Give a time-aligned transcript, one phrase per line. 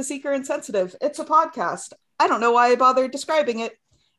[0.00, 0.96] welcome to Seeker Insensitive.
[1.02, 1.92] It's a podcast.
[2.18, 3.72] I don't know why I bothered describing it.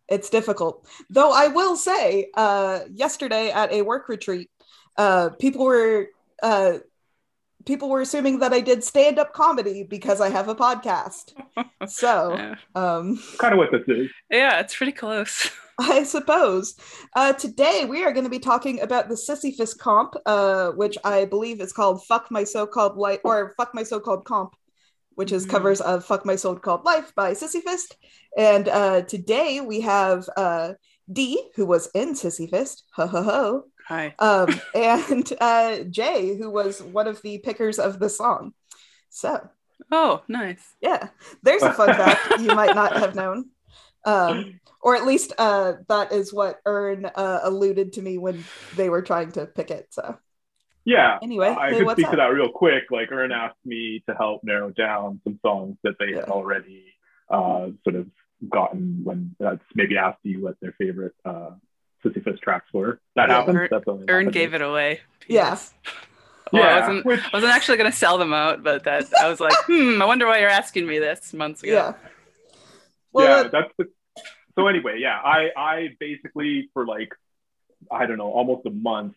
[0.08, 0.86] It's difficult.
[1.10, 4.50] Though I will say, uh, yesterday at a work retreat,
[4.98, 6.10] uh, people were
[6.44, 6.80] uh,
[7.66, 11.34] people were assuming that I did stand up comedy because I have a podcast.
[11.88, 12.56] So, Yeah.
[12.76, 14.10] um, kind of what this is.
[14.30, 15.50] Yeah, it's pretty close.
[15.80, 16.76] I suppose.
[17.16, 20.96] Uh, today we are going to be talking about the Sissy Fist comp, uh, which
[21.04, 24.54] I believe is called "Fuck My So-Called Life" or "Fuck My So-Called Comp,"
[25.22, 25.50] which is Mhm.
[25.52, 27.96] covers of "Fuck My So-Called Life" by Sissy Fist.
[28.36, 30.74] And uh, today we have uh,
[31.14, 34.16] D, who was in Sissy Fist, ho ho ho, Hi.
[34.18, 38.54] um, and uh, Jay, who was one of the pickers of the song.
[39.12, 39.48] So
[39.92, 40.64] Oh, nice.
[40.82, 41.10] yeah,
[41.44, 43.52] there's a fun fact you might not have known.
[44.04, 48.44] Um, or at least uh, that is what Ern uh, alluded to me when
[48.76, 49.86] they were trying to pick it.
[49.92, 50.18] So
[50.86, 51.20] Yeah.
[51.22, 52.12] anyway, I hey, could speak up?
[52.12, 52.86] to that real quick.
[52.92, 56.86] Like Ern asked me to help narrow down some songs that they had already
[57.30, 58.08] uh, sort of
[58.50, 61.52] gotten when that's maybe asked you what their favorite uh,
[62.04, 63.00] Sissy Fist tracks were.
[63.16, 63.36] That Yeah.
[63.38, 63.58] happens.
[63.58, 64.34] Ern- That's only Ern happened.
[64.34, 65.02] gave it away.
[65.28, 65.50] Yeah.
[65.52, 65.74] Yes.
[66.52, 69.06] Well, I Yeah, wasn't, which- I wasn't actually going to sell them out, but that
[69.22, 71.72] I was like, hmm, I wonder why you're asking me this months ago.
[71.74, 71.94] Yeah.
[73.14, 73.86] Well, yeah, uh, that's the.
[74.58, 77.14] So anyway, yeah, I I basically for like
[77.92, 79.16] I don't know almost a month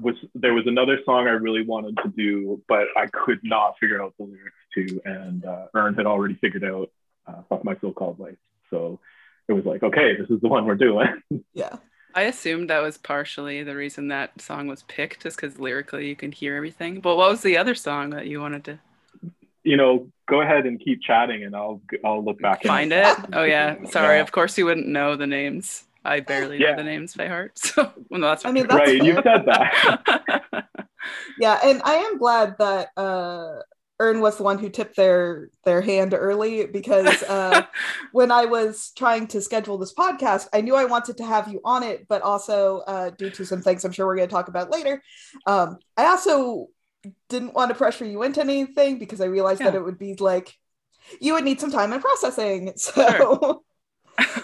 [0.00, 4.02] was there was another song I really wanted to do, but I could not figure
[4.02, 6.90] out the lyrics to, and uh, Ern had already figured out
[7.26, 8.36] uh, "Fuck My So-Called Life,"
[8.70, 9.00] so
[9.48, 11.08] it was like, okay, this is the one we're doing.
[11.54, 11.76] yeah,
[12.14, 16.16] I assumed that was partially the reason that song was picked, just because lyrically you
[16.16, 17.00] can hear everything.
[17.00, 18.78] But what was the other song that you wanted to
[19.62, 22.62] you know, go ahead and keep chatting, and I'll I'll look back.
[22.62, 23.16] and- find it?
[23.32, 24.16] Oh yeah, sorry.
[24.16, 24.22] Yeah.
[24.22, 25.84] Of course you wouldn't know the names.
[26.04, 26.70] I barely Yeah.
[26.72, 27.58] know the names by heart.
[27.58, 29.22] So well, no, that's I mean, that's Right, you fair.
[29.22, 30.66] said that.
[31.38, 33.60] yeah, and I am glad that uh,
[34.00, 37.62] Ern was the one who tipped their their hand early because uh,
[38.12, 41.60] when I was trying to schedule this podcast, I knew I wanted to have you
[41.64, 44.48] on it, but also uh, due to some things I'm sure we're going to talk
[44.48, 45.02] about later,
[45.46, 46.68] um, I also
[47.28, 50.54] didn't want to pressure you into anything because I realized that it would be like
[51.20, 52.72] you would need some time in processing.
[52.76, 53.64] So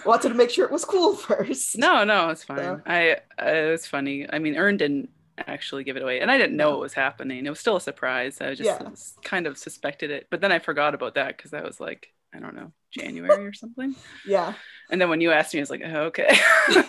[0.04, 1.76] wanted to make sure it was cool first.
[1.78, 2.59] No, no, it's fine.
[2.59, 4.26] So- I it was funny.
[4.31, 6.70] I mean, Ern didn't actually give it away, and I didn't know No.
[6.72, 7.44] what was happening.
[7.44, 8.41] It was still a surprise.
[8.41, 8.88] I just Yeah.
[9.22, 12.38] kind of suspected it, but then I forgot about that because that was like I
[12.38, 13.94] don't know January or something.
[14.26, 14.54] Yeah.
[14.91, 16.38] And then when you asked me, I was like, oh, okay.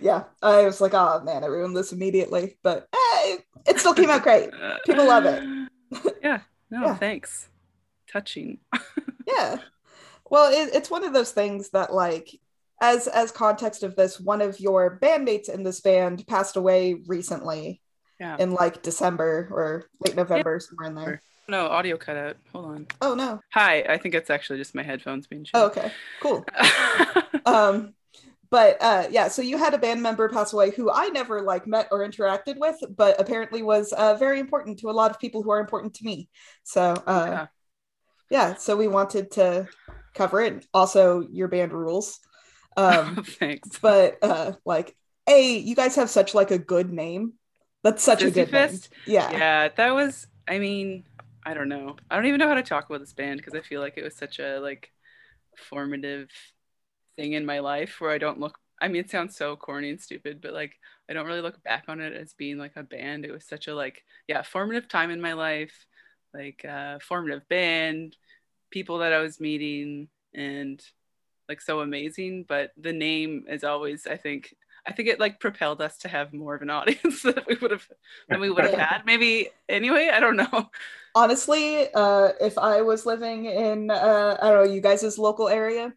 [0.00, 0.24] Yeah.
[0.42, 2.56] I was like, oh man, I ruined this immediately.
[2.62, 3.36] But eh,
[3.66, 4.50] it still came out great.
[4.86, 5.42] People love it.
[6.22, 6.40] yeah.
[6.70, 6.94] No, Yeah.
[6.96, 7.48] thanks.
[8.10, 8.58] Touching.
[9.26, 9.56] yeah
[10.32, 12.28] well it, it's one of those things that like
[12.80, 17.80] as as context of this one of your bandmates in this band passed away recently
[18.18, 18.36] Yeah.
[18.40, 22.36] in like december or late november somewhere in there No, audio cut out.
[22.52, 22.86] Hold on.
[23.02, 23.82] oh no Hi.
[23.94, 26.44] I think it's actually just my headphones being oh, okay cool
[27.46, 27.94] um
[28.50, 31.66] but uh yeah so you had a band member pass away who i never like
[31.66, 35.42] met or interacted with but apparently was uh, very important to a lot of people
[35.42, 36.28] who are important to me
[36.64, 37.46] so uh Yeah.
[38.30, 39.68] yeah so we wanted to
[40.14, 40.66] cover it.
[40.72, 42.20] Also your band rules.
[42.76, 43.78] Um Thanks.
[43.78, 44.96] but uh like
[45.28, 47.34] a you guys have such like a good name.
[47.82, 48.78] That's such a good name.
[49.06, 49.30] Yeah.
[49.30, 51.04] Yeah that was i mean
[51.44, 51.96] i don't know.
[52.10, 54.04] I don't even know how to talk about this band because i feel like it
[54.04, 54.90] was such a like
[55.56, 56.30] formative
[57.16, 60.00] thing in my life where i don't look i mean it sounds so corny and
[60.00, 60.72] stupid but like
[61.10, 63.24] i don't really look back on it as being like a band.
[63.24, 65.86] It was such a like yeah formative time in my life
[66.32, 68.16] like uh formative band
[68.72, 70.82] people that i was meeting and
[71.48, 74.54] like so amazing but the name is always i think
[74.86, 77.70] i think it like propelled us to have more of an audience that we would
[77.70, 77.86] have
[78.28, 79.02] than we would have had.
[79.06, 80.70] Maybe anyway i don't know.
[81.14, 85.92] Honestly uh if i was living in uh i don't know you guys' local area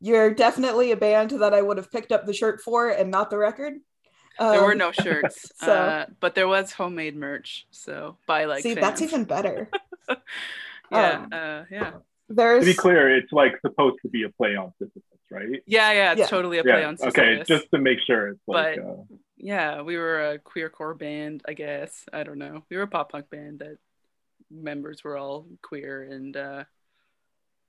[0.00, 3.30] you're definitely a band that i would have picked up the shirt for and not
[3.30, 3.74] the record.
[4.40, 8.62] There were Um, no shirts so- uh, but there was homemade merch so by like
[8.62, 9.70] see that's even better
[10.90, 11.92] yeah um, uh, yeah
[12.28, 15.02] there's to be clear, it's like supposed to be a play on Sisyphus,
[15.32, 15.62] right?
[15.66, 16.26] yeah yeah it's Yeah.
[16.26, 16.86] totally a play yeah.
[16.88, 18.76] on okay, just to make sure it's like.
[18.76, 22.82] But- uh, yeah we were a queercore band i guess i don't know we were
[22.82, 23.78] a pop punk band that
[24.50, 26.64] members were all queer and uh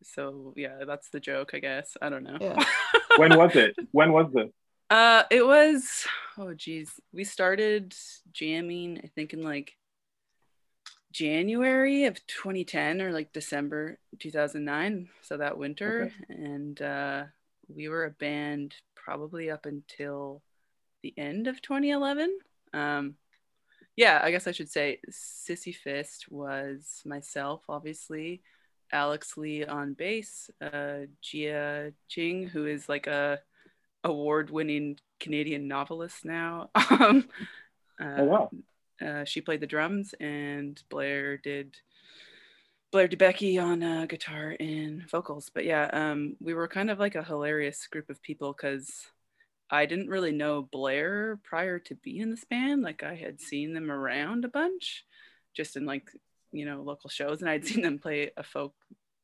[0.04, 2.62] so yeah that's the joke i guess i don't know Yeah.
[3.18, 3.74] when was it?
[3.92, 4.52] When was it
[4.90, 6.06] uh it was
[6.38, 7.96] oh geez we started
[8.34, 9.78] jamming i think in like
[11.12, 17.24] january of 2010 or like december 2009 so that winter and uh
[17.74, 20.42] we were a band probably up until
[21.04, 22.38] the end of 2011
[22.74, 23.16] um
[23.96, 28.42] yeah i guess i should say sissy fist was myself obviously
[28.92, 33.40] Alex Lee on bass, uh, Jia Qing, who is like a
[34.04, 36.70] award-winning Canadian novelist now.
[36.90, 37.30] um,
[38.00, 38.52] uh, Oh wow.
[39.02, 41.78] Uh, she played the drums, and Blair did
[42.92, 45.50] Blair DeBecky on uh, guitar and vocals.
[45.54, 49.08] But yeah, um, we were kind of like a hilarious group of people because
[49.70, 52.82] I didn't really know Blair prior to being in this band.
[52.82, 55.06] Like I had seen them around a bunch,
[55.56, 56.10] just in like
[56.52, 58.76] you know local shows, and I'd seen them play a folk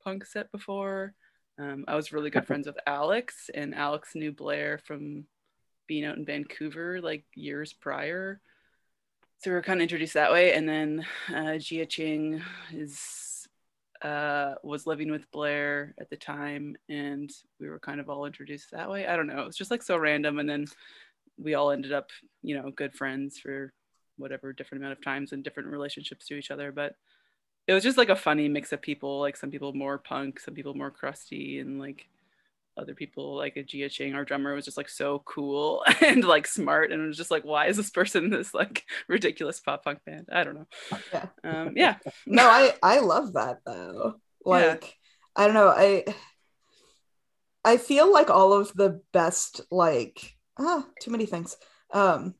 [0.04, 1.14] punk set before.
[1.60, 5.26] Um, I was really good friends with Alex, and Alex knew Blair from
[5.88, 8.42] being out in Vancouver like years prior
[9.40, 12.42] so we were kind of introduced that way and then uh, Jia Qing
[12.74, 13.48] is
[14.02, 18.72] uh, was living with Blair at the time and we were kind of all introduced
[18.72, 19.08] that way.
[19.08, 19.42] I don't know.
[19.42, 20.66] It was just like so random and then
[21.40, 22.10] we all ended up
[22.42, 23.74] you know good friends for
[24.18, 26.72] whatever different amount of times and different relationships to each other.
[26.72, 26.96] But
[27.68, 30.54] it was just like a funny mix of people like some people more punk some
[30.54, 32.08] people more crusty and like
[32.78, 36.48] other people like a Jia Qing, our drummer, was just like so cool and like
[36.48, 40.00] smart, and it was just like, why is this person this like ridiculous pop punk
[40.06, 40.30] band?
[40.32, 40.68] I don't know.
[41.14, 41.26] Yeah.
[41.44, 41.96] Um, yeah.
[42.28, 44.16] no, I I love that though.
[44.46, 44.98] Like
[45.36, 46.06] I don't know, I
[47.66, 51.58] I feel like all of the best like ah too many things.
[51.92, 52.36] Um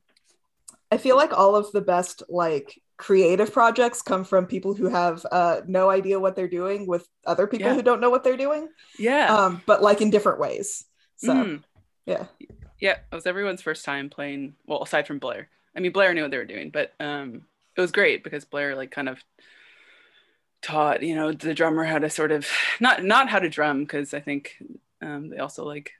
[0.90, 5.24] I feel like all of the best like creative projects come from people who have
[5.32, 7.74] uh no idea what they're doing with other people Yeah.
[7.74, 8.68] who don't know what they're doing.
[8.98, 9.34] Yeah.
[9.34, 10.84] Um but like in different ways.
[11.16, 11.62] So Mm.
[12.06, 12.26] yeah.
[12.80, 14.54] yeah, it was everyone's first time playing.
[14.66, 17.42] Well, aside from Blair, I mean Blair knew what they were doing, but um,
[17.76, 19.22] it was great because Blair like kind of
[20.60, 22.46] taught you know the drummer how to sort of
[22.80, 24.56] not not how to drum because I think
[25.00, 25.92] um, they also like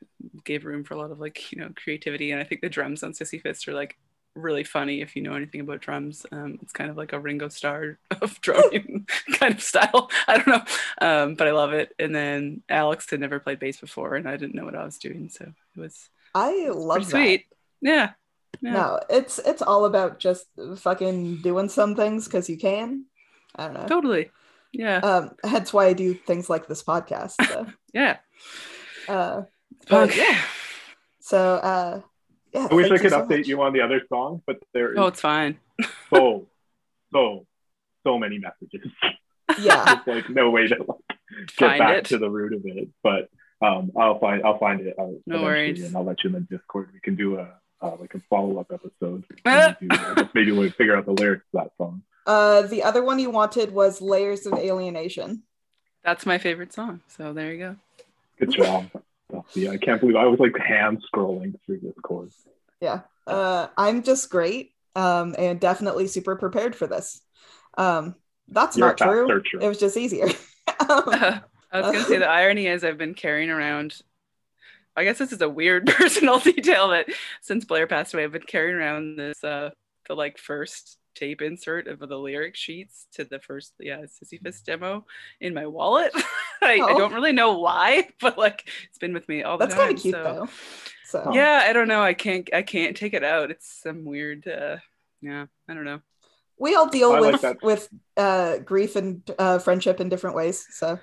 [0.45, 3.03] gave room for a lot of like you know creativity and I think the drums
[3.05, 3.97] on Sissy Fist are like
[4.39, 6.25] really funny if you know anything about drums.
[6.33, 10.11] Um, it's kind of like a Ringo Starr of drumming kind of style.
[10.29, 10.65] I don't know,
[11.01, 11.95] um, but I love it.
[11.99, 14.99] And then Alex had never played bass before, and I didn't know what I was
[14.99, 17.11] doing, so it was I love that.
[17.11, 17.47] sweet.
[17.81, 18.11] Yeah.
[18.61, 18.73] Yeah.
[18.73, 20.47] No, it's it's all about just
[20.79, 23.05] fucking doing some things because you can.
[23.55, 23.87] I don't know.
[23.87, 24.31] Totally.
[24.73, 24.99] Yeah.
[24.99, 27.35] Um, hence why I do things like this podcast.
[27.47, 28.19] So, yeah.
[29.09, 29.43] uh,
[29.89, 30.41] but yeah.
[31.21, 32.01] So uh,
[32.53, 32.69] yeah.
[32.71, 33.47] I wish I could so update much.
[33.49, 35.59] you on the other song, but there is Oh, it's fine.
[36.13, 36.47] so,
[37.13, 37.47] so,
[38.07, 38.91] so many messages.
[39.59, 40.01] Yeah.
[40.07, 42.05] There's like no way to like, get Find back it.
[42.07, 42.89] to the root of it.
[43.03, 43.29] But
[43.61, 44.95] um, I'll find I'll find it.
[44.99, 45.85] Out No worries.
[45.85, 46.91] and I'll let you in the Discord.
[46.93, 47.49] We can do a
[47.81, 49.25] uh, like a follow up episode.
[49.45, 52.03] And do, maybe we'll figure out the lyrics to that song.
[52.27, 55.43] Uh, the other one you wanted was layers of alienation.
[56.05, 57.01] That's my favorite song.
[57.09, 57.77] So there you go.
[58.39, 58.91] Good job.
[59.33, 62.31] Oh, yeah, I can't believe I was like hand scrolling through Discord.
[62.81, 63.01] Yeah.
[63.27, 64.73] Uh, I'm just great.
[64.97, 67.21] Um, and definitely super prepared for this.
[67.77, 68.17] Um,
[68.49, 69.29] that's You're not true.
[69.29, 69.61] searcher.
[69.61, 70.27] It was just easier.
[70.81, 71.05] um,
[71.71, 74.01] I was gonna say the irony is I've been carrying around.
[74.97, 77.07] I guess this is a weird personal detail that
[77.43, 79.71] since Blair passed away, I've been carrying around this uh
[80.09, 84.65] the like first tape insert of the lyric sheets to the first yeah Sissy Fist
[84.67, 85.05] demo
[85.41, 86.13] in my wallet.
[86.63, 86.99] I, I Oh.
[86.99, 89.91] don't really know why, but like it's been with me all the that's time.
[89.93, 90.49] That's kind of cute so- though.
[91.05, 92.03] So Yeah, I don't know.
[92.03, 93.51] I can't I can't take it out.
[93.51, 94.77] It's some weird uh
[95.21, 96.01] yeah, I don't know.
[96.59, 97.63] we all deal I with that.
[97.63, 100.67] with uh, grief and uh, friendship in different ways.
[100.71, 100.99] So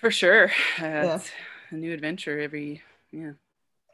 [0.00, 0.50] For sure.
[0.80, 1.30] Uh, It's
[1.70, 2.82] a new adventure every
[3.12, 3.32] yeah.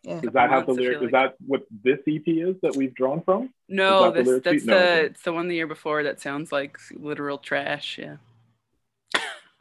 [0.04, 0.20] Yeah.
[0.20, 1.02] Does that have the months, I lyric?
[1.02, 3.50] Is that what this EP is that we've drawn from?
[3.68, 4.66] No, that the this lyric that's sheet?
[4.66, 5.06] No, the okay.
[5.06, 7.98] it's the one the year before that sounds like literal trash.
[7.98, 8.16] Yeah.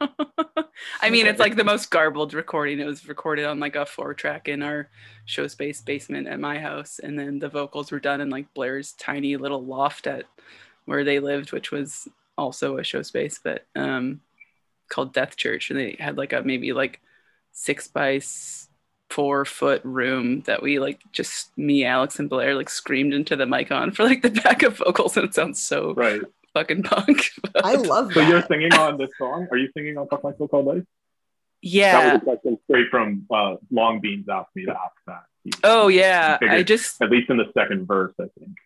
[1.00, 2.78] I mean, it's like the most garbled recording.
[2.78, 4.90] It was recorded on like a four track in our
[5.24, 8.92] show space basement at my house, and then the vocals were done in like Blair's
[8.92, 10.24] tiny little loft at
[10.84, 14.20] where they lived, which was also a show space, but um,
[14.90, 17.00] called Death Church, and they had like a maybe like
[17.52, 18.68] six by s-
[19.10, 23.46] four foot room that we like just me, Alex, and Blair like screamed into the
[23.46, 26.20] mic on for like the backup vocals, and it sounds so Right.
[26.54, 27.30] fucking punk.
[27.62, 29.46] I love So you're singing on this song?
[29.50, 30.84] Are you singing on Fuck My So Called Life?
[31.62, 31.92] yeah.
[32.00, 35.22] That was a question straight from uh, Long Beans asked me to ask that.
[35.44, 38.56] He- Oh yeah, figured- I just At least in the second verse, I think.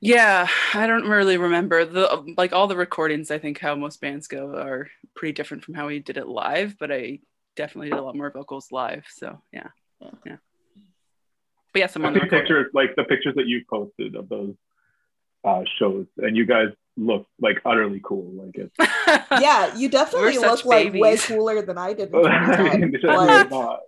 [0.00, 3.30] yeah, I don't really remember the like all the recordings.
[3.30, 6.76] I think how most bands go are pretty different from how we did it live,
[6.78, 7.20] but I
[7.56, 9.04] definitely did a lot more vocals live.
[9.10, 9.68] So yeah,
[10.00, 10.10] Yeah.
[10.24, 10.36] yeah.
[11.72, 12.46] But yes, I'm I on the see recording.
[12.46, 14.54] pictures, like the pictures that you posted of those
[15.44, 18.30] uh, shows, and you guys look like utterly cool.
[18.32, 18.74] Like it's
[19.30, 22.10] Yeah, you definitely look such like way cooler than I did.
[22.14, 23.78] In I mean, it's Like,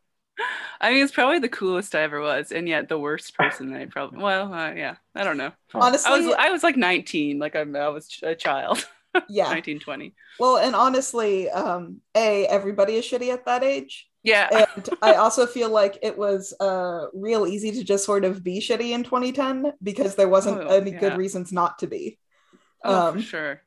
[0.81, 3.81] I mean, it's probably the coolest I ever was, and yet the worst person that
[3.81, 4.23] I probably.
[4.23, 5.51] Well, uh, yeah, I don't know.
[5.75, 8.87] honestly, I was I was like 19, like I'm, I was a child.
[9.29, 9.45] Yeah.
[9.51, 10.15] 1920.
[10.39, 14.67] Well, and honestly, um, a everybody is shitty at that age, Yeah.
[14.77, 18.61] and I also feel like it was uh real easy to just sort of be
[18.61, 21.01] shitty in 2010 because there wasn't Oh, any yeah.
[21.01, 22.19] good reasons not to be.
[22.85, 23.63] oh, um, for sure.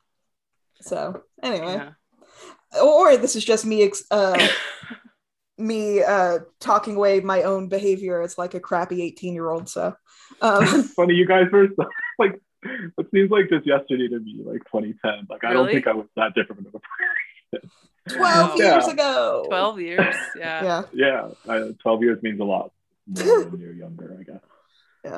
[0.82, 2.82] So anyway, Yeah.
[2.82, 4.38] or this is just me ex- uh
[5.58, 9.94] me uh talking away my own behavior as like a crappy 18 year old so
[10.42, 11.86] um Funny, you guys were so,
[12.18, 12.42] like,
[12.98, 15.28] it seems like just yesterday to me, like 2010.
[15.30, 17.60] Like, I don't think I was that different of a
[18.10, 18.74] 12 Yeah.
[18.74, 20.16] years ago 12 years.
[20.38, 20.64] Yeah.
[20.64, 22.72] yeah Yeah, I, 12 years means a lot
[23.08, 24.42] more when you're younger, I guess.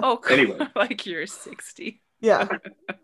[0.01, 0.33] Oh, cool.
[0.38, 0.57] Anyway.
[0.75, 2.01] like you're 60.
[2.21, 2.47] yeah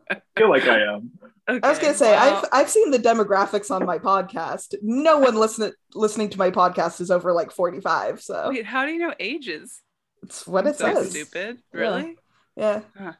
[0.09, 1.11] I feel like I am.
[1.49, 1.59] Okay.
[1.63, 5.35] i was gonna say well, i've i've seen the demographics on my podcast no one
[5.35, 9.15] listen listening to my podcast is over like 45 so Wait, how do you know
[9.19, 9.81] ages?
[10.21, 11.57] it's what it so says stupid.
[11.73, 12.15] Really?
[12.55, 13.15] yeah Interesting.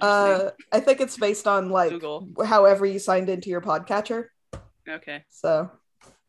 [0.00, 2.28] Uh i think it's based on like Google.
[2.44, 4.26] however you signed into your podcatcher
[4.88, 5.24] Okay.
[5.28, 5.70] so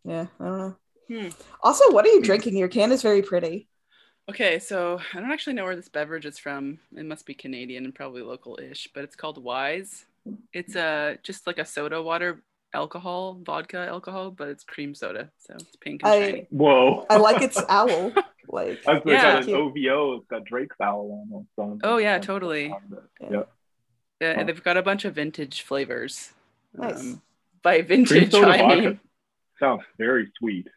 [0.05, 0.75] yeah i don't know
[1.09, 1.29] Hmm.
[1.63, 3.67] also what are you drinking your can is very pretty
[4.29, 6.79] Okay, so I don't actually know where this beverage is from.
[6.97, 10.03] It must be Canadian and probably local-ish, but it's called Wise.
[10.51, 12.43] It's a just like a soda water
[12.74, 16.47] alcohol, vodka alcohol, but it's cream soda, so it's pink and I- shiny.
[16.50, 17.05] Whoa.
[17.09, 18.12] i like its owl
[18.50, 19.39] like I've Yeah.
[19.41, 20.13] got an OVO.
[20.17, 21.79] It's got Drake's owl almost on.
[21.83, 22.67] Oh, yeah, totally.
[22.67, 22.75] Yeah.
[23.21, 23.29] Yeah.
[24.19, 24.39] Yeah, Oh.
[24.39, 26.31] and they've got a bunch of vintage flavors.
[26.79, 27.15] Um, nice.
[27.62, 29.00] by Cream vintage, soda I vodka mean
[29.59, 30.67] sounds very sweet.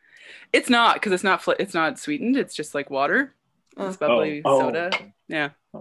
[0.53, 2.37] it's not because it's not fl- it's not sweetened.
[2.37, 3.35] It's just like water.
[3.77, 3.89] Oh.
[3.89, 4.61] It's bubbly Oh, oh.
[4.61, 4.91] soda.
[5.29, 5.79] Yeah, I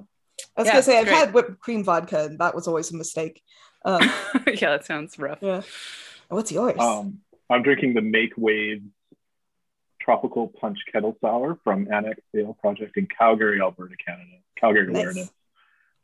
[0.58, 1.16] was Yeah, gonna say I've great.
[1.18, 3.42] had whipped cream vodka, and that was always a mistake.
[3.86, 4.02] Um,
[4.48, 5.40] yeah, that sounds rough.
[5.42, 5.62] yeah.
[6.30, 6.80] What's yours?
[6.80, 7.20] Um,
[7.50, 8.84] I'm drinking the Make Waves
[10.02, 14.38] Tropical Punch Kettle Sour from Annex Ale Project in Calgary, Alberta, Canada.
[14.60, 15.02] Calgary Nice.
[15.02, 15.32] awareness.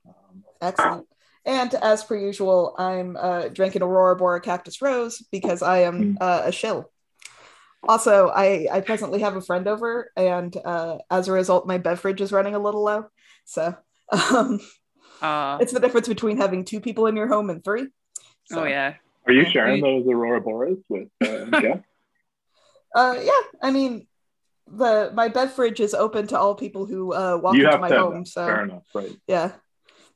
[0.07, 1.07] Um, Excellent.
[1.45, 6.17] And as per usual, I'm uh, drinking Aurora Bora Cactus Rose because I am Mm.
[6.21, 6.91] uh, a shill.
[7.87, 12.19] Also, I, I presently have a friend over, and uh, as a result, my beverage
[12.19, 13.05] is running a little low.
[13.45, 13.75] So
[14.31, 14.59] um,
[15.21, 17.87] Uh, it's the difference between having two people in your home and three.
[18.45, 18.95] So, oh yeah.
[19.25, 21.79] are you sharing we- those Aurora Boras with uh, Jeff?
[22.93, 23.31] Uh, yeah,
[23.61, 24.07] I mean,
[24.67, 27.89] the my beverage is open to all people who uh, walk you into have my
[27.89, 28.19] said home.
[28.19, 28.27] that.
[28.27, 29.15] So Fair enough, right?
[29.27, 29.51] yeah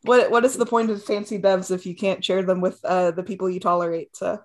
[0.03, 3.11] what what is the point of fancy bevs if you can't share them with uh
[3.11, 4.39] the people you tolerate so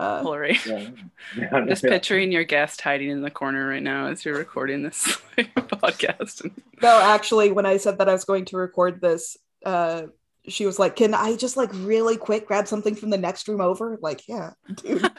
[0.00, 0.58] uh Hillary.
[0.66, 0.88] Yeah.
[1.52, 1.90] I'm just Yeah.
[1.90, 6.50] picturing your guest hiding in the corner right now as you're recording this podcast.
[6.80, 10.02] no actually when i said that i was going to record this uh
[10.48, 13.60] she was like can i just like really quick grab something from the next room
[13.60, 15.00] over like yeah dude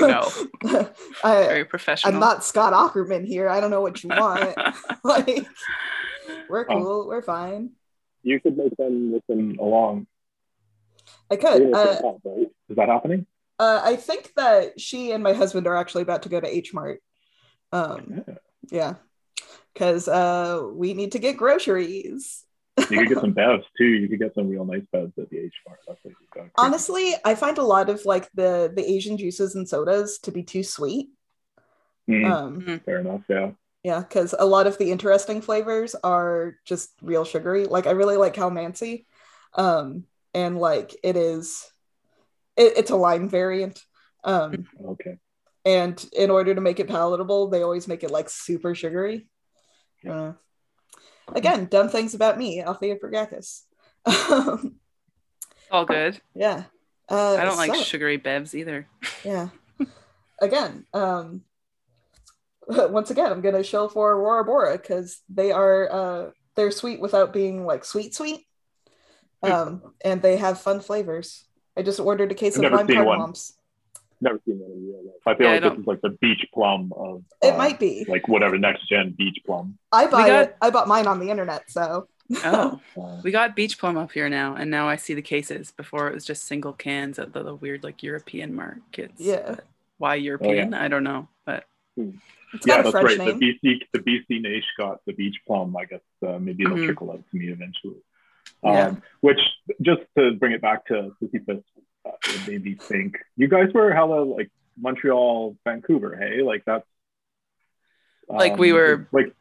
[0.00, 0.28] no,
[1.24, 2.12] I, very professional.
[2.14, 4.56] i'm not scott aukerman here i don't know what you want
[5.04, 5.46] like
[6.48, 6.82] we're Oh.
[6.82, 7.70] cool we're fine
[8.22, 10.06] You could make them listen along.
[11.30, 12.48] i could uh, they're right?
[12.68, 13.26] Is that happening?
[13.60, 16.74] uh i think that she and my husband are actually about to go to h
[16.74, 17.00] mart
[17.72, 18.34] um Yeah.
[18.70, 18.94] Yeah.
[19.72, 22.45] Because uh, we need to get groceries.
[22.78, 23.84] You could get some bevs too.
[23.86, 25.80] You could get some real nice bevs at the H Mart.
[25.86, 26.50] That's what you've got.
[26.56, 30.42] Honestly, I find a lot of like the the Asian juices and sodas to be
[30.42, 31.08] too sweet.
[32.08, 33.22] Mm, Um, fair enough.
[33.28, 33.52] Yeah.
[33.82, 37.64] yeah, because a lot of the interesting flavors are just real sugary.
[37.64, 39.06] Like I really like Calamansi,
[39.54, 40.04] um,
[40.34, 41.64] and like it is,
[42.56, 43.82] it, it's a lime variant.
[44.22, 45.16] Um, Okay.
[45.64, 49.28] and in order to make it palatable, they always make it like super sugary.
[50.04, 50.12] Yeah.
[50.20, 50.32] Uh,
[51.34, 53.62] again, dumb things about me, Althea Pergakis.
[54.30, 54.76] Um,
[55.72, 56.20] All good.
[56.32, 56.64] yeah.
[57.08, 58.86] Uh, I don't like so, sugary bevs either.
[59.24, 59.48] Yeah.
[60.40, 61.42] again, um,
[62.68, 67.32] once again, I'm gonna show for Aurora Bora because they are uh, they're sweet without
[67.32, 68.46] being like sweet sweet,
[69.42, 71.44] um, and they have fun flavors.
[71.76, 73.34] I just ordered a case I've of lime seen one.
[74.16, 74.22] Cardamoms.
[74.22, 75.14] Never seen that in real life.
[75.26, 77.22] I feel Yeah, I like this is like the beach plum of.
[77.42, 78.04] It uh, might be.
[78.08, 79.78] like whatever next gen beach plum.
[79.92, 80.56] I buy got- it.
[80.60, 82.08] I bought mine on the internet, so
[82.44, 82.80] Oh,
[83.22, 85.70] we got beach plum up here now, and now I see the cases.
[85.70, 89.14] Before it was just single cans at the, the weird like European markets.
[89.20, 89.42] Yeah.
[89.46, 89.64] But
[89.98, 90.74] Why European?
[90.74, 91.64] I don't know, but
[91.96, 93.16] it's yeah, that's right.
[93.18, 93.38] name.
[93.38, 95.76] The BC the BC Nation got the beach plum.
[95.76, 96.86] I guess uh, maybe it'll Mhm.
[96.86, 97.96] trickle out to me eventually.
[98.64, 98.94] Um, Yeah.
[99.20, 99.40] Which
[99.82, 101.62] just to bring it back to Sissy Fist,
[102.06, 103.16] uh, it made me think.
[103.36, 106.16] You guys were hella like Montreal, Vancouver.
[106.16, 106.86] Hey, like that's.
[108.28, 109.32] Like we were- like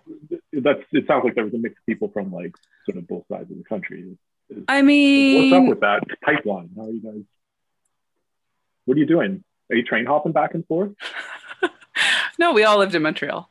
[0.54, 2.56] that's it sounds like there was a mix of people from like
[2.86, 4.18] sort of both sides of the country.
[4.68, 6.70] I mean, What's up with that pipeline?
[6.76, 7.24] How are you guys?
[8.86, 9.44] What are you doing?
[9.72, 10.92] Are you train hopping back and forth?
[12.40, 13.50] no, we all lived in Montreal.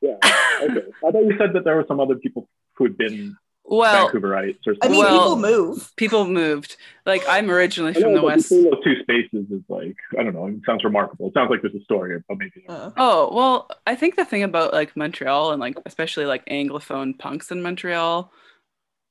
[0.00, 0.16] Yeah.
[0.62, 0.82] Okay.
[1.04, 4.58] I thought you said that there were some other people who had been Well, Vancouverites
[4.66, 4.80] or something.
[4.82, 5.92] I mean, Well- people move.
[5.96, 6.76] people moved.
[7.06, 8.50] Like I'm originally from know, the west.
[8.50, 10.46] those two spaces is like I don't know.
[10.46, 11.28] It sounds remarkable.
[11.28, 14.42] It sounds like there's a story, but maybe Uh, Oh, well, I think the thing
[14.42, 18.32] about like Montreal and like especially like anglophone punks in Montreal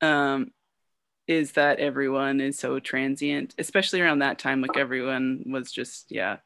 [0.01, 0.51] um
[1.27, 6.37] is that everyone is so transient, especially around that time like everyone was just yeah.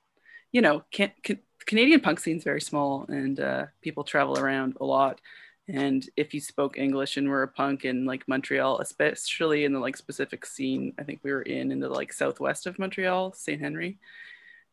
[0.51, 4.85] You know, can, can, Canadian punk scene's very small and uh people travel around a
[4.85, 5.19] lot.
[5.67, 9.79] And if you spoke English and were a punk in like Montreal, especially in the
[9.79, 13.59] like specific scene, I think we were in in the like southwest of Montreal, St.
[13.59, 13.97] Henry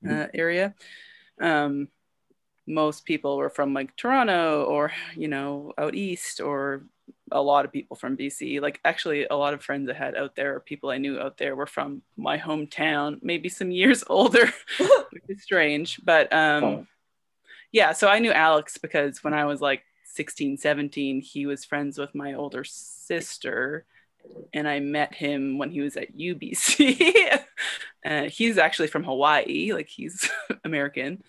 [0.09, 0.75] uh, area.
[1.41, 1.89] Um,
[2.67, 6.85] most people were from like Toronto or you know out east or
[7.31, 8.61] a lot of people from BC.
[8.61, 11.57] Like actually a lot of friends I had out there, people I knew out there
[11.57, 14.53] were from my hometown, maybe some years older,
[15.11, 16.01] which is strange.
[16.05, 16.87] But um Oh.
[17.73, 19.83] yeah, so I knew Alex because when I was like
[20.13, 23.87] 16, 17, he was friends with my older sister
[24.53, 27.39] and I met him when he was at UBC.
[28.07, 30.29] uh, he's actually from Hawaii, like he's
[30.65, 31.23] American.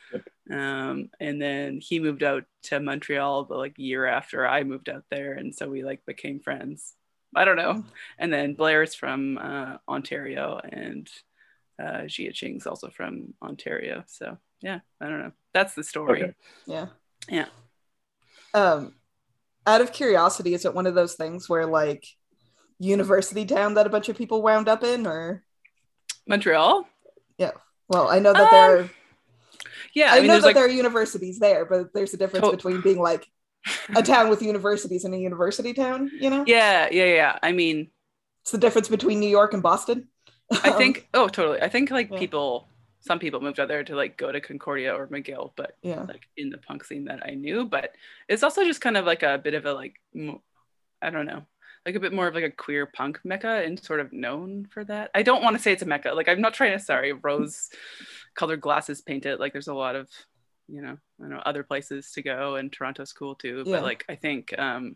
[0.52, 5.06] Um, and then he moved out to Montreal the like year after I moved out
[5.10, 6.94] there, and so we like became friends.
[7.36, 7.84] I don't know.
[8.20, 11.10] And then Blair's from uh, Ontario, and
[11.82, 14.04] uh, Jia Qing's also from Ontario.
[14.08, 15.32] So yeah, I don't know.
[15.54, 16.24] That's the story.
[16.24, 16.34] Okay.
[16.68, 16.88] yeah.
[17.30, 17.46] Yeah.
[18.54, 18.94] Um,
[19.66, 22.06] out of curiosity, is it one of those things where like
[22.80, 25.44] university town that a bunch of people wound up in, or
[26.28, 26.88] Montreal.
[27.38, 27.52] Yeah.
[27.88, 28.90] Well, I know that Um, there are
[29.94, 32.46] Yeah, I, I, mean, know that like there are universities there, but there's a difference
[32.48, 33.28] To- between being like
[33.96, 36.12] a town with universities and a university town.
[36.20, 37.40] You know, yeah, yeah, yeah.
[37.42, 37.90] I mean,
[38.42, 40.10] it's the difference between New York and Boston.
[40.52, 41.08] I think.
[41.14, 41.62] Oh, totally.
[41.62, 42.20] I think like Yeah.
[42.20, 42.68] people.
[43.06, 46.30] Some people moved out there to like go to Concordia or McGill, but yeah, like
[46.38, 47.66] in the punk scene that I knew.
[47.66, 47.92] But
[48.30, 49.96] it's also just kind of like a bit of a like,
[51.02, 51.44] I don't know,
[51.86, 54.86] like a bit more of like a queer punk mecca and sort of known for
[54.86, 55.12] that.
[55.14, 56.14] I don't want to say it's a mecca.
[56.14, 57.70] Like I'm not trying to sorry rose
[58.36, 59.38] colored glasses painted.
[59.40, 60.10] Like there's a lot of,
[60.70, 63.64] you know, I don't know other places to go and Toronto's cool too.
[63.66, 63.74] Yeah.
[63.74, 64.96] But like I think, um,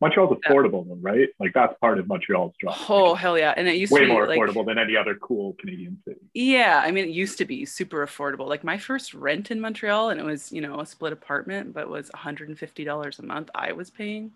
[0.00, 1.28] Montreal's affordable though, right?
[1.38, 2.76] Like that's part of Montreal's draw.
[2.88, 4.96] oh hell yeah, and it used way to be way more like, affordable than any
[4.96, 6.20] other cool Canadian city.
[6.34, 8.46] Yeah, I mean, it used to be super affordable.
[8.48, 11.88] Like my first rent in Montreal, and it was, you know, a split apartment, but
[11.88, 14.32] was $150 a month I was paying.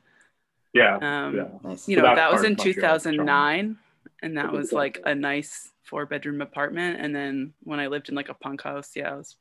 [0.72, 1.48] Yeah, Um, yeah.
[1.62, 1.88] nice.
[1.88, 3.26] You So know, that was in of Montreal's charm.
[3.26, 3.78] 2009,
[4.22, 7.00] and that was like a nice four bedroom apartment.
[7.00, 9.36] And then when I lived in like a punk house, yeah, I was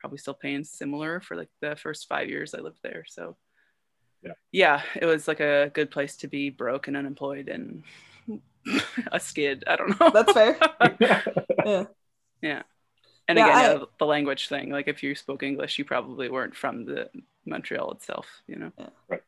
[0.00, 3.04] probably still paying similar for like the first five years I lived there.
[3.08, 3.36] So,
[4.22, 4.32] Yeah.
[4.52, 7.82] yeah, it was like a good place to be broke and unemployed and
[9.12, 9.64] a skid.
[9.66, 10.10] I don't know.
[10.10, 10.58] That's fair.
[11.00, 11.84] yeah,
[12.42, 12.62] Yeah.
[13.28, 14.70] And Yeah, again, I- yeah, the language thing.
[14.70, 17.08] Like if you spoke English, you probably weren't from the
[17.46, 18.26] Montreal itself.
[18.46, 18.72] You know.
[19.08, 19.22] Right.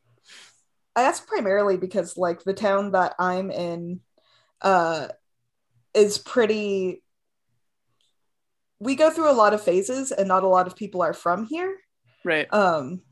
[0.95, 4.01] I ask primarily because like the town that I'm in,
[4.61, 5.09] uh,
[5.95, 7.03] is pretty.
[8.79, 11.47] We go through a lot of phases, and not a lot of people are from
[11.47, 11.77] here.
[12.25, 12.53] Right.
[12.53, 13.03] um,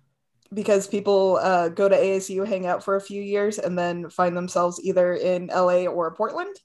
[0.52, 4.36] because people uh, go to ASU, hang out for a few years, and then find
[4.36, 6.56] themselves either in LA or Portland,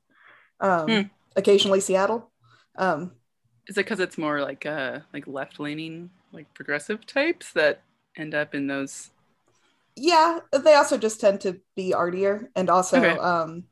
[0.61, 1.09] um, Hmm.
[1.35, 2.31] occasionally Seattle.
[2.77, 3.13] Um,
[3.67, 7.81] Is it because it's more like uh like left leaning, like progressive types that
[8.15, 9.11] end up in those?
[9.95, 13.19] yeah, they also just tend to be artier, and also Okay.
[13.19, 13.65] um,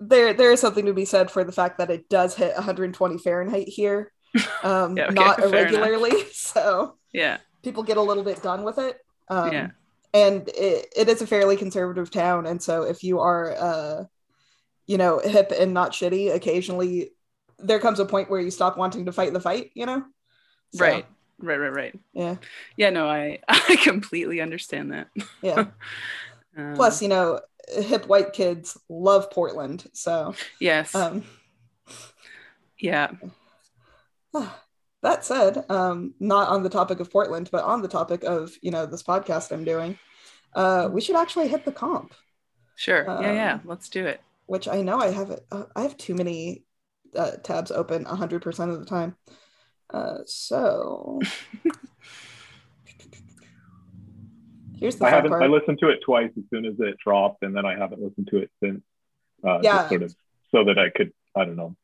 [0.00, 3.18] there there is something to be said for the fact that it does hit 120
[3.18, 4.12] Fahrenheit here,
[4.62, 5.92] um, Yeah, okay, not fair enough.
[5.96, 6.12] irregularly.
[6.32, 7.38] So Yeah.
[7.62, 8.98] People get a little bit done with it.
[9.28, 9.68] Um, Yeah.
[10.14, 12.46] And it, it is a fairly conservative town.
[12.46, 14.04] And so if you are, uh,
[14.86, 17.12] you know, hip and not shitty, occasionally
[17.58, 20.04] there comes a point where you stop wanting to fight the fight, you know?
[20.72, 21.06] So, Right.
[21.40, 21.58] Right.
[21.58, 21.72] Right.
[21.72, 22.00] Right.
[22.14, 22.36] Yeah.
[22.76, 22.90] Yeah.
[22.90, 25.08] No, I I completely understand that.
[25.42, 25.66] Yeah.
[26.56, 29.86] Um, Plus, you know, hip white kids love Portland.
[29.92, 30.92] So, yes.
[30.92, 31.22] um,
[32.80, 33.12] yeah.
[35.02, 38.70] that said, um, not on the topic of Portland, but on the topic of, you
[38.70, 39.98] know, this podcast I'm doing,
[40.54, 42.14] uh, we should actually hit the comp.
[42.76, 43.04] Sure.
[43.20, 43.32] yeah.
[43.32, 43.52] Yeah.
[43.54, 44.20] Um, Let's do it.
[44.46, 45.44] which I know I have it.
[45.50, 46.64] Uh, I have too many
[47.16, 49.16] uh, tabs open 100% of the time.
[49.90, 51.20] Uh, so
[54.78, 55.30] here's the I haven't.
[55.30, 55.42] part.
[55.42, 58.28] I listened to it twice as soon as it dropped, and then I haven't listened
[58.30, 58.82] to it since.
[59.46, 59.76] Uh, Yeah.
[59.78, 60.14] Just sort of
[60.50, 61.12] so that I could.
[61.36, 61.76] I don't know.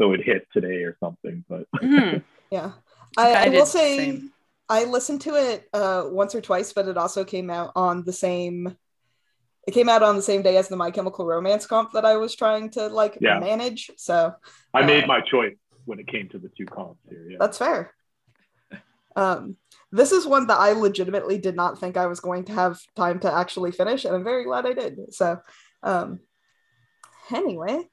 [0.00, 2.22] So it hit today or something, but Mhm.
[2.50, 2.72] yeah,
[3.16, 4.32] I I, I will say same.
[4.68, 8.12] I listened to it uh, once or twice, but it also came out on the
[8.12, 8.76] same.
[9.66, 12.16] It came out on the same day as the My Chemical Romance comp that I
[12.16, 13.40] was trying to like Yeah.
[13.40, 13.90] manage.
[13.96, 14.34] So
[14.72, 17.26] I Uh, made my choice when it came to the two comps here.
[17.30, 17.36] Yeah.
[17.40, 17.94] That's fair.
[19.16, 19.56] Um,
[19.90, 23.18] this is one that I legitimately did not think I was going to have time
[23.20, 25.12] to actually finish, and I'm very glad I did.
[25.12, 25.40] So,
[25.82, 26.20] um,
[27.32, 27.88] anyway,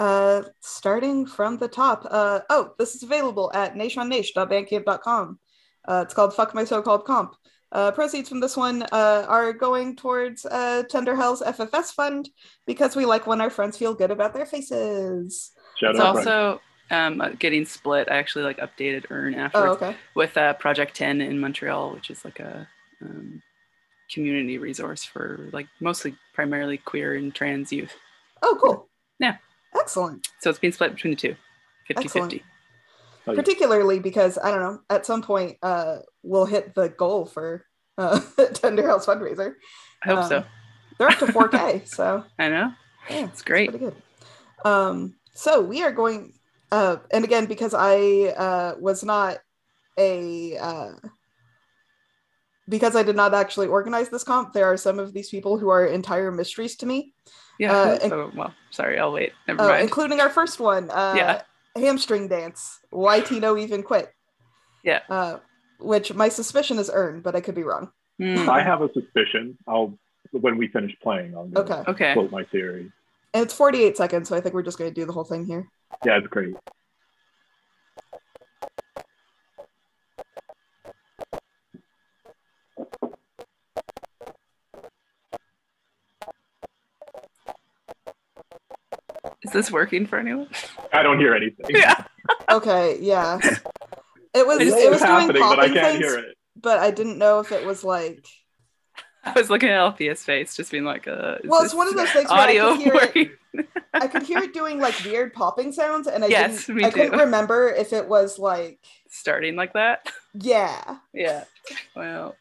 [0.00, 2.06] uh, starting from the top.
[2.10, 5.38] Uh, oh, this is available at nayshonnaysh.bandcamp.com.
[5.86, 7.36] Uh, it's called Fuck My So-Called Comp.
[7.70, 12.30] Uh, proceeds from this one uh, are going towards uh, Tender Hell's FFS fund
[12.66, 15.52] because we like when our friends feel good about their faces.
[15.76, 16.60] Shout It's out, also
[16.90, 18.08] um, uh, getting split.
[18.10, 19.96] I actually like updated Ern afterwards Oh, okay.
[20.16, 22.66] with uh, Project 10 in Montreal, which is like a
[23.02, 23.42] um,
[24.12, 27.94] community resource for like mostly primarily queer and trans youth.
[28.42, 28.88] Oh, cool.
[29.20, 29.36] Yeah.
[29.78, 30.26] Excellent.
[30.40, 31.36] So it's being split between the two
[31.86, 32.32] 50 Excellent.
[32.32, 32.44] 50.
[33.26, 33.36] Oh, yeah.
[33.36, 37.64] Particularly because I don't know, at some point uh, we'll hit the goal for
[37.98, 38.20] uh,
[38.54, 39.54] Tender Hell's fundraiser.
[40.02, 40.38] I hope so.
[40.38, 40.44] Um,
[40.98, 42.72] They're up to 4K, so I know.
[43.10, 43.70] yeah, It's great.
[43.70, 43.96] pretty good.
[44.64, 46.32] Um, so we are going,
[46.72, 49.38] uh, and again, because I uh, was not
[49.98, 50.92] a, uh,
[52.68, 55.68] because I did not actually organize this comp, there are some of these people who
[55.68, 57.12] are entire mysteries to me,
[57.60, 57.72] Yeah.
[57.72, 58.98] Uh, so, well, sorry.
[58.98, 59.32] I'll wait.
[59.46, 59.82] Never uh, mind.
[59.82, 61.42] including our first one, uh, Yeah.
[61.76, 64.12] Hamstring Dance, Why Tino Even Quit.
[64.82, 65.00] Yeah.
[65.10, 65.38] Uh,
[65.78, 67.92] which my suspicion is earned, but I could be wrong.
[68.18, 69.58] Hmm, I have a suspicion.
[69.68, 69.98] I'll
[70.32, 71.82] when we finish playing, I'll Okay.
[71.88, 72.12] okay.
[72.14, 72.90] quote my theory.
[73.34, 75.44] And it's 48 seconds, so I think we're just going to do the whole thing
[75.44, 75.68] here.
[76.04, 76.54] Yeah, it's great.
[89.50, 90.46] Is this working for anyone?
[90.92, 91.66] I don't hear anything.
[91.76, 92.04] Yeah.
[92.48, 93.38] Okay, yeah.
[94.32, 96.36] It was I know it was doing happening, but I popping can't things, hear it.
[96.54, 98.24] but I didn't know if it was like
[99.24, 101.88] I was looking at Althea's face, just being like, uh, is Well, it's this one
[101.88, 102.94] of those things where I audio could hear
[103.54, 106.76] it- I could hear it doing like weird popping sounds, and I Yes, didn't.
[106.76, 110.06] me I couldn't remember if it was like Starting like that?
[110.34, 110.98] yeah.
[111.12, 111.44] Yeah.
[111.96, 112.36] Well,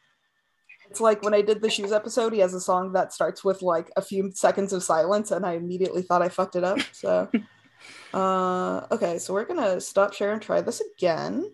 [0.90, 3.62] It's like when I did the shoes episode, he has a song that starts with
[3.62, 6.80] like a few seconds of silence, and I immediately thought I fucked it up.
[6.92, 7.30] So,
[8.14, 11.52] uh, okay, so we're gonna stop share and try this again.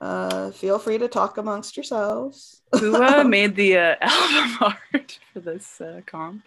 [0.00, 2.62] Uh, feel free to talk amongst yourselves.
[2.78, 6.44] who uh, made the uh, album art for this uh, comp?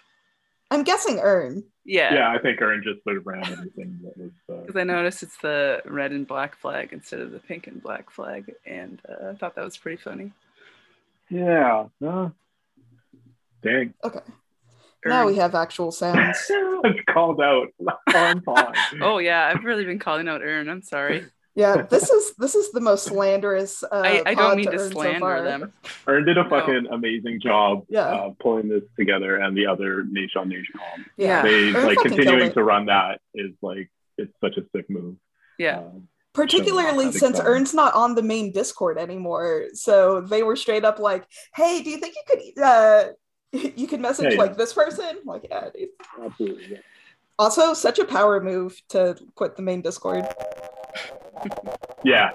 [0.72, 1.64] I'm guessing Ern.
[1.86, 2.14] Yeah.
[2.16, 4.32] Yeah, I think Aaron just sort of ran everything that was.
[4.50, 7.82] Uh, Because I noticed it's the red and black flag instead of the pink and
[7.82, 10.32] black flag, and uh, I thought that was pretty funny.
[11.34, 11.86] Yeah.
[12.06, 12.30] Uh,
[13.64, 13.94] dang.
[14.04, 14.20] Okay,
[15.06, 16.38] now we have actual sounds.
[16.50, 17.68] it's called out
[18.14, 18.74] on time.
[19.02, 20.70] Oh yeah, I've really been calling out Ern.
[20.70, 21.26] I'm sorry.
[21.56, 23.84] Yeah, this is this is the most slanderous.
[23.84, 25.42] Uh, I, I don't mean to Ern so slander far.
[25.44, 25.74] them.
[26.08, 26.50] Aaron did a No.
[26.50, 28.02] fucking amazing job Yeah.
[28.06, 31.04] uh, pulling this together, and the other Naysh on Naysh Hall.
[31.18, 35.16] Yeah, They Aaron like continuing to run that is like it's such a sick move.
[35.60, 35.80] Yeah.
[35.80, 39.66] Um, particularly since that Ern's not on the main Discord anymore.
[39.74, 43.04] So they were straight up like, "Hey, do you think you could uh
[43.76, 44.38] you could message Yeah, yeah.
[44.40, 45.90] like this person?" Like, yeah, dude.
[46.24, 46.68] absolutely.
[46.72, 46.78] yeah.
[47.40, 50.28] Also, such a power move to quit the main Discord.
[52.06, 52.32] Yeah.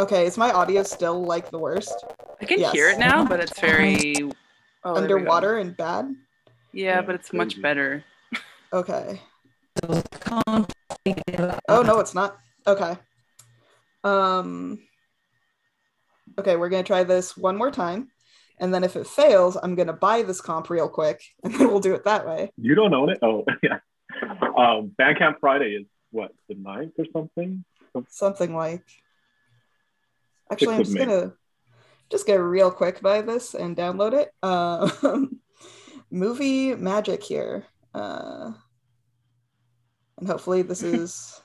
[0.00, 1.94] Okay, is my audio still like the worst?
[2.40, 2.72] I can Yes.
[2.72, 4.32] hear it now, but it's very oh, there we
[4.84, 4.94] go.
[4.96, 6.14] Underwater and bad?
[6.72, 8.04] Yeah, Yeah, but it's much better.
[8.72, 9.20] Okay.
[11.68, 12.38] Oh no, it's not.
[12.66, 12.96] Okay.
[14.04, 14.78] Um
[16.38, 18.08] Okay, we're gonna try this one more time.
[18.58, 21.80] And then if it fails, I'm gonna buy this comp real quick, and then we'll
[21.80, 22.50] do it that way.
[22.56, 23.18] You don't own it?
[23.22, 23.78] Oh, yeah.
[24.56, 27.64] Um, Bandcamp Friday is what the 9th or something.
[28.08, 28.84] Something like
[30.50, 31.32] actually I'm just gonna
[32.10, 34.32] just get real quick by this and download it.
[34.42, 35.40] Um
[36.10, 37.64] movie magic here.
[37.94, 38.52] Uh
[40.18, 41.40] and hopefully this is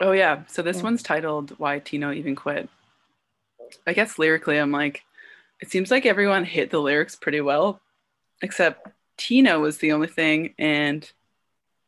[0.00, 0.44] Oh yeah.
[0.46, 0.84] So this Yeah.
[0.84, 2.68] one's titled "Why Tino Even Quit."
[3.86, 5.04] I guess lyrically, I'm like,
[5.60, 7.80] it seems like everyone hit the lyrics pretty well,
[8.42, 11.10] except Tino was the only thing, and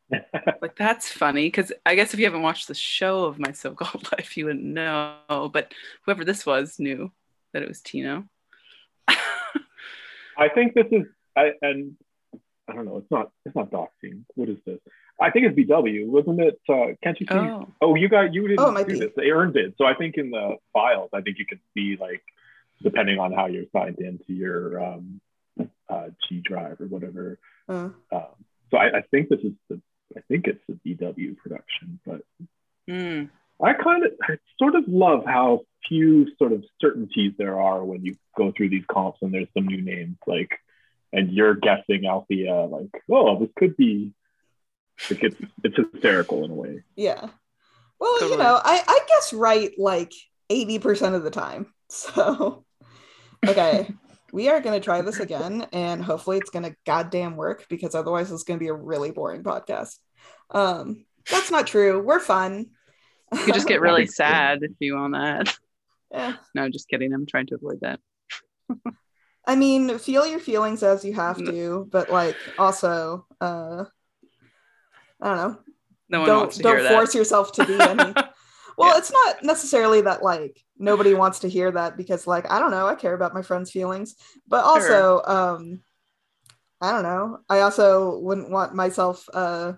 [0.61, 4.11] like that's funny because I guess if you haven't watched the show of My So-Called
[4.17, 5.49] Life, you wouldn't know.
[5.51, 5.73] But
[6.05, 7.11] whoever this was knew
[7.53, 8.27] that it was Tino.
[9.07, 11.95] I think this is, I, and
[12.67, 14.23] I don't know, it's not, it's not doxing.
[14.35, 14.79] What is this?
[15.21, 16.59] I think it's BW, wasn't it?
[16.67, 17.35] Uh, can't you see?
[17.35, 18.99] Oh, oh, you got, you didn't Oh, it might do be.
[18.99, 19.11] this.
[19.21, 19.75] Aaron did.
[19.77, 22.23] So I think in the files, I think you can see like,
[22.81, 25.21] depending on how you're signed into your um,
[25.89, 27.37] uh, G drive or whatever.
[27.69, 28.25] uh, Um,
[28.71, 29.79] so I, I think this is the,
[30.17, 32.21] I think it's the BW production, but
[32.89, 33.25] Hmm.
[33.63, 38.03] I kind of, I sort of love how few sort of certainties there are when
[38.03, 40.57] you go through these comps and there's some new names like,
[41.13, 44.13] and you're guessing Althea like, oh, this could be,
[45.09, 46.83] like it's it's hysterical in a way.
[46.95, 47.27] yeah.
[47.99, 48.31] Well, Totally.
[48.31, 50.11] you know, I, I guess right like
[50.51, 51.67] 80% of the time.
[51.93, 52.63] So,
[53.45, 53.89] okay,
[54.31, 57.95] we are going to try this again and hopefully it's going to goddamn work because
[57.95, 59.97] otherwise it's going to be a really boring podcast.
[60.51, 62.01] Um, that's not true.
[62.01, 62.67] We're fun.
[63.33, 64.25] You could just get really That'd be cool.
[64.25, 65.53] sad if you want that.
[66.11, 66.35] yeah.
[66.55, 67.11] No, just kidding.
[67.13, 67.99] I'm trying to avoid that.
[69.45, 73.83] I mean, feel your feelings as you have to, but like also, uh,
[75.21, 75.59] I don't know.
[76.09, 78.13] No one don't wants to don't hear force yourself to be any.
[78.77, 78.99] Well, Yeah.
[78.99, 82.87] it's not necessarily that like nobody wants to hear that because like I don't know,
[82.87, 84.15] I care about my friends' feelings,
[84.47, 85.81] but also um
[86.79, 87.39] I don't know.
[87.49, 89.73] I also wouldn't want myself uh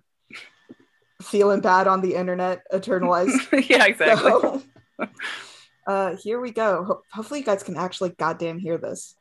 [1.21, 3.67] feeling bad on the internet eternalized.
[3.69, 4.29] yeah, exactly.
[4.32, 4.62] So,
[5.88, 6.84] uh here we go.
[6.86, 9.15] Ho- hopefully you guys can actually goddamn hear this.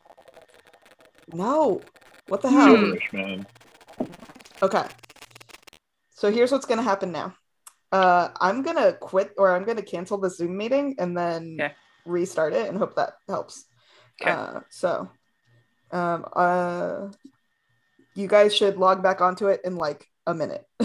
[1.32, 1.80] No.
[2.28, 2.76] What the hell?
[2.76, 3.16] Hmm.
[3.16, 3.46] Man.
[4.62, 4.84] Okay.
[6.22, 7.34] So here's what's gonna happen now.
[7.90, 11.74] Uh, I'm gonna quit or I'm gonna cancel the Zoom meeting and then Okay.
[12.06, 13.64] restart it and hope that helps.
[14.22, 14.30] Okay.
[14.30, 15.10] Uh, so,
[15.90, 17.08] um, uh,
[18.14, 20.64] you guys should log back onto it in like a minute.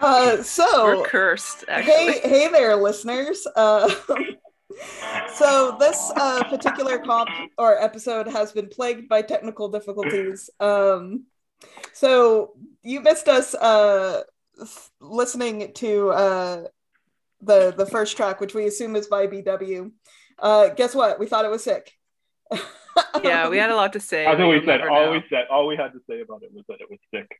[0.00, 2.12] uh, so We're cursed, actually.
[2.12, 3.92] hey hey there listeners uh,
[5.34, 11.24] so this uh, particular comp or episode has been plagued by technical difficulties um,
[11.92, 14.22] so you missed us uh,
[14.60, 16.64] f- listening to uh,
[17.40, 19.90] the the first track which we assume is by bw
[20.38, 21.92] uh, guess what we thought it was sick
[23.24, 24.26] yeah, we had a lot to say.
[24.26, 25.12] As but we said, all know.
[25.12, 27.30] we said, all we had to say about it was that it was sick.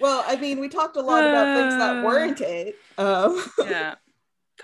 [0.00, 3.94] well i mean we talked a lot about things that weren't it um, yeah.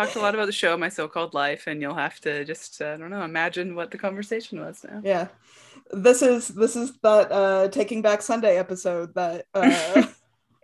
[0.01, 2.81] Talked a lot about the show, My So Called Life, and you'll have to just,
[2.81, 5.03] uh, I don't know, imagine what the conversation was now.
[5.05, 5.29] yeah
[5.93, 10.07] this is this is that uh taking back sunday episode that uh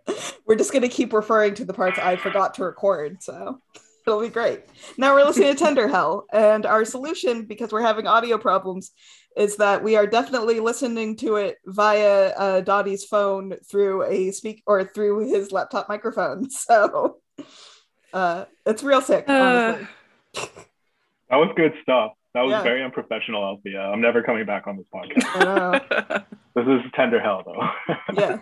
[0.45, 3.59] we're just gonna keep referring to the parts i forgot to record so
[4.05, 4.61] it'll be great
[4.97, 8.91] now we're listening to tender hell and our solution because we're having audio problems
[9.35, 14.63] is that we are definitely listening to it via uh dottie's phone through a speak
[14.65, 17.17] or through his laptop microphone so
[18.17, 19.87] uh it's real sick honestly.
[21.29, 22.13] That was good stuff.
[22.33, 22.63] That was Yeah.
[22.63, 23.79] very unprofessional, Althea.
[23.81, 26.23] I'm never coming back on this podcast.
[26.55, 27.69] This is tender hell, though.
[28.17, 28.39] yeah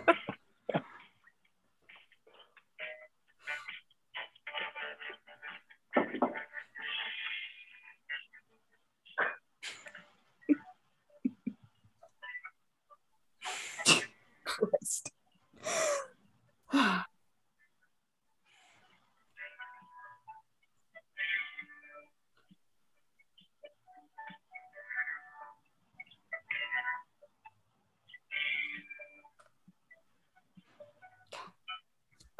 [14.44, 15.10] Christ.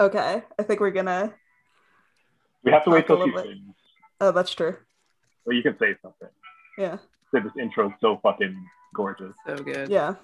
[0.00, 1.32] Okay, I think we're gonna.
[2.64, 3.56] we have to wait Talk till she little bit.
[3.58, 3.74] sings,
[4.20, 4.76] Oh, that's true.
[5.44, 6.28] or you can say something.
[6.78, 6.98] Yeah.
[7.34, 8.54] Say this intro is so fucking
[8.94, 9.34] gorgeous.
[9.46, 9.88] so good.
[9.90, 10.14] Yeah.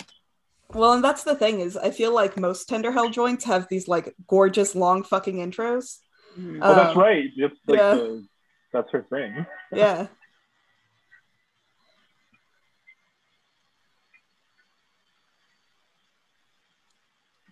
[0.72, 3.88] Well, and that's the thing is, I feel like most tender hell joints have these
[3.88, 5.98] like gorgeous long fucking intros.
[6.38, 6.60] Mhm.
[6.62, 7.24] Oh, that's Um, right.
[7.36, 7.94] It's like yeah.
[7.94, 8.26] the,
[8.72, 9.44] that's her thing.
[9.72, 10.06] Yeah.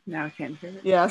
[0.06, 0.80] now I can't hear it.
[0.84, 1.10] Yeah.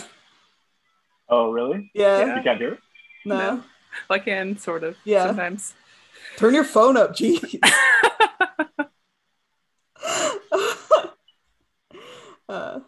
[1.30, 1.92] Oh, really?
[1.94, 2.26] Yeah.
[2.26, 2.38] Yeah.
[2.38, 2.80] You can't hear it?
[3.26, 3.38] No.
[3.38, 3.64] No.
[4.10, 5.28] Well, I can, sort of, Yeah.
[5.28, 5.74] sometimes.
[6.38, 7.60] Turn your phone up, jeez.
[12.50, 12.80] uh,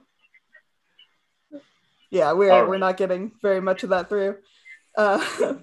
[2.10, 4.38] yeah, we're All we're not getting very much of that through.
[4.97, 5.23] Uh,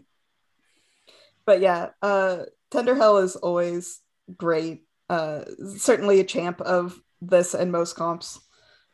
[1.46, 4.00] but yeah, uh, Tender Hell is always
[4.36, 4.84] great.
[5.08, 5.44] Uh,
[5.76, 8.40] certainly a champ of this and most comps.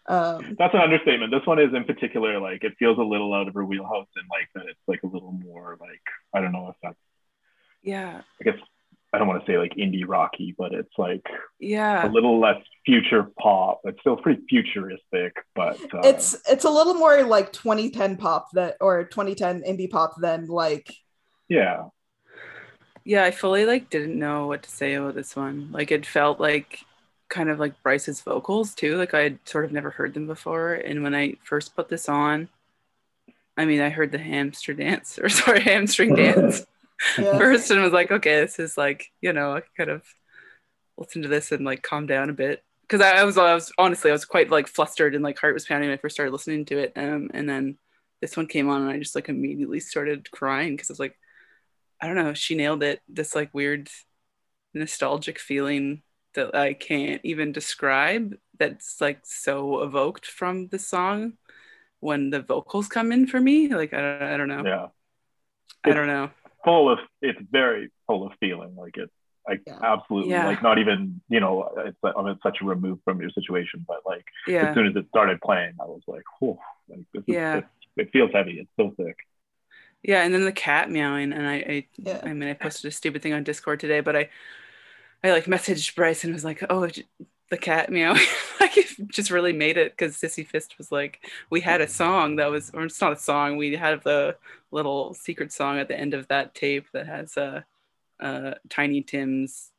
[0.06, 1.32] Um, That's an understatement.
[1.32, 4.26] This one is in particular, like it feels a little out of her wheelhouse and
[4.30, 6.02] like that it's like a little more like
[6.34, 6.98] I don't know if that's
[7.82, 8.22] yeah.
[8.40, 8.58] I guess
[9.14, 11.24] I don't want to say like indie rocky, but it's like
[11.60, 13.80] yeah, a little less future pop.
[13.84, 18.76] It's still pretty futuristic, but uh, it's it's a little more like 2010 pop that
[18.80, 20.92] or 2010 indie pop than like
[21.48, 21.84] yeah.
[23.04, 25.70] Yeah, I fully like didn't know what to say about this one.
[25.70, 26.80] Like it felt like
[27.34, 28.96] kind of like Bryce's vocals too.
[28.96, 30.74] Like I had sort of never heard them before.
[30.74, 32.48] And when I first put this on,
[33.56, 36.64] I mean I heard the hamster dance or sorry, hamstring dance
[37.18, 37.36] yeah.
[37.36, 40.04] first and was like, okay, this is like, you know, I kind of
[40.96, 42.62] listen to this and like calm down a bit.
[42.88, 45.54] Cause I, I was I was honestly I was quite like flustered and like heart
[45.54, 46.92] was pounding when I first started listening to it.
[46.94, 47.78] Um and then
[48.20, 51.18] this one came on and I just like immediately started crying because I was like,
[52.00, 53.00] I don't know, she nailed it.
[53.08, 53.88] This like weird
[54.72, 56.02] nostalgic feeling
[56.34, 61.34] that I can't even describe that's like so evoked from the song
[62.00, 63.68] when the vocals come in for me.
[63.68, 64.64] Like I don't, I don't know.
[64.64, 64.86] Yeah.
[65.84, 66.30] I don't know.
[66.64, 68.74] Full of it's very full of feeling.
[68.76, 69.12] Like it's
[69.46, 69.78] like Yeah.
[69.82, 70.46] absolutely Yeah.
[70.46, 73.84] like not even you know it's I mean, it's such a remove from your situation,
[73.86, 74.68] but like Yeah.
[74.68, 77.56] as soon as it started playing, I was like, whew, like this is, Yeah.
[77.58, 77.64] it,
[77.96, 78.58] it feels heavy.
[78.60, 79.16] It's so thick
[80.02, 82.20] Yeah, and then the cat meowing, and I, I, Yeah.
[82.22, 84.30] I mean, I posted a stupid thing on Discord today, but I,
[85.24, 86.86] I like messaged Bryce and was like, "Oh,
[87.50, 88.20] the cat meowing,"
[88.60, 92.36] like it just really made it because Sissy Fist was like, we had a song
[92.36, 94.36] that was, or it's not a song, we had the
[94.70, 97.62] little secret song at the end of that tape that has uh,
[98.20, 99.70] uh, Tiny Tim's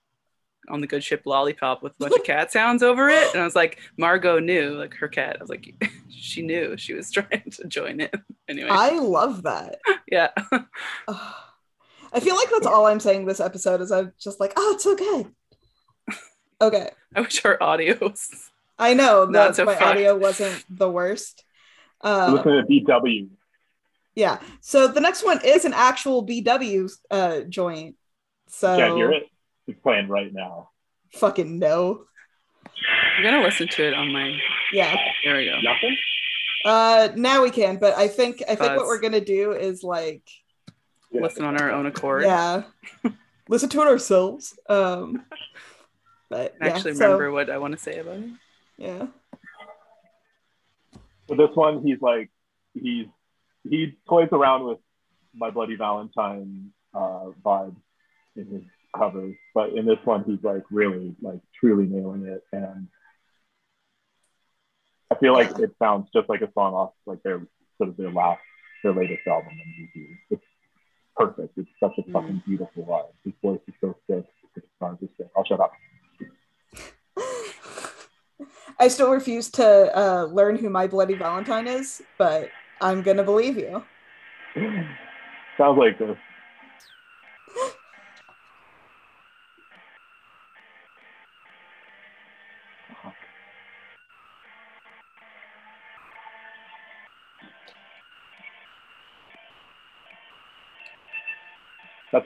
[0.67, 3.45] on the good ship lollipop with a bunch of cat sounds over it, and I
[3.45, 5.38] was like, Margot knew, like her cat.
[5.39, 5.75] I was like,
[6.10, 8.10] she knew she was trying to join in.
[8.47, 9.77] Anyway, I love that.
[10.12, 10.31] yeah.
[12.15, 12.21] Ugh.
[12.21, 14.84] I feel like that's all I'm saying this episode is I'm just like, oh, it's
[14.84, 15.28] so good.
[16.62, 16.89] Okay.
[17.13, 18.49] I wish our audio was.
[18.80, 19.86] I know Not that so my fucked.
[19.86, 21.43] audio wasn't the worst.
[22.01, 23.28] Uh, Listen to BW.
[24.15, 24.39] yeah.
[24.62, 27.95] So the next one is an actual BW uh, joint.
[28.47, 29.23] So Can't hear it.
[29.67, 30.69] It's playing right now.
[31.13, 32.06] fucking no.
[33.17, 34.38] I'm gonna listen to it on my.
[34.71, 34.95] Yeah.
[35.23, 35.60] There we go.
[35.62, 35.97] Nothing.
[36.63, 40.23] Uh, now we can, but I think I think what we're gonna do is like,
[41.15, 41.21] Yeah.
[41.21, 42.23] Listen on our own accord.
[42.23, 42.63] yeah,
[43.47, 44.58] listen to it ourselves.
[44.67, 45.23] Um,
[46.30, 48.30] but yeah, Actually, so, remember what I want to say about it.
[48.78, 49.08] Yeah.
[51.28, 52.30] But this one, he's like,
[52.73, 53.08] he's
[53.67, 54.80] he toys around with
[55.34, 57.78] my Bloody Valentine uh, vibes
[58.36, 58.62] in his
[58.95, 62.88] covers, but in this one, he's like really, like truly nailing it, and
[65.12, 67.47] I feel like it sounds just like a song off like their
[67.78, 68.41] sort of their last,
[68.84, 69.89] their latest album, and
[70.30, 70.44] it's
[71.15, 71.58] perfect.
[71.58, 72.13] It's such a Mm.
[72.13, 73.08] fucking beautiful vibe.
[73.23, 74.25] His voice is so sick.
[74.54, 75.28] His guitars are sick.
[75.36, 75.71] I'll shut up.
[78.80, 82.49] I still refuse to uh, learn who my bloody Valentine is, but
[82.82, 83.84] I'm gonna believe you.
[85.58, 86.17] Sounds like this.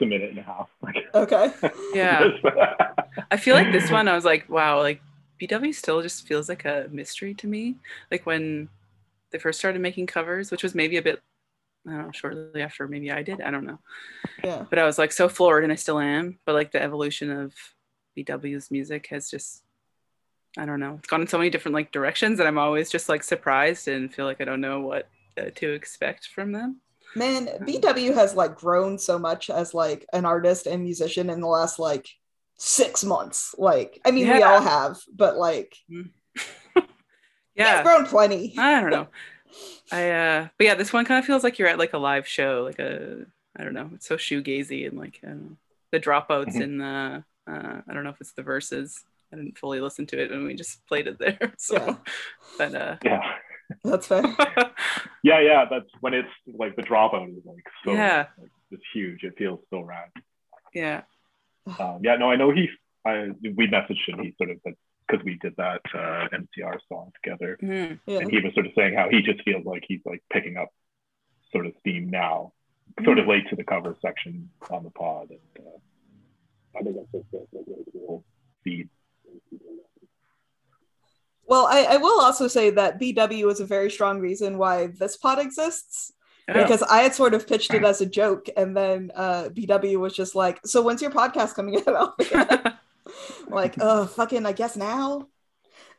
[0.00, 0.68] That's a minute and a half.
[1.14, 1.52] Okay.
[1.94, 2.28] Yeah.
[3.30, 5.02] I feel like this one, I was like, wow, like
[5.40, 7.76] BW still just feels like a mystery to me.
[8.10, 8.68] Like when
[9.30, 11.20] they first started making covers, which was maybe a bit,
[11.86, 13.40] I don't know, shortly after maybe I did.
[13.40, 13.78] I don't know.
[14.42, 14.64] Yeah.
[14.70, 16.38] But I was like so floored, and I still am.
[16.46, 17.54] But like the evolution of
[18.16, 19.62] BW's music has just,
[20.56, 23.08] I don't know, it's gone in so many different like directions that I'm always just
[23.08, 25.08] like surprised and feel like I don't know what
[25.38, 26.80] uh, to expect from them.
[27.16, 31.46] Man, BW has like grown so much as like an artist and musician in the
[31.46, 32.08] last like
[32.56, 33.54] six months.
[33.58, 35.76] Like, I mean, we all have, but like,
[37.56, 37.76] Yeah.
[37.76, 38.54] he's grown plenty.
[38.58, 39.08] I don't know.
[39.92, 42.26] I uh but yeah, this one kind of feels like you're at like a live
[42.26, 45.56] show, like a I don't know, it's so shoegazy and like I don't know,
[45.90, 46.60] the dropouts Mhm.
[46.62, 49.02] in the uh I don't know if it's the verses.
[49.32, 51.52] I didn't fully listen to it and we just played it there.
[51.58, 51.96] So Yeah.
[52.58, 53.32] but uh yeah.
[53.84, 54.22] That's fair.
[55.22, 55.64] Yeah, yeah.
[55.70, 58.26] That's when it's like the dropout is like so Yeah.
[58.40, 59.22] like, it's huge.
[59.22, 60.08] It feels so rad.
[60.72, 61.02] yeah.
[61.78, 62.68] Um, yeah, no, I know he.
[63.04, 64.18] I we messaged him.
[64.20, 64.74] He sort of said
[65.06, 67.98] because we did that uh, MCR song together, Mhm.
[68.06, 68.18] Yeah.
[68.20, 70.68] and he was sort of saying how he just feels like he's like picking up
[71.52, 72.52] sort of steam now,
[73.04, 75.28] sort of late to the cover section on the pod.
[75.30, 78.24] And uh, I think that's just a like, really cool
[78.64, 78.88] feed.
[81.50, 85.16] Well, I, I will also say that BW is a very strong reason why this
[85.16, 86.12] pod exists.
[86.48, 86.62] Yeah.
[86.62, 90.14] Because I had sort of pitched it as a joke, and then uh, BW was
[90.14, 92.14] just like, "So when's your podcast coming out?"
[93.48, 95.26] like, oh, fucking, I guess now.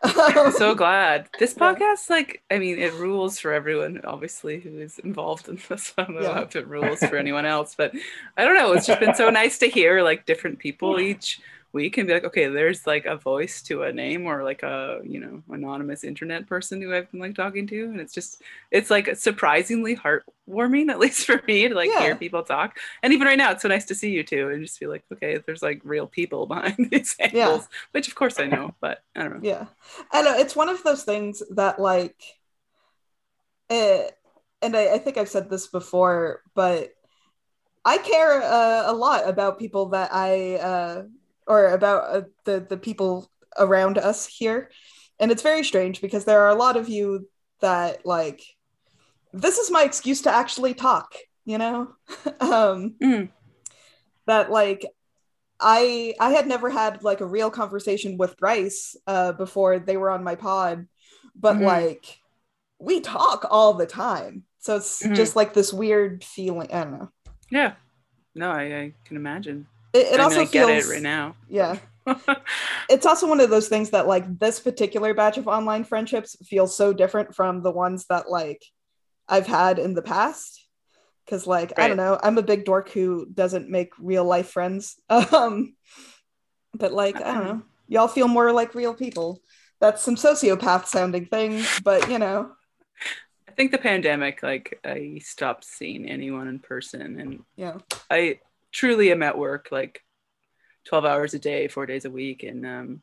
[0.04, 1.30] I'm so glad.
[1.38, 5.94] This podcast, like, I mean, it rules for everyone, obviously, who is involved in this.
[5.98, 6.42] I don't know Yeah.
[6.42, 7.94] if it rules for anyone else, but
[8.38, 8.72] I don't know.
[8.74, 11.40] It's just been so nice to hear like different people each
[11.74, 15.00] week can be like, okay, there's like a voice to a name or like a,
[15.04, 17.84] you know, anonymous internet person who I've been like talking to.
[17.86, 18.42] And it's just,
[18.72, 21.96] it's like surprisingly heartwarming, at least for me, to like Yeah.
[21.96, 22.78] hear people talk.
[23.04, 25.04] And even right now, it's so nice to see you too and just be like,
[25.14, 27.62] okay, there's like real people behind these Yeah.
[27.62, 29.42] handles, which of course I know, but I don't know.
[29.42, 29.66] yeah
[30.12, 32.22] i know it's one of those things that like
[33.70, 34.10] eh,
[34.62, 36.92] and I, I think i've said this before but
[37.86, 41.04] i care uh, a lot about people that i uh,
[41.48, 44.70] or about uh, the the people around us here
[45.20, 47.28] and it's very strange because there are a lot of you
[47.60, 48.42] that like
[49.34, 51.14] this is my excuse to actually talk
[51.46, 51.94] you know
[52.40, 53.30] um Mm.
[54.26, 54.86] that like
[55.60, 60.10] I I had never had like a real conversation with Bryce uh, before they were
[60.10, 60.88] on my pod,
[61.36, 61.66] but Mhm.
[61.66, 62.20] like
[62.80, 65.16] we talk all the time, so it's Mhm.
[65.16, 66.72] just like this weird feeling.
[66.74, 67.12] I don't know.
[67.52, 67.76] Yeah.
[68.34, 69.68] No, I, I can imagine.
[69.94, 71.36] It, it I also mean, I get feels it right now.
[71.50, 71.78] yeah.
[72.90, 76.76] It's also one of those things that like this particular batch of online friendships feels
[76.76, 78.66] so different from the ones that like
[79.30, 80.68] I've had in the past.
[81.30, 85.00] Cause like I don't know, I'm a big dork who doesn't make real life friends.
[85.10, 85.76] Um,
[86.74, 89.42] but like I don't know, y'all feel more like real people.
[89.80, 92.52] That's some sociopath sounding thing, but you know,
[93.48, 97.80] I think the pandemic, like, I stopped seeing anyone in person, and yeah,
[98.10, 98.40] I
[98.72, 100.04] truly am at work like
[100.86, 102.44] 12 hours a day, four days a week.
[102.44, 103.02] And um,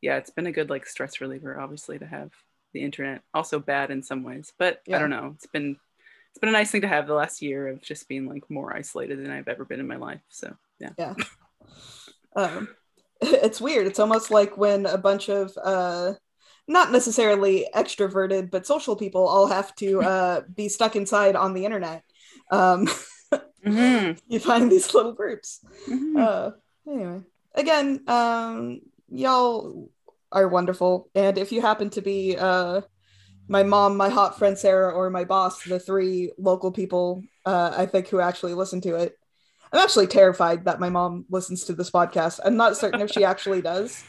[0.00, 2.30] yeah, it's been a good like stress reliever, obviously, to have
[2.72, 3.22] the internet.
[3.34, 4.96] Also bad in some ways, but Yeah.
[4.96, 5.32] I don't know.
[5.34, 5.76] It's been
[6.30, 8.74] it's been a nice thing to have the last year of just being like more
[8.74, 10.20] isolated than I've ever been in my life.
[10.28, 10.90] So yeah.
[10.96, 11.14] yeah.
[12.36, 12.68] Um,
[13.20, 13.86] it's weird.
[13.86, 16.14] It's almost like when a bunch of uh,
[16.68, 21.64] not necessarily extroverted but social people all have to uh, be stuck inside on the
[21.64, 22.04] internet.
[22.50, 22.88] Um,
[23.64, 24.18] Mhm.
[24.28, 25.60] you find these little groups.
[25.88, 26.16] Mhm.
[26.18, 26.50] Uh,
[26.88, 27.20] anyway,
[27.54, 29.90] again, um, y'all
[30.32, 32.80] are wonderful, and if you happen to be uh,
[33.48, 37.86] my mom, my hot friend Sarah, or my boss, the three local people uh, I
[37.86, 39.16] think who actually listen to it.
[39.72, 42.40] I'm actually terrified that my mom listens to this podcast.
[42.44, 44.04] I'm not certain if she actually does,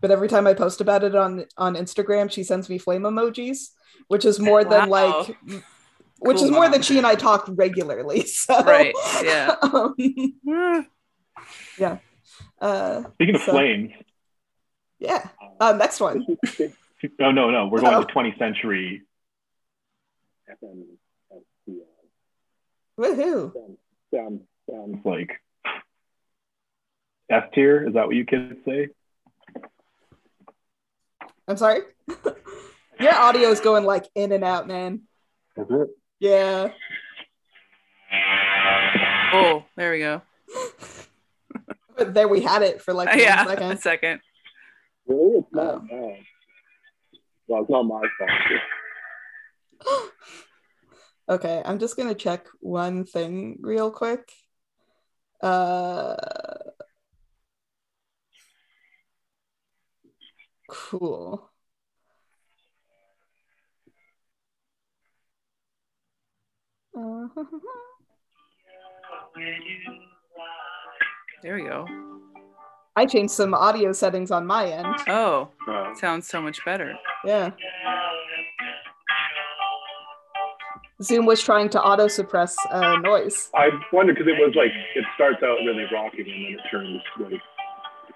[0.00, 3.70] but every time I post about it on on Instagram, she sends me flame emojis,
[4.08, 5.36] which is more than like,
[6.18, 8.22] which Cool is more than she and I talk regularly.
[8.26, 9.54] So, Right, yeah.
[9.62, 9.94] um,
[11.80, 12.00] Ah.
[12.60, 13.92] uh, Speaking of So- flames,
[14.98, 15.28] yeah.
[15.60, 16.24] Uh, next one.
[17.18, 17.68] no, no, no.
[17.68, 18.02] We're going Oh.
[18.04, 19.02] to 20th century.
[22.98, 23.52] Woohoo!
[24.14, 25.30] Sounds, sounds like
[27.30, 27.86] F tier.
[27.86, 28.88] Is that what you kids say?
[31.48, 31.80] I'm sorry.
[32.98, 35.02] Your audio is going like in and out, man.
[35.56, 35.88] Is it?
[36.18, 36.70] Yeah.
[39.32, 40.22] Oh, there we go.
[41.96, 43.70] But there we had it for like one yeah, second.
[43.72, 44.20] a second.
[45.06, 45.38] Really?
[45.38, 46.18] It's not bad.
[47.46, 48.30] Well, it's not my fault.
[51.28, 54.30] Okay, I'm just gonna check one thing real quick.
[55.42, 56.14] Uh,
[60.70, 61.50] cool.
[66.96, 67.26] Uh,
[71.42, 71.86] There we go.
[72.96, 74.86] I changed some audio settings on my end.
[75.08, 76.94] Oh, Uh, sounds so much better.
[77.24, 77.50] Yeah.
[81.02, 83.50] Zoom was trying to auto suppress uh, noise.
[83.54, 87.02] I wonder because it was like it starts out really rocking and then it turns
[87.20, 87.40] like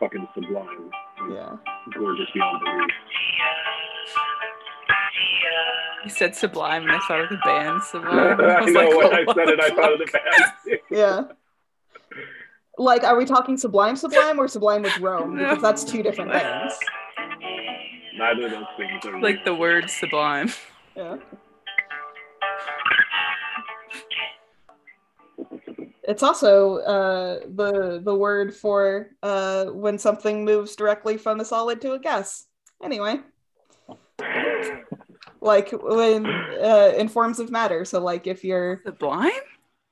[0.00, 0.90] fucking sublime,
[1.30, 1.56] Yeah.
[1.92, 2.90] gorgeous beyond belief.
[6.04, 8.40] You said Sublime, and I thought of the band Sublime.
[8.40, 10.80] I was know like, when I said it, I thought of the band.
[10.90, 11.22] Yeah.
[12.78, 15.36] Like, are we talking Sublime Sublime or Sublime with Rome?
[15.38, 16.78] Because that's two different things.
[18.16, 20.50] Neither of those things are like the word Sublime.
[20.96, 21.16] Yeah.
[26.02, 31.80] It's also uh, the the word for uh, when something moves directly from a solid
[31.82, 32.46] to a gas.
[32.82, 33.20] Anyway,
[35.40, 37.84] like when uh, in forms of matter.
[37.84, 39.30] So, like if you're Sublime?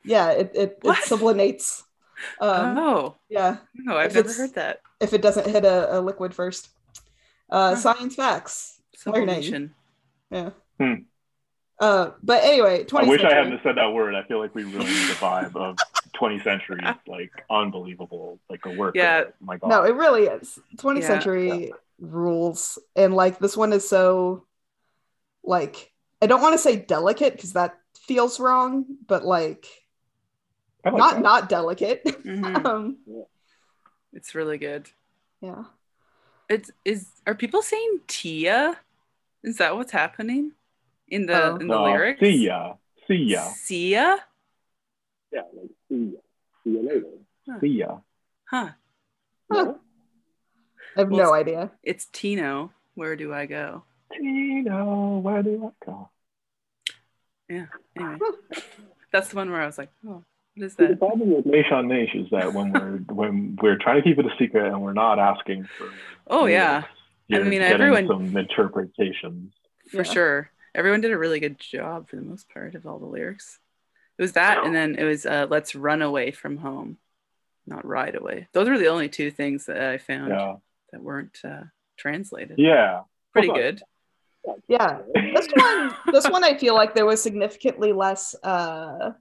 [0.05, 1.83] yeah, it it, it sublimates.
[2.41, 4.81] Um, oh, Yeah, no, I've if never heard that.
[5.01, 6.69] if it doesn't hit a, a liquid first.
[7.51, 7.77] Uh, Huh.
[7.77, 8.81] Science facts.
[9.07, 9.21] Learning.
[9.29, 9.75] Sublimation.
[10.31, 10.51] Yeah.
[10.81, 10.95] Hmm.
[11.81, 14.17] Uh, but anyway, I 20th wish I hadn't said that word.
[14.17, 15.77] I feel like we ruined the vibe of
[16.21, 16.81] 20th century.
[17.07, 18.97] Like unbelievable, like a work.
[18.97, 19.21] Yeah.
[19.21, 19.69] of- my God.
[19.69, 20.59] No, it really is.
[20.77, 21.07] 20th Yeah.
[21.07, 22.81] century rules.
[22.97, 24.45] And like this one is so
[25.45, 29.67] like I don't want to say delicate because that feels wrong, but like
[30.85, 31.23] like not that.
[31.23, 32.05] not delicate.
[32.05, 32.65] Mhm.
[32.67, 32.99] um
[34.13, 34.89] It's really good.
[35.41, 35.65] yeah.
[36.49, 38.79] It's is are people saying Tia?
[39.45, 40.53] Is that what's happening
[41.09, 41.57] in the Oh.
[41.57, 42.21] in the No, lyrics?
[42.21, 42.75] See ya.
[43.07, 43.43] See ya.
[43.43, 44.19] Sia?
[45.33, 46.21] Yeah, like see ya.
[46.65, 47.07] See you later.
[47.49, 47.61] Huh.
[47.61, 47.99] See ya.
[48.51, 48.71] Huh.
[49.53, 49.75] Huh.
[50.97, 51.71] I have Well, no idea.
[51.83, 52.73] It's Tino.
[52.95, 53.85] Where do I go?
[54.17, 56.09] Tino, where do I go?
[57.51, 58.19] Anyway,
[59.13, 60.23] that's the one where I was like, oh,
[60.55, 60.91] what is that?
[60.91, 64.19] the problem with Naysh on Naysh is that when we're when we're trying to keep
[64.19, 65.89] it a secret and we're not asking for
[66.27, 66.85] Oh yeah,
[67.27, 69.55] you're I mean, getting everyone- some interpretations.
[69.91, 70.03] for Yeah.
[70.03, 70.51] sure.
[70.75, 73.59] Everyone did a really good job for the most part of all the lyrics.
[74.19, 76.99] It was that, and then it was uh, "Let's Run Away from Home."
[77.67, 78.49] not ride away.
[78.55, 80.57] Those were the only two things that I found Yeah.
[80.91, 81.65] that weren't uh,
[81.99, 82.59] translated.
[82.59, 83.03] Yeah.
[83.35, 83.83] Pretty Hold good.
[84.69, 85.01] Yeah.
[85.15, 89.13] This one this one I feel like there was significantly less uh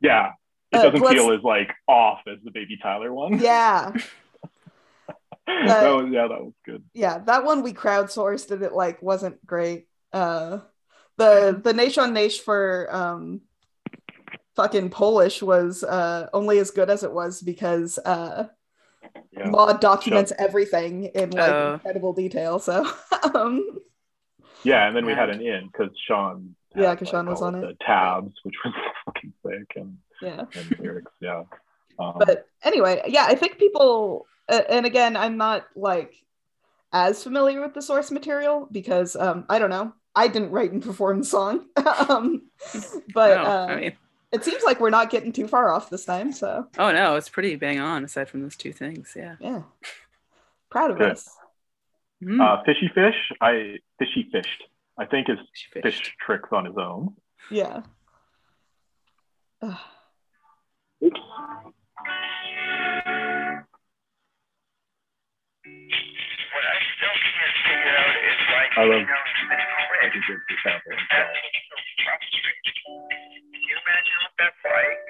[0.00, 0.32] Yeah.
[0.72, 3.38] It Uh, doesn't feel as like off as the Baby Tyler one.
[3.38, 3.92] yeah.
[5.46, 6.82] that was yeah, that was good.
[6.94, 9.86] Yeah, that one we crowdsourced and it like wasn't great.
[10.12, 10.58] Uh
[11.18, 13.40] the the Naysh on Naysh for um
[14.56, 18.46] fucking Polish was uh only as good as it was because uh
[19.32, 19.48] Yeah.
[19.48, 21.74] Maud documents everything in like Oh.
[21.74, 22.58] incredible detail.
[22.58, 22.86] So
[23.34, 23.78] um
[24.62, 26.54] Yeah, and then we had an in because Sean.
[26.76, 27.60] Yeah, had, 'cause Sean was on it.
[27.62, 28.74] The tabs, which was
[29.04, 30.44] fucking sick, and, yeah.
[30.54, 31.12] and lyrics.
[31.20, 31.44] Yeah.
[31.98, 36.14] Um, But anyway, yeah, I think people uh, and again, I'm not like
[36.92, 39.92] as familiar with the source material because um I don't know.
[40.14, 41.66] I didn't write and perform the song.
[42.08, 42.50] um
[43.14, 43.92] but no, uh, I mean,
[44.32, 47.28] it seems like we're not getting too far off this time, so oh no, it's
[47.28, 49.12] pretty bang on aside from those two things.
[49.14, 49.36] Yeah.
[49.40, 49.62] yeah.
[50.70, 51.12] Proud of Good.
[51.12, 51.28] us.
[52.22, 53.16] Mm, uh, fishy fish.
[53.40, 54.64] I fishy fished.
[54.98, 57.14] I think is she fish tricks on his own.
[57.50, 57.82] Yeah.
[59.60, 59.78] Ugh.
[61.04, 61.20] Oops.
[65.64, 69.56] I still can't figure out is like, I love- you know, the
[70.02, 70.92] I think it's the sample
[73.72, 73.80] That's himself.
[73.80, 73.80] so frustrating.
[73.80, 75.00] Can you imagine what that's like?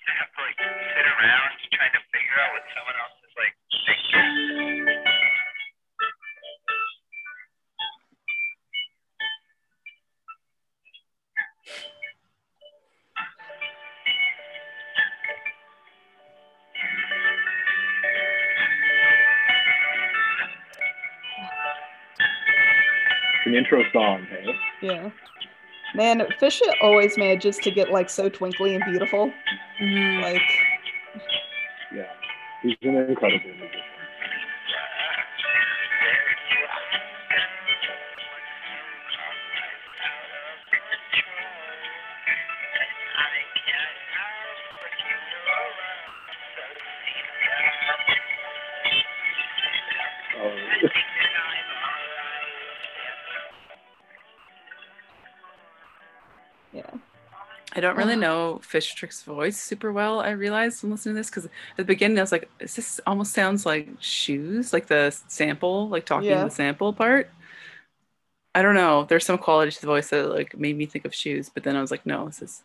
[0.00, 0.58] To have to like
[0.94, 3.54] sit around trying to figure out what someone else is like
[3.86, 4.90] thinking.
[23.40, 24.26] It's an intro song.
[24.30, 24.54] Hey?
[24.82, 25.10] Yeah.
[25.94, 29.32] Man, Fish always manages to get like so twinkly and beautiful.
[29.80, 30.22] Mhm.
[30.22, 30.42] Like
[31.94, 32.06] Yeah,
[32.62, 33.80] he's an incredible musician.
[57.80, 60.20] I don't really know Fish Trick's voice super well.
[60.20, 63.00] I realized when listening to this because at the beginning I was like, "Is this
[63.06, 66.44] almost sounds like shoes, like the sample, like talking Yeah.
[66.44, 67.30] the sample part?"
[68.54, 69.04] I don't know.
[69.04, 71.76] There's some quality to the voice that like made me think of shoes, but then
[71.76, 72.62] I was like, "No, this is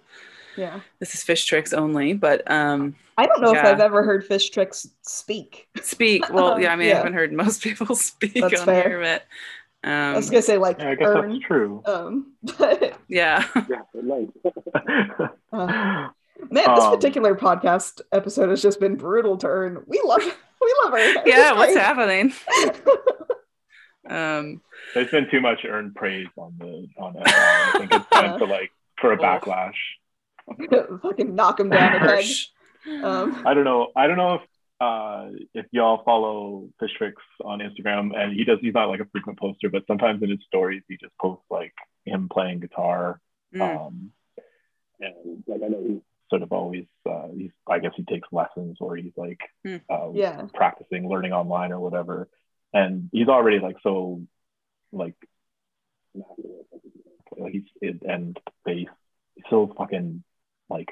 [0.55, 0.81] Yeah.
[0.99, 4.49] this is Fish Tricks only." But um, I don't know if I've ever heard Fish
[4.49, 5.67] Tricks speak.
[5.81, 6.29] speak.
[6.29, 6.93] Well, yeah, I mean, Yeah.
[6.93, 8.73] I haven't heard most people speak That's on fair.
[8.73, 9.23] here, but
[9.85, 11.29] I um, was gonna say like yeah, I guess Ern.
[11.31, 11.81] that's true.
[11.85, 13.45] Um but yeah.
[13.69, 14.27] Yeah, like.
[15.53, 16.11] uh, man,
[16.49, 19.83] this Um, particular podcast episode has just been brutal to Ern.
[19.87, 21.23] We love we love her.
[21.27, 22.33] yeah, what's happening?
[24.09, 24.61] Um,
[24.93, 27.23] There's been too much earned praise on the on it.
[27.25, 29.23] I think it's time to like for a Oh.
[29.23, 29.73] backlash.
[31.01, 32.25] Fucking knock him down a peg.
[33.03, 33.91] Um I don't know.
[33.95, 34.41] I don't know if
[34.81, 39.05] uh if y'all follow Fish Tricks on Instagram and he does he's not like a
[39.05, 41.73] frequent poster, but sometimes in his stories he just posts like
[42.03, 43.19] him playing guitar.
[43.55, 43.61] Mm.
[43.87, 44.11] Um
[44.99, 48.77] and like I know he's sort of always uh he's I guess he takes lessons
[48.81, 49.77] or he's like Hmm.
[49.89, 50.45] uh, yeah.
[50.53, 52.27] practicing learning online or whatever.
[52.73, 54.21] And he's already like so
[54.91, 55.15] like
[57.37, 58.87] like he's and bass
[59.35, 60.23] he's so fucking
[60.69, 60.89] like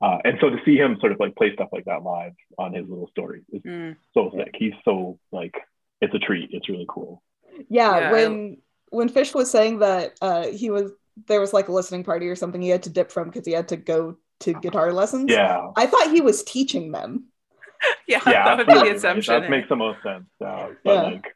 [0.00, 2.72] uh, and so to see him sort of like play stuff like that live on
[2.72, 3.96] his little story is Mm.
[4.14, 4.54] so sick.
[4.54, 5.54] He's so like
[6.00, 6.50] it's a treat.
[6.52, 7.22] It's really cool.
[7.68, 8.56] Yeah, Yeah, I- when
[8.90, 10.92] when Fish was saying that uh he was
[11.26, 13.52] there was like a listening party or something he had to dip from because he
[13.52, 15.30] had to go to guitar lessons.
[15.30, 15.68] Yeah.
[15.76, 17.26] I thought he was teaching them.
[18.06, 19.40] Yeah, Yeah, that would be the assumption.
[19.40, 20.24] That makes the most sense.
[20.44, 21.02] Uh, but Yeah.
[21.02, 21.26] like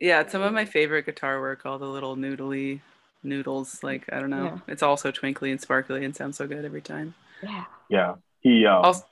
[0.00, 2.80] Yeah, some of my favorite guitar work, all the little noodly
[3.22, 3.82] noodles.
[3.82, 4.58] Like I don't know, Yeah.
[4.68, 7.14] it's all so twinkly and sparkly and sounds so good every time.
[7.42, 7.64] Yeah.
[7.88, 8.14] yeah.
[8.40, 9.04] He um, Also,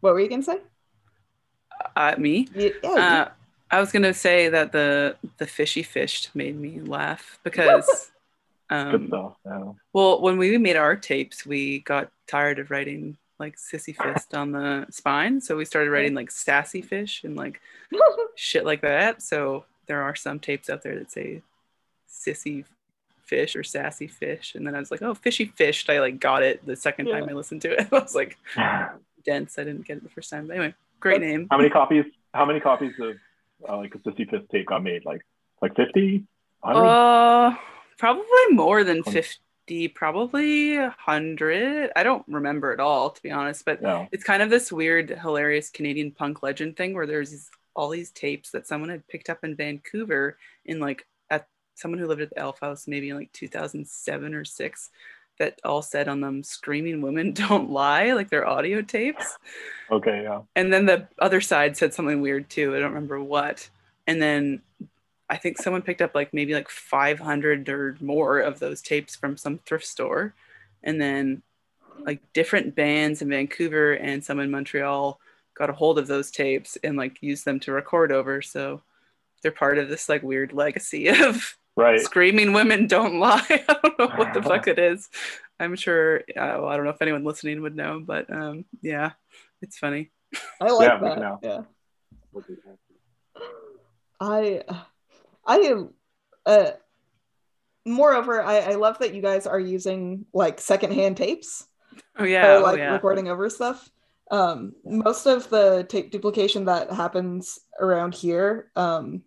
[0.00, 0.58] What were you gonna say?
[1.96, 3.30] uh, me, Yeah, yeah, uh,
[3.70, 8.10] I was gonna say that the the fishy fished made me laugh because,
[8.70, 9.32] good um, stuff.
[9.46, 9.72] Yeah.
[9.92, 14.52] well, when we made our tapes, we got tired of writing like sissy fist on
[14.52, 17.60] the spine, so we started writing like sassy fish and like
[18.36, 19.22] shit like that.
[19.22, 21.42] So there are some tapes out there that say
[22.08, 22.64] sissy
[23.24, 24.54] fish or sassy fish.
[24.54, 25.88] And then I was like, oh, fishy fished.
[25.90, 27.88] I like got it the second time I listened to it.
[27.92, 28.36] I was like,
[29.24, 29.58] dense.
[29.58, 30.46] I didn't get it the first time.
[30.46, 31.46] But anyway, great name.
[31.50, 32.04] How many copies?
[32.34, 33.16] How many copies of
[33.68, 35.04] uh, like a Sissy fish tape got made?
[35.04, 35.22] Like
[35.62, 36.24] like 50?
[36.60, 36.86] 100?
[36.86, 37.56] Uh,
[37.98, 39.22] probably more than Twenty.
[39.22, 39.38] 50.
[39.68, 41.92] 50, probably 100.
[41.94, 44.06] I don't remember at all, to be honest, but Yeah.
[44.10, 48.10] it's kind of this weird, hilarious Canadian punk legend thing where there's these, all these
[48.10, 52.30] tapes that someone had picked up in Vancouver in like at someone who lived at
[52.30, 54.90] the Elf House maybe in like 2007 or six
[55.38, 59.38] that all said on them screaming women don't lie like they're audio tapes
[59.90, 60.42] Okay, yeah.
[60.54, 62.74] and then the other side said something weird too.
[62.76, 63.68] I don't remember what.
[64.06, 64.62] And then
[65.28, 69.36] I think someone picked up like maybe like 500 or more of those tapes from
[69.36, 70.34] some thrift store.
[70.82, 71.42] And then
[72.00, 75.20] like different bands in Vancouver and some in Montreal
[75.60, 78.40] got a hold of those tapes and like used them to record over.
[78.40, 78.80] So
[79.42, 82.00] they're part of this like weird legacy of Right.
[82.00, 83.44] screaming women don't lie.
[83.50, 85.08] I don't know what the fuck it is.
[85.60, 89.12] I'm sure, uh, well, I don't know if anyone listening would know, but um, yeah,
[89.62, 90.10] it's funny.
[90.60, 91.14] I like Yeah, we that.
[91.14, 91.38] can now.
[91.42, 91.60] Yeah.
[94.20, 94.62] I
[95.46, 95.90] I am
[96.46, 96.70] uh
[97.86, 101.66] moreover I, I love that you guys are using like secondhand tapes
[102.16, 102.92] Oh yeah, for like oh, yeah.
[102.92, 103.90] recording over stuff.
[104.30, 109.22] Um most of the tape duplication that happens around here, um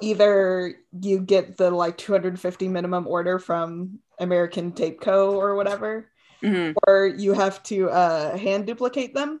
[0.00, 5.34] either you get the like 250 minimum order from American Tape Co.
[5.38, 6.10] or whatever,
[6.42, 6.74] Mhm.
[6.86, 9.40] or you have to uh, hand duplicate them.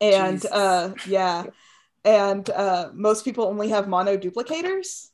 [0.00, 1.46] And uh, yeah,
[2.04, 5.08] and uh, most people only have mono duplicators.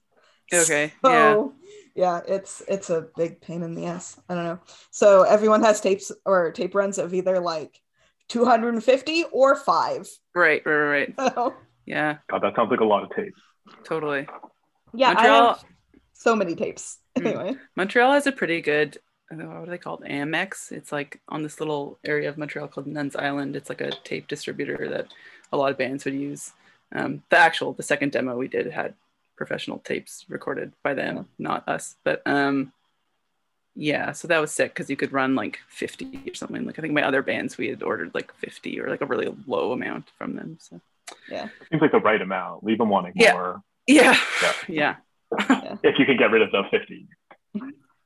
[0.52, 1.54] Okay, So
[1.94, 4.18] yeah, it's it's a big pain in the ass.
[4.28, 4.60] I don't know.
[4.90, 7.80] So everyone has tapes or tape runs of either like
[8.28, 10.08] 250 or five.
[10.34, 11.32] Right, right, right, right.
[11.34, 11.54] So,
[11.86, 13.40] Yeah, God, that sounds like a lot of tapes.
[13.84, 14.26] totally.
[14.94, 15.64] yeah, I have
[16.12, 16.98] so many tapes.
[17.18, 17.26] Hmm.
[17.26, 18.98] Anyway, Montreal has a pretty good.
[19.30, 20.02] I don't know, What are they called?
[20.04, 20.70] Amex.
[20.72, 23.56] It's like on this little area of Montreal called Nuns Island.
[23.56, 25.06] It's like a tape distributor that
[25.52, 26.52] a lot of bands would use.
[26.94, 28.94] Um, the actual, the second demo we did had
[29.36, 31.96] professional tapes recorded by them, not us.
[32.04, 32.72] But um,
[33.74, 36.64] yeah, so that was sick because you could run like 50 or something.
[36.66, 39.34] Like I think my other bands we had ordered like 50 or like a really
[39.46, 40.58] low amount from them.
[40.60, 40.80] So
[41.30, 42.64] yeah, Seems like the right amount.
[42.64, 43.32] Leave them wanting Yeah.
[43.32, 44.16] more yeah,
[44.68, 44.96] Yeah.
[45.38, 47.06] yeah, if you can get rid of the 50.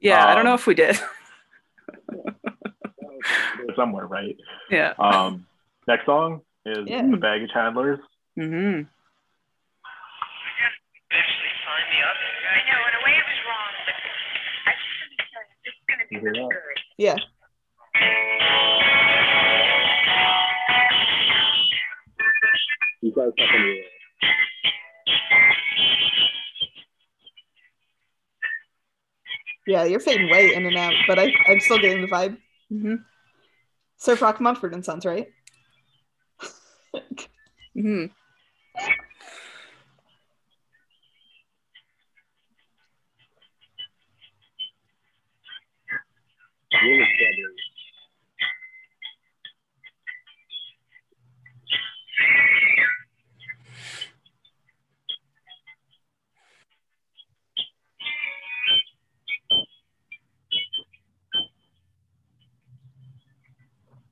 [0.01, 0.27] yeah.
[0.27, 0.99] I don't know Um, if we did.
[3.75, 4.37] Somewhere, right?
[4.71, 4.95] yeah.
[4.99, 5.47] Um,
[5.87, 7.03] next song is Yeah.
[7.11, 7.99] The Baggage Handlers.
[8.39, 8.83] Mm-hmm.
[16.23, 16.61] You, this is going to be You hear that?
[16.99, 17.17] yeah,
[23.03, 23.81] You guys up in the
[29.67, 32.37] yeah, you're fading way in and out, but I I'm still getting the vibe.
[32.73, 32.95] Mm-hmm.
[33.97, 35.29] Surf Rock Mumford and Sons, right?
[37.77, 38.07] Mm-hmm.
[46.85, 47.53] Really strawberry.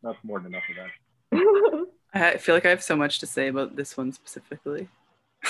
[0.03, 1.87] That's more than enough of that.
[2.35, 4.89] I feel like I have so much to say about this one specifically.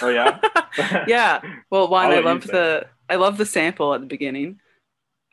[0.00, 0.38] Oh yeah.
[1.08, 1.40] yeah.
[1.70, 4.60] Well, one, I'll I love the I love the sample at the beginning.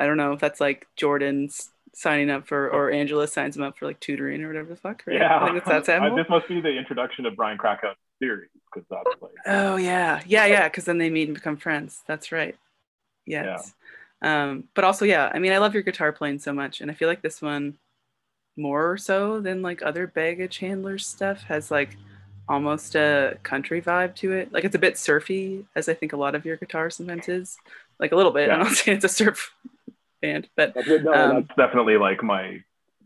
[0.02, 3.78] I don't know if that's like Jordan's signing up for or Angela signs him up
[3.78, 5.04] for like tutoring or whatever the fuck.
[5.06, 5.18] Right?
[5.18, 5.40] Yeah.
[5.40, 8.88] I think it's that I- this must be the introduction of Brian Krakow's series because
[8.90, 10.68] that's like Oh yeah, yeah, yeah.
[10.68, 12.02] Because then they meet and become friends.
[12.08, 12.56] That's right.
[13.28, 13.74] Yes.
[14.24, 15.32] Um, but also, yeah.
[15.34, 17.78] I mean, I love your guitar playing so much, and I feel like this one
[18.58, 21.96] more so than like other baggage handlers stuff has like
[22.48, 24.52] almost a country vibe to it.
[24.52, 27.58] Like it's a bit surfy, as I think a lot of your guitar sometimes is.
[28.00, 28.48] Like a little bit.
[28.48, 28.56] Yeah.
[28.58, 29.54] I'm not saying it's a surf
[30.22, 32.62] band, but that's, no, Um, that's definitely like my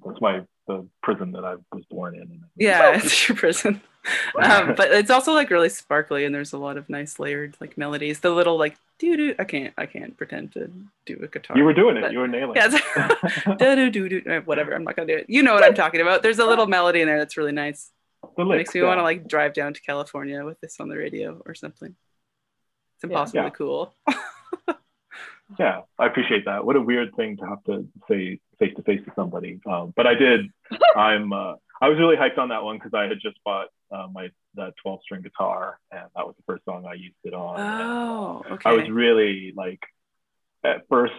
[0.06, 2.44] that's my the prison that I was born in.
[2.56, 3.82] yeah, it's your prison.
[4.42, 7.78] um, but it's also like really sparkly, and there's a lot of nice layered like
[7.78, 8.20] melodies.
[8.20, 9.36] The little like doo doo.
[9.40, 10.72] I can't I can't pretend to
[11.06, 11.58] do a guitar.
[11.58, 12.12] You were doing it.
[12.12, 12.68] You were nailing Yeah,
[13.60, 14.42] doo doo doo doo.
[14.46, 14.74] Whatever.
[14.74, 15.26] I'm not gonna do it.
[15.30, 16.22] You know what I'm talking about.
[16.24, 17.92] There's a little melody in there that's really nice.
[18.38, 18.88] It makes me yeah.
[18.88, 21.96] want to like drive down to California with this on the radio or something.
[22.96, 23.50] It's impossibly Yeah.
[23.52, 23.94] cool.
[25.60, 26.66] Yeah, I appreciate that.
[26.66, 29.60] What a weird thing to have to say face to face to somebody.
[29.66, 30.48] Um, but I did.
[30.96, 31.32] I'm.
[31.32, 34.30] Uh, I was really hyped on that one because I had just bought uh, my
[34.56, 37.60] that 12 string guitar, and that was the first song I used it on.
[37.60, 37.82] and,
[38.56, 39.82] Oh, I was really like,
[40.64, 41.14] at first,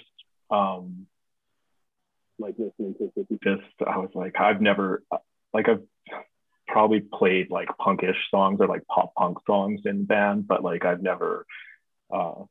[0.50, 1.06] um,
[2.38, 5.02] like listening to it, just I was like, I've never
[5.52, 5.82] like I've
[6.66, 11.02] probably played like punkish songs or like pop punk songs in band, but like I've
[11.02, 11.46] never
[12.12, 12.44] uh,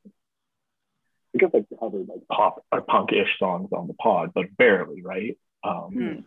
[1.36, 5.38] I guess I've covered like pop or punk-ish songs on the pod, but barely, right?
[5.64, 6.20] Um, Hmm.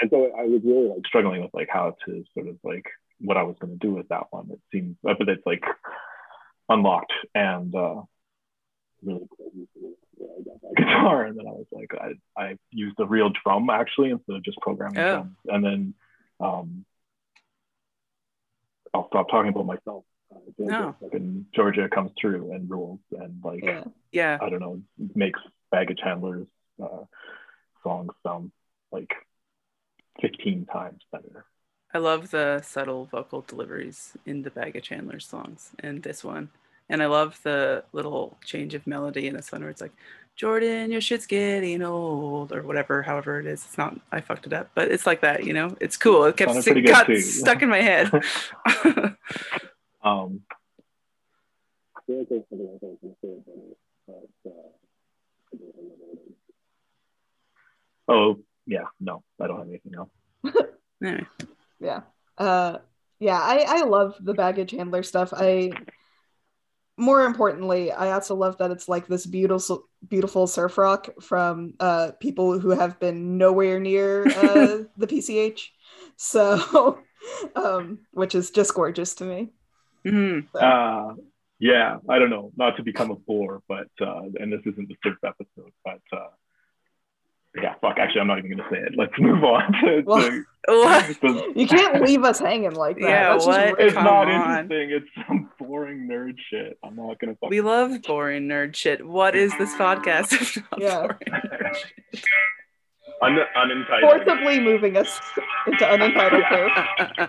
[0.00, 2.86] and so I was really like struggling with like how to sort of like
[3.20, 4.48] what I was going to do with that one.
[4.50, 5.64] It seems, uh, but it's like
[6.68, 8.02] unlocked and uh,
[9.02, 9.52] really cool.
[10.20, 13.30] Yeah, I got that guitar, and then I was like, I, I used a real
[13.44, 15.12] drum actually instead of just programming Oh.
[15.14, 15.94] drums, and then
[16.40, 16.84] um,
[18.94, 20.04] I'll stop talking about myself.
[20.56, 20.96] Georgia, No.
[21.00, 23.84] fucking Georgia comes through and rules, and like Yeah.
[24.12, 24.38] Yeah.
[24.40, 24.82] I don't know,
[25.14, 26.46] makes baggage handlers
[26.82, 27.04] uh,
[27.82, 28.52] songs sound
[28.92, 29.12] like
[30.20, 31.44] 15 times better.
[31.94, 36.50] I love the subtle vocal deliveries in the baggage handlers songs and this one.
[36.90, 39.92] And I love the little change of melody in this one where it's like,
[40.36, 43.64] Jordan, your shit's getting old, or whatever, however it is.
[43.64, 45.76] It's not, I fucked it up, but it's like that, you know?
[45.80, 46.24] It's cool.
[46.24, 47.20] It kept Sounded st- pretty good, got too.
[47.20, 48.10] stuck in my head.
[50.02, 50.40] Um,
[51.96, 54.50] I feel like there's something else I was gonna say about it, but,
[58.08, 60.10] uh, oh yeah, no, I don't have anything else.
[61.80, 62.00] yeah.
[62.36, 62.78] Uh
[63.20, 65.32] yeah i i love the baggage handler stuff.
[65.36, 65.72] I
[67.00, 72.10] more importantly i also love that it's like this beautiful beautiful surf rock from uh
[72.20, 75.68] people who have been nowhere near uh the pch
[76.16, 76.98] so
[77.56, 79.52] um which is just gorgeous to me
[80.08, 81.14] So, Uh,
[81.60, 84.96] yeah, I don't know, not to become a bore, but uh, and this isn't the
[85.02, 86.28] first episode, but uh,
[87.60, 87.98] yeah, fuck.
[87.98, 88.92] Actually, I'm not even gonna say it.
[88.96, 90.02] Let's move on to.
[90.06, 91.06] Well- to What?
[91.22, 93.66] the- you can't leave us hanging like that Yeah, That's what?
[93.78, 93.80] rude.
[93.80, 94.58] it's Come not on.
[94.64, 94.90] interesting.
[94.90, 96.78] It's some boring nerd shit.
[96.84, 97.34] I'm not gonna.
[97.40, 99.04] Fuck We love boring nerd shit.
[99.06, 101.00] What is this podcast if not Yeah.
[101.06, 101.18] boring
[101.50, 101.74] nerd
[102.12, 102.24] shit?
[103.22, 104.24] Un- unentitled.
[104.26, 105.18] forcibly moving us
[105.66, 107.28] into unentitled proof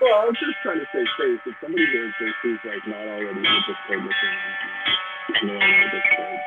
[0.00, 1.40] Well, I was just trying to say face.
[1.46, 4.38] If somebody hears this who's like not already in the Discord listening,
[5.40, 6.38] you know, on the Discord.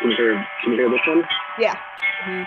[0.00, 0.46] Can you hear?
[0.62, 1.22] Can you hear this one?
[1.58, 1.76] yeah
[2.26, 2.46] Mhm.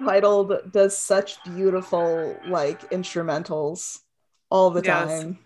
[0.00, 4.00] Unentitled does such beautiful like instrumentals
[4.50, 5.20] all the Yes.
[5.22, 5.38] time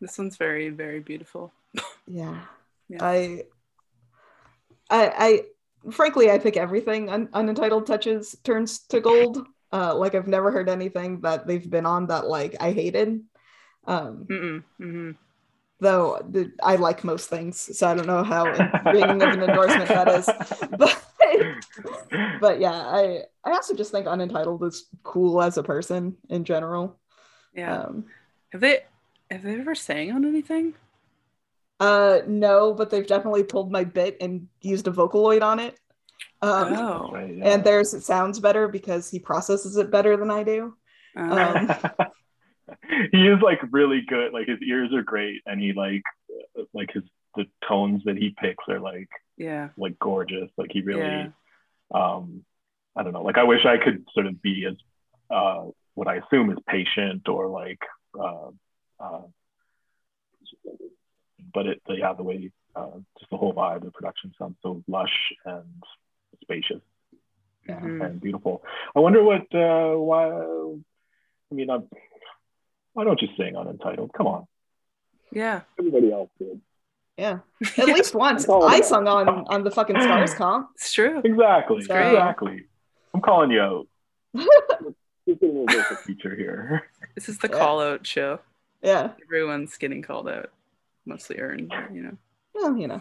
[0.00, 1.52] This one's very, very beautiful.
[2.06, 2.40] yeah,
[2.88, 2.98] Yeah.
[3.00, 3.44] I,
[4.90, 10.28] I i frankly i think everything un- unentitled touches turns to gold uh like i've
[10.28, 13.20] never heard anything that they've been on that like i hated
[13.86, 14.62] um Mm-mm.
[14.78, 15.10] hmm
[15.80, 16.20] though
[16.62, 18.46] i like most things so i don't know how
[18.92, 20.30] ringing of an endorsement that is
[20.78, 21.02] but
[22.40, 26.98] but yeah i i also just think unentitled is cool as a person in general
[27.54, 27.78] Yeah.
[27.82, 28.04] um
[28.52, 28.80] have they
[29.30, 30.74] have they ever sang on anything?
[31.80, 35.78] uh no but they've definitely pulled my bit and used a vocaloid on it
[36.42, 37.10] um oh.
[37.12, 37.48] Right, yeah.
[37.52, 40.74] and theirs it sounds better because he processes it better than i do
[41.16, 41.68] Um,
[43.12, 44.32] he is like really good.
[44.32, 46.02] Like his ears are great, and he like
[46.72, 47.02] like his
[47.36, 49.68] the tones that he picks are like yeah.
[49.76, 50.50] like gorgeous.
[50.56, 51.28] Like he really, Yeah.
[51.92, 52.44] um,
[52.96, 53.22] I don't know.
[53.22, 54.76] Like I wish I could sort of be as
[55.30, 55.64] uh,
[55.94, 57.80] what I assume is patient or like,
[58.18, 58.50] uh,
[59.00, 59.22] uh,
[61.52, 65.32] but it yeah the way uh, just the whole vibe, the production sounds so lush
[65.44, 65.82] and
[66.42, 66.80] spacious.
[67.68, 68.04] Yeah, Mhm.
[68.04, 68.62] and beautiful.
[68.94, 70.28] I wonder what uh, why.
[71.50, 71.88] I mean, I'm,
[72.92, 74.12] why don't you sing on Unentitled?
[74.12, 74.46] Come on,
[75.32, 75.62] Yeah.
[75.78, 76.60] everybody else did.
[77.16, 77.38] Yeah
[77.78, 81.20] at least once i sung on on the fucking stars comp It's true.
[81.24, 82.08] Exactly, It's great.
[82.12, 82.64] exactly.
[83.14, 83.86] I'm calling you out.
[84.36, 86.82] Just getting a little bit of a feature here.
[87.14, 87.58] This is the Yeah.
[87.58, 88.40] call out show.
[88.82, 90.50] yeah Everyone's getting called out.
[91.06, 92.16] Mostly earned, you know.
[92.54, 93.00] well you know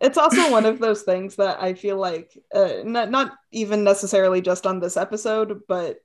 [0.00, 4.40] it's also one of those things that i feel like uh, not, not even necessarily
[4.40, 5.98] just on this episode but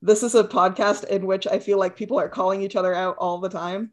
[0.00, 3.16] this is a podcast in which i feel like people are calling each other out
[3.18, 3.90] all the time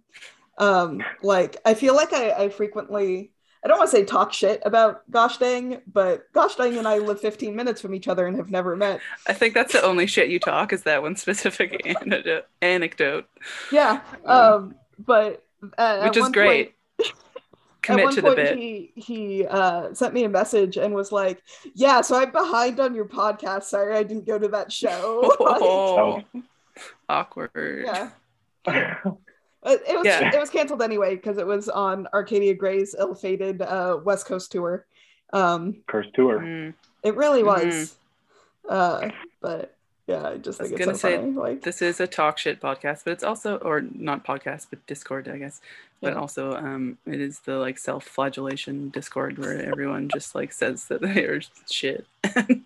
[0.60, 3.32] um like i feel like i, I frequently
[3.64, 6.98] i don't want to say talk shit about gosh dang but gosh dang and i
[7.00, 10.06] live 15 minutes from each other and have never met I think that's the only
[10.06, 12.46] shit you talk is that one specific anecdote.
[12.62, 13.26] anecdote
[13.72, 15.44] yeah um but
[15.78, 16.74] uh, which at is one great.
[16.98, 17.14] point-
[17.82, 18.58] Commit at one to the point bit.
[18.58, 21.42] he he uh sent me a message and was like
[21.74, 25.62] yeah so i'm behind on your podcast sorry i didn't go to that show Like,
[25.62, 26.22] Oh,
[27.08, 27.86] awkward.
[27.86, 28.10] yeah
[29.66, 30.34] It was Yeah.
[30.34, 34.86] it was canceled anyway because it was on Arcadia Gray's ill-fated uh, West Coast tour.
[35.34, 36.40] Um, Cursed tour.
[36.40, 36.74] Mm.
[37.04, 37.66] it really was.
[37.66, 37.96] Mhm.
[38.70, 39.10] Uh,
[39.42, 39.76] but
[40.08, 41.32] yeah, I just I was think it's gonna so say, funny.
[41.34, 45.28] Like, This is a talk shit podcast, but it's also, or not podcast, but Discord,
[45.28, 45.62] I guess.
[46.02, 46.20] But Yeah.
[46.20, 51.26] also, um, it is the like self-flagellation Discord where everyone just like says that they
[51.26, 52.06] are shit.
[52.36, 52.64] And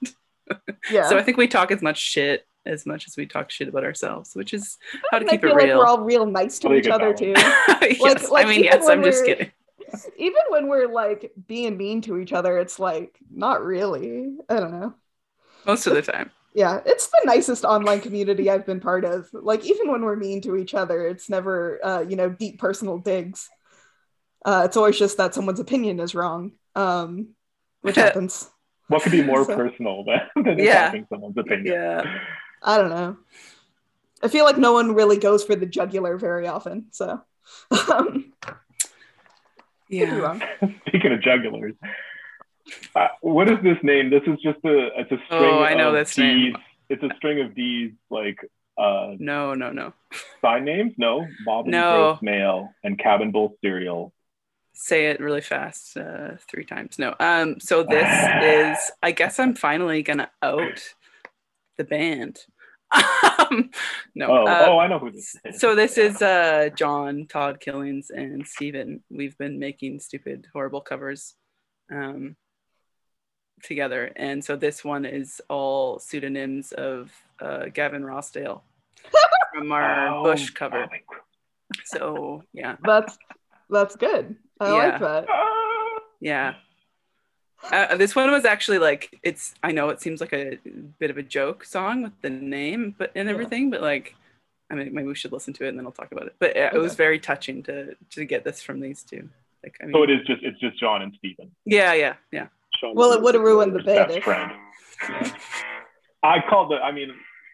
[0.92, 1.10] yeah.
[1.10, 3.84] So I think we talk as much shit as much as we talk shit about
[3.84, 4.78] ourselves, which is
[5.12, 5.78] how to I keep feel it like real.
[5.80, 7.34] we're all real nice to Well, you each other too.
[7.36, 9.52] yes, like, I mean, even yes, when I'm just we're- kidding.
[10.18, 14.34] Even when we're like being mean to each other, it's like not really.
[14.50, 14.96] I don't know.
[15.68, 16.32] Most of the time.
[16.56, 19.28] Yeah, it's the nicest online community I've been part of.
[19.34, 23.00] Like even when we're mean to each other, it's never uh, you know deep personal
[23.00, 23.50] digs.
[24.46, 27.30] Uh, it's always just that someone's opinion is wrong, um,
[27.82, 28.52] which happens.
[28.88, 30.90] What could be more So- personal than, than Yeah.
[30.90, 31.74] attacking someone's opinion?
[31.74, 32.20] Yeah.
[32.64, 33.18] I don't know.
[34.24, 36.86] I feel like no one really goes for the jugular very often.
[36.92, 37.22] So,
[37.90, 38.34] um,
[39.90, 40.40] Yeah.
[40.88, 41.76] Speaking of jugulars,
[42.96, 44.10] uh, what is this name?
[44.10, 46.18] This is just a it's a string Oh, I know of this D's.
[46.54, 46.58] name.
[46.90, 48.38] It's a string of D's like
[48.78, 49.94] uh No, no, no.
[50.42, 50.94] sign names.
[50.98, 51.92] No, Bob and No.
[52.14, 54.14] Gross Mail and Cabin Bull cereal.
[54.76, 56.98] Say it really fast, uh, three times.
[56.98, 57.14] No.
[57.20, 57.60] Um.
[57.60, 58.08] So this
[58.44, 58.92] is.
[59.04, 60.94] I guess I'm finally gonna out
[61.78, 62.40] the band.
[62.94, 63.70] Um,
[64.16, 64.28] no.
[64.30, 65.60] Oh, uh, oh, I know who this is.
[65.60, 69.04] So this is uh, John, Todd Killings, and Steven.
[69.10, 71.36] We've been making stupid, horrible covers
[71.92, 72.36] um,
[73.64, 78.62] together, and so this one is all pseudonyms of uh, Gavin Rossdale
[79.54, 80.88] from our Oh, Bush cover.
[80.92, 81.02] my-
[81.86, 83.18] So yeah, That's
[83.70, 84.36] that's good.
[84.60, 84.74] I Yeah.
[84.76, 85.26] like that.
[85.30, 86.00] Ah.
[86.20, 86.54] yeah.
[87.72, 89.54] Uh, this one was actually like it's.
[89.64, 90.58] I know it seems like a
[91.00, 93.34] bit of a joke song with the name, but and Yeah.
[93.34, 94.16] everything, but like.
[94.72, 96.36] I mean, maybe we should listen to it and then I'll talk about it.
[96.40, 99.30] But uh, it was very touching to to get this from these two.
[99.62, 101.52] Like, I mean, So it is just it's just John and Stephen.
[101.66, 102.48] Yeah, yeah, yeah.
[102.80, 104.52] Sean Well, it would've ruined the Best bit if- friend.
[106.24, 106.80] I called it.
[106.82, 107.10] I mean,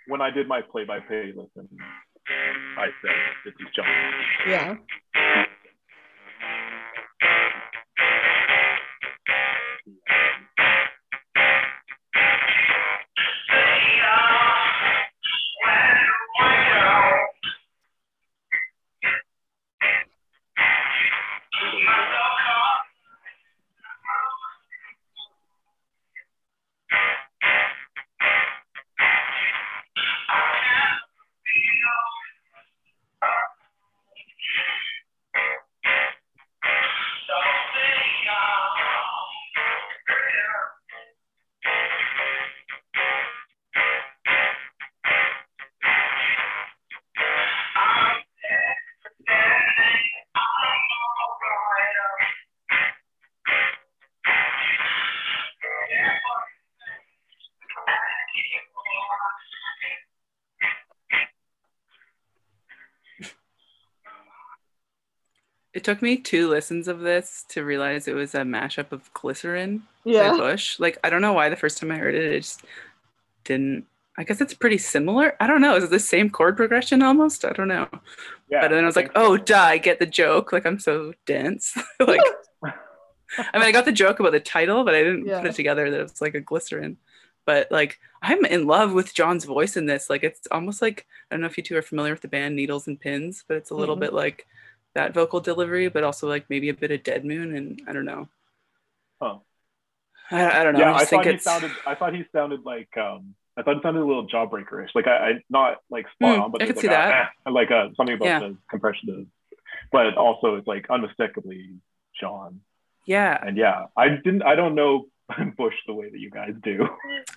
[0.08, 1.68] when I did my play-by-play listen,
[2.78, 3.86] I said this is John.
[4.48, 4.76] Yeah.
[65.80, 69.84] It took me two listens of this to realize it was a mashup of Glycerin
[70.04, 70.32] by Yeah.
[70.36, 70.78] Bush.
[70.78, 72.66] Like, I don't know why the first time I heard it, it just
[73.46, 73.86] didn't.
[74.18, 75.38] I guess it's pretty similar.
[75.40, 75.78] I don't know.
[75.78, 77.46] Is it the same chord progression almost?
[77.46, 77.88] I don't know.
[78.50, 80.52] Yeah, but then I was like, oh, duh, I get the joke.
[80.52, 81.78] Like, I'm so dense.
[82.06, 82.20] like,
[82.62, 82.74] I
[83.54, 85.40] mean, I got the joke about the title, but I didn't Yeah.
[85.40, 86.98] put it together that it was like a glycerin.
[87.46, 90.10] But like, I'm in love with John's voice in this.
[90.10, 92.58] Like, it's almost like I don't know if you two are familiar with the band
[92.58, 94.02] Needles and Pins, but it's a little Mhm.
[94.02, 94.46] bit like
[95.00, 98.06] that vocal delivery, but also like maybe a bit of Dead Moon, and I don't
[98.06, 98.28] know.
[99.22, 99.38] Huh.
[100.32, 100.80] I, I don't know.
[100.82, 101.72] Yeah, I I, think thought he sounded.
[101.88, 102.90] I thought he sounded like.
[102.98, 104.90] um I thought it sounded a little jawbreakerish.
[104.96, 107.30] Like I, I not like spot Hmm, on, but I could was see a, that.
[107.48, 108.40] eh, like uh something about Yeah.
[108.40, 109.26] the compression of.
[109.92, 111.72] But also, it's like unmistakably
[112.20, 112.62] John.
[113.06, 113.38] yeah.
[113.46, 114.44] And yeah, I didn't.
[114.44, 115.08] I don't know
[115.58, 116.88] Bush the way that you guys do.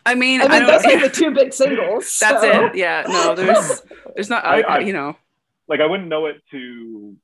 [0.07, 0.83] I mean, I I, mean, don't.
[0.83, 2.19] those are the two big singles.
[2.21, 2.75] That's so- it.
[2.77, 3.05] Yeah.
[3.09, 3.83] No, there's
[4.15, 4.45] there's not.
[4.45, 5.17] I- I, I- you know.
[5.69, 7.17] like I wouldn't know it to.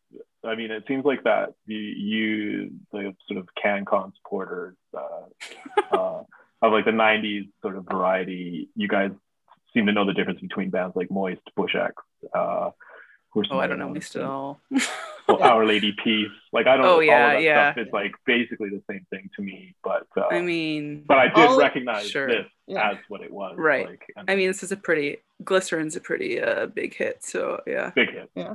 [0.45, 5.27] I mean, it seems like that you, you the sort of CanCon supporters uh,
[5.97, 6.23] uh,
[6.63, 8.69] of like the '90s sort of variety.
[8.77, 9.11] You guys
[9.75, 11.95] seem to know the difference between bands like Moist, Bush X.
[12.33, 12.71] Uh,
[13.31, 13.97] who are Oh, I don't know ones?
[13.97, 14.59] least at all.
[15.29, 16.31] Well, Our Lady Peace.
[16.53, 16.87] Like I don't.
[16.87, 17.73] Oh, all yeah, of that yeah.
[17.73, 17.85] Stuff.
[17.85, 21.47] It's like basically the same thing to me, but uh, I mean, but I did
[21.49, 22.27] all- recognize Sure.
[22.29, 22.93] this Yeah.
[22.93, 23.57] as what it was.
[23.59, 23.87] Right.
[23.87, 27.23] Like, and I mean, this is a pretty glycerin's a pretty uh, big hit.
[27.25, 27.91] So yeah.
[27.95, 28.31] big hit.
[28.37, 28.55] Uh,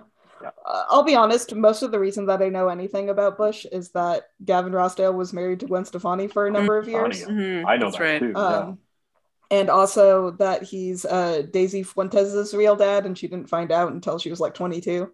[0.66, 4.24] I'll be honest, most of the reason that I know anything about Bush is that
[4.44, 7.20] Gavin Rossdale was married to Gwen Stefani for a number of years.
[7.20, 7.40] Stefani.
[7.42, 8.20] Mhm, I know that's that right.
[8.20, 8.36] too.
[8.36, 8.80] Um,
[9.52, 14.18] and also that he's uh, Daisy Fuentes' real dad, and she didn't find out until
[14.18, 15.12] she was like 22.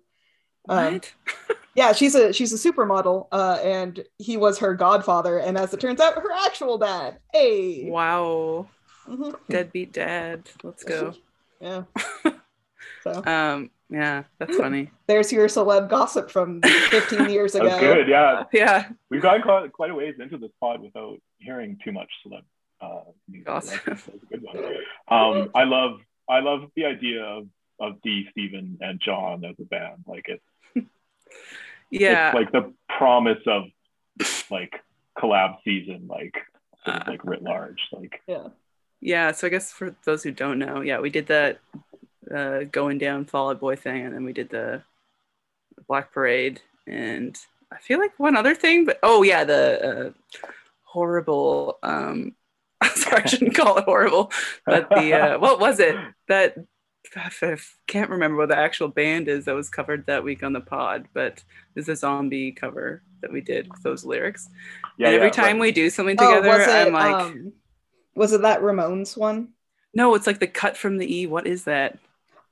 [0.70, 1.14] Um, What?
[1.76, 5.80] yeah, she's a she's a supermodel, uh, and he was her godfather, and as it
[5.80, 7.20] turns out, her actual dad.
[7.34, 8.68] Hey, Wow.
[9.08, 9.36] Mhm.
[9.50, 10.50] Deadbeat dad.
[10.64, 11.14] Let's go.
[11.62, 11.84] yeah.
[13.04, 14.92] so Um, yeah, that's funny.
[15.08, 17.66] there's your celeb gossip from 15 years ago.
[17.70, 18.08] That's good.
[18.08, 18.90] Yeah, Yeah.
[19.10, 22.44] we've gotten quite, quite a ways into this pod without hearing too much celeb.
[22.82, 23.46] Uh, music.
[23.48, 23.82] Gossip.
[23.86, 24.58] That's, that's a good one.
[25.10, 27.48] Um, I love I love the idea of
[27.80, 30.04] of Dee, Steven, and John as a band.
[30.08, 30.44] Like it's
[31.92, 32.30] Yeah.
[32.30, 33.64] it's like the promise of
[34.50, 34.76] like
[35.18, 36.36] collab season, like
[36.86, 37.82] sort of Uh, like writ large.
[37.92, 38.48] Like Yeah.
[39.02, 41.60] Yeah, so I guess for those who don't know, yeah, we did that
[42.34, 44.84] uh, going down Fall Out Boy thing, and then we did the
[45.88, 47.38] Black Parade, and
[47.72, 50.38] I feel like one other thing, but oh yeah, the uh,
[50.84, 51.78] horrible.
[51.84, 52.36] Um,
[52.96, 54.32] sorry, I shouldn't call it horrible,
[54.66, 55.96] but the uh, what was it
[56.28, 56.56] that
[57.16, 57.58] I
[57.88, 61.08] can't remember what the actual band is that was covered that week on the pod,
[61.14, 64.50] but there's a zombie cover that we did with those lyrics.
[64.98, 65.62] yeah, and every yeah, time right.
[65.62, 66.88] we do something Oh, together, was it?
[66.88, 67.54] I'm like, um,
[68.16, 69.50] was it that Ramones one?
[69.94, 71.26] no, it's like the cut from the E.
[71.28, 71.98] What is that?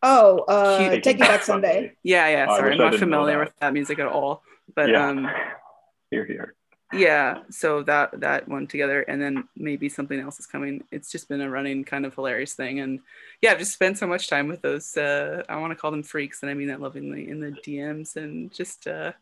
[0.04, 1.94] Oh, uh, Taking Taking Back Sunday.
[2.04, 2.46] Yeah, yeah.
[2.50, 3.46] Oh, I Sorry, wish I'm not familiar that.
[3.46, 4.44] with that music at all.
[4.76, 5.08] But yeah.
[5.10, 5.28] um,
[6.12, 6.54] here, here.
[6.94, 7.40] yeah.
[7.50, 10.84] So that that one together, and then maybe something else is coming.
[10.92, 13.00] It's just been a running kind of hilarious thing, and
[13.42, 14.96] yeah, I've just spent so much time with those.
[14.96, 18.16] Uh, I want to call them freaks, and I mean that lovingly in the DMs,
[18.18, 19.14] and just uh,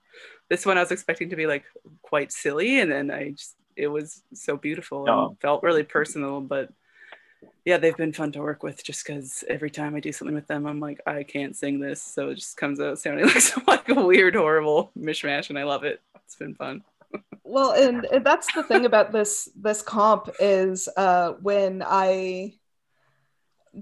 [0.50, 1.64] this one I was expecting to be like
[2.02, 5.38] quite silly, and then I just it was so beautiful and Oh.
[5.42, 6.70] felt really personal, but.
[7.66, 10.46] Yeah, they've been fun to work with just because every time I do something with
[10.46, 12.02] them, I'm like, I can't sing this.
[12.02, 15.64] So it just comes out sounding like some like a weird, horrible mishmash, and I
[15.64, 16.00] love it.
[16.24, 16.84] It's been fun.
[17.44, 22.54] Well, and, that's the thing about this this comp is uh, when I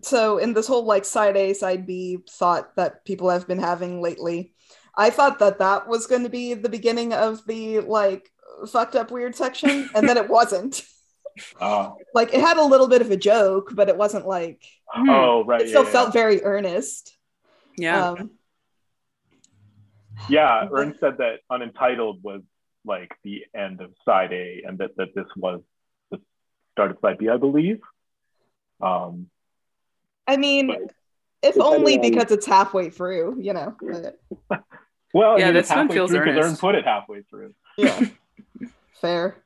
[0.02, 4.02] so in this whole like side A side B thought that people have been having
[4.02, 4.54] lately,
[4.96, 8.32] I thought that that was going to be the beginning of the like
[8.70, 10.84] fucked up weird section, and then it wasn't.
[11.60, 15.10] Oh, like it had a little bit of a joke, but it wasn't like Hmm.
[15.10, 15.62] oh, right.
[15.62, 17.18] it still yeah, felt very earnest.
[17.78, 18.10] Yeah.
[18.12, 18.32] Um,
[20.30, 20.64] yeah.
[20.64, 22.42] yeah, Ern said that Unentitled was
[22.86, 25.62] like the end of side A, and that that this was
[26.12, 26.20] the
[26.74, 27.80] start of side B, I believe.
[28.82, 29.30] Um,
[30.28, 30.92] I mean, But-
[31.42, 33.76] if only because it's halfway through, you know.
[35.14, 36.50] well, Yeah, I mean, this one halfway feels through 'cause earnest.
[36.50, 37.54] Ern put it halfway through.
[37.78, 38.00] yeah,
[39.02, 39.43] fair.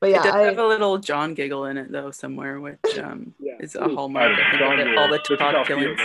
[0.00, 2.98] But yeah, it does I, have a little John giggle in it though somewhere, which
[2.98, 3.52] um, Yeah.
[3.60, 4.32] is a hallmark.
[4.32, 6.00] I think, of all the this is Tupac how killings.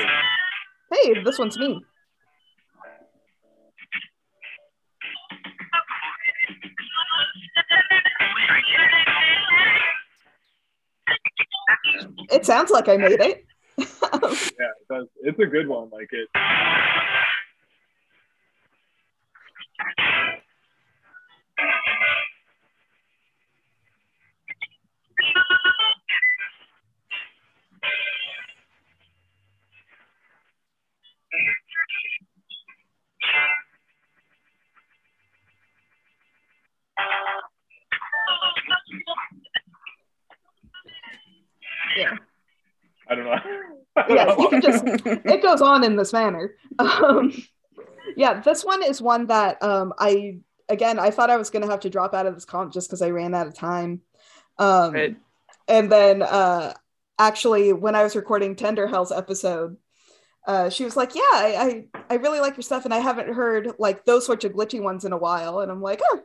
[0.91, 1.81] Hey, this one's me.
[12.31, 13.45] It sounds like I made it.
[14.57, 15.07] Yeah, it does.
[15.21, 15.89] It's a good one.
[15.91, 16.29] Like it.
[41.95, 42.15] Yeah.
[43.09, 43.37] I don't know.
[44.09, 46.51] Yeah, you can just it goes on in this manner.
[46.79, 47.31] Um,
[48.17, 51.79] yeah, this one is one that um, I again I thought I was gonna have
[51.81, 54.01] to drop out of this comp just because I ran out of time.
[54.57, 55.15] Um, Right.
[55.69, 56.73] And then uh,
[57.17, 59.77] actually, when I was recording Tender Hell's episode,
[60.45, 63.33] uh, she was like, "Yeah, I, I I really like your stuff, and I haven't
[63.33, 66.19] heard like those sorts of glitchy ones in a while." And I'm like, "Oh,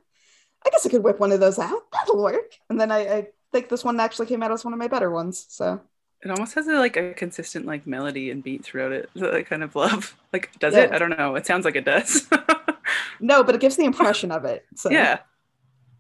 [0.67, 1.91] I guess I could whip one of those out.
[1.93, 4.79] That'll work." And then I, I think this one actually came out as one of
[4.79, 5.47] my better ones.
[5.49, 5.81] So
[6.23, 9.43] It almost has a, like a consistent like melody and beat throughout it that I
[9.43, 10.17] kind of love.
[10.33, 10.83] Like, does Yeah.
[10.83, 10.93] it?
[10.93, 11.35] I don't know.
[11.35, 12.29] It sounds like it does.
[13.21, 14.65] no, but it gives the impression of it.
[14.77, 15.19] So yeah.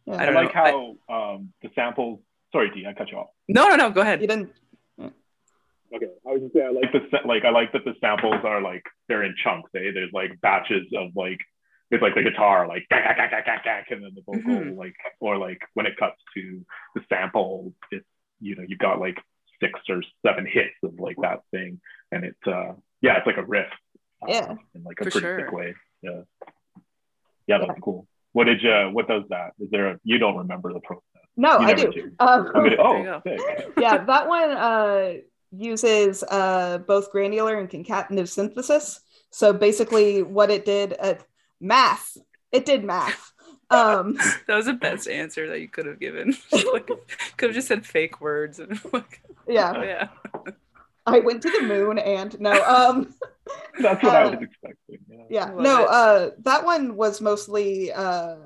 [0.07, 0.15] yeah.
[0.15, 0.97] I I don't like know.
[1.09, 2.21] how um, the samples.
[2.53, 3.31] Sorry, D, I cut you off.
[3.49, 3.91] No, no, no.
[3.91, 4.21] Go ahead.
[4.21, 4.53] you didn't.
[5.93, 8.45] Okay, I was just saying, I like the sa- like I like that the samples
[8.45, 9.71] are like they're in chunks.
[9.75, 9.91] Eh?
[9.93, 11.41] There's like batches of like
[11.91, 14.77] it's like the guitar like gack, gack, gack, gack, gack, and then the vocal Mhm.
[14.77, 16.65] like or like when it cuts to
[16.95, 18.07] the sample, it's
[18.41, 19.19] you know you've got like
[19.61, 21.81] six or seven hits of like that thing,
[22.13, 23.67] and it's uh yeah it's like a riff.
[24.23, 24.55] uh, Yeah.
[24.75, 25.39] in like a pretty sure.
[25.41, 25.75] sick way.
[26.03, 26.23] Yeah,
[27.47, 28.07] yeah, that's cool.
[28.33, 28.91] What did you?
[28.93, 29.53] What does that?
[29.59, 30.01] Is there a?
[30.05, 31.05] You don't remember the process?
[31.37, 31.93] No, You I do.
[31.93, 32.13] do.
[32.21, 33.21] Um, gonna, you oh,
[33.79, 35.15] yeah, that one uh,
[35.51, 39.01] uses uh, both granular and concatenative synthesis.
[39.31, 41.25] So basically, what it did at
[41.61, 42.17] math,
[42.53, 43.33] it did math.
[43.71, 46.35] Um, That was the best answer that you could have given.
[46.73, 46.87] like,
[47.37, 50.09] could have just said fake words and like, yeah, oh, yeah.
[51.07, 53.15] I went to the moon and no, um,
[53.81, 54.99] That's what I Uh, was expecting.
[55.09, 55.25] Yeah.
[55.29, 58.37] yeah no uh that one was mostly uh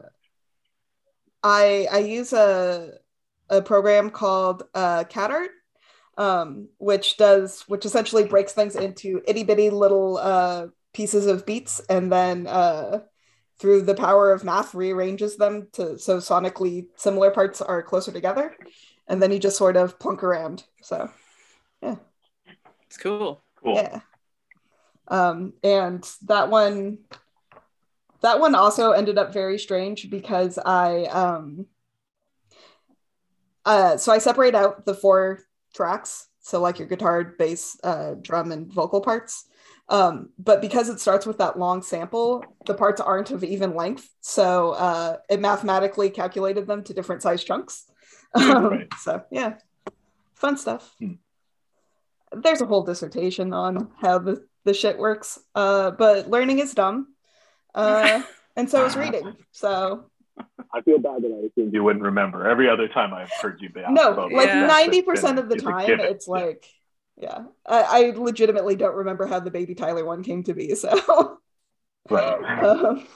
[1.42, 2.92] i i use a
[3.50, 5.48] a program called uh catart
[6.16, 11.80] um which does which essentially breaks things into itty bitty little uh pieces of beats
[11.90, 13.00] and then uh
[13.58, 18.56] through the power of math rearranges them to so sonically similar parts are closer together
[19.06, 21.10] and then you just sort of plunk around so
[21.84, 21.96] yeah.
[22.86, 23.42] It's cool.
[23.56, 23.74] Cool.
[23.74, 24.00] yeah.
[25.08, 26.98] Um, and that one,
[28.22, 31.66] that one also ended up very strange because I, um,
[33.66, 35.40] uh, so I separate out the four
[35.74, 39.46] tracks, so like your guitar, bass, uh, drum, and vocal parts.
[39.88, 44.08] Um, but because it starts with that long sample, the parts aren't of even length,
[44.20, 47.84] so uh, it mathematically calculated them to different size chunks.
[48.34, 48.88] Um, Right.
[48.98, 49.58] So yeah,
[50.34, 51.12] fun stuff Hmm.
[52.42, 55.38] there's a whole dissertation on how the, the shit works.
[55.54, 57.14] Uh, but learning is dumb.
[57.74, 58.22] Uh,
[58.56, 59.36] and so is reading.
[59.52, 60.10] So
[60.72, 62.48] I feel bad that I assumed you wouldn't remember.
[62.48, 65.48] Every other time I've heard you be asked no, about like ninety it's percent of
[65.48, 66.66] the time, it's like,
[67.16, 70.74] yeah, I, I legitimately don't remember how the baby Tyler one came to be.
[70.74, 71.38] So,
[72.10, 72.38] right.
[72.62, 73.06] um,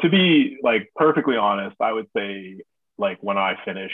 [0.00, 2.60] to be like perfectly honest, I would say
[2.98, 3.92] like when I finish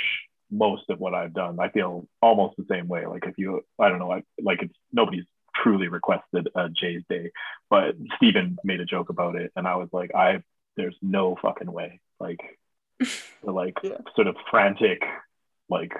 [0.51, 3.07] most of what I've done, I feel almost the same way.
[3.07, 5.25] Like if you, I don't know, I, like it's nobody's
[5.57, 7.31] truly requested a Jay's Day,
[7.71, 10.43] but Stephen made a joke about it, and I was like, I
[10.77, 12.01] there's no fucking way.
[12.21, 12.41] Like
[13.45, 13.99] the like Yeah.
[14.15, 15.03] sort of frantic,
[15.69, 15.93] like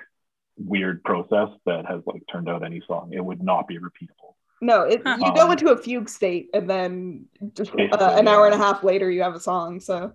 [0.57, 3.11] weird process that has like turned out any song.
[3.13, 4.35] It would not be repeatable.
[4.61, 5.17] no, it, Huh.
[5.21, 8.83] you go into a fugue state, and then just, uh, an hour and a half
[8.85, 9.81] later, you have a song.
[9.81, 10.13] So,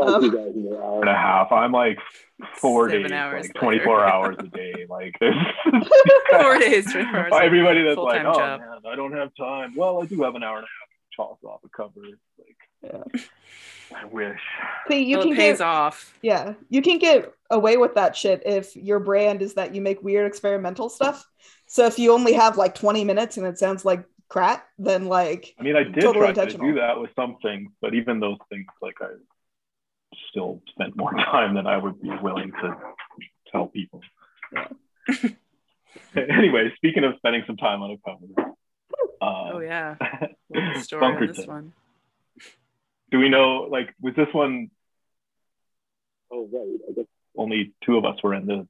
[0.00, 1.52] Um, you guys in an hour and a half.
[1.52, 1.98] I'm like
[2.56, 4.86] four Seven days, hours like 24 hours a day.
[4.88, 5.36] Like there's
[6.30, 7.32] Four days, 24 hours.
[7.42, 8.60] everybody that's like, oh job.
[8.60, 9.74] man, I don't have time.
[9.76, 12.00] Well, I do have an hour and a half to chalk off a cover.
[12.38, 13.20] Like, Yeah.
[13.94, 14.40] I wish.
[14.88, 16.18] see, you well, can it pays get off.
[16.22, 20.02] Yeah, you can get away with that shit if your brand is that you make
[20.02, 21.24] weird experimental stuff.
[21.66, 25.54] So if you only have like 20 minutes and it sounds like crap, then like
[25.60, 28.38] I mean, I did Totally try to do that with some things, but even those
[28.48, 29.08] things, like I
[30.30, 32.76] still spent more time than I would be willing to
[33.52, 34.00] tell people.
[36.16, 38.50] anyway, speaking of spending some time on a cover.
[39.20, 39.96] Uh, Oh yeah.
[40.80, 41.72] Story on this one?
[43.10, 44.70] Do we know, like, was this one?
[46.30, 46.78] Oh, right.
[46.88, 47.04] I guess
[47.36, 48.66] only two of us were in the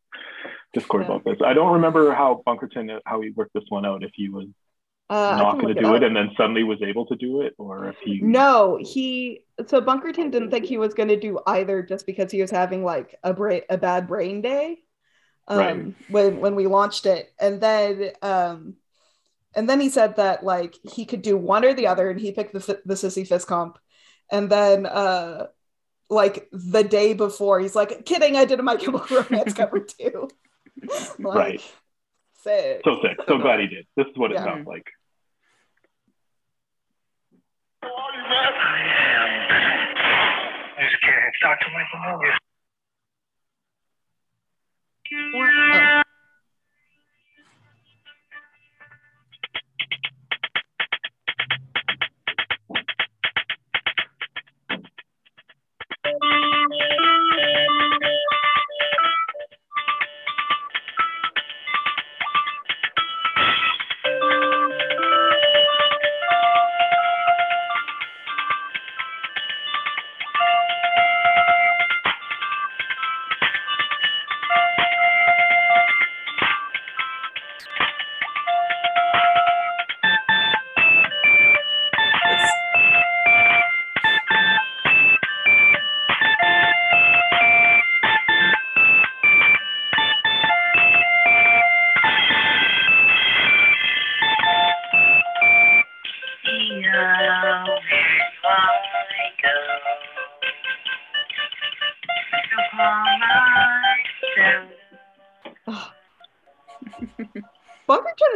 [0.72, 1.08] Discord Yeah.
[1.08, 1.36] about this.
[1.44, 4.46] I don't remember how Bunkerton, how he worked this one out, if he was
[5.10, 5.96] uh, not going to do up.
[5.96, 8.20] it and then suddenly was able to do it, or if he.
[8.22, 12.40] No, he so Bunkerton didn't think he was going to do either just because he
[12.40, 13.34] was having like a
[13.68, 14.78] a bad brain day.
[15.48, 15.94] Um Right.
[16.08, 18.74] when when we launched it and then um
[19.54, 22.32] and then he said that like he could do one or the other and he
[22.32, 23.78] picked the the sissy fist comp
[24.30, 25.48] and then uh
[26.12, 30.28] like the day before he's like kidding I did a My Chemical Romance cover too.
[31.18, 31.62] like, Right.
[32.42, 32.82] Sick.
[32.84, 33.16] So sick.
[33.28, 33.86] So glad he did.
[33.96, 34.86] This is what it sounds like.
[37.84, 37.88] I
[40.78, 40.88] am.
[40.90, 41.24] Just kidding.
[41.28, 41.66] It's Dr.
[41.72, 42.32] Michael Miller.
[45.74, 46.01] Oh.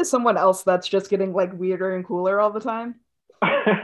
[0.07, 2.95] Is someone else that's just getting like weirder and cooler all the time.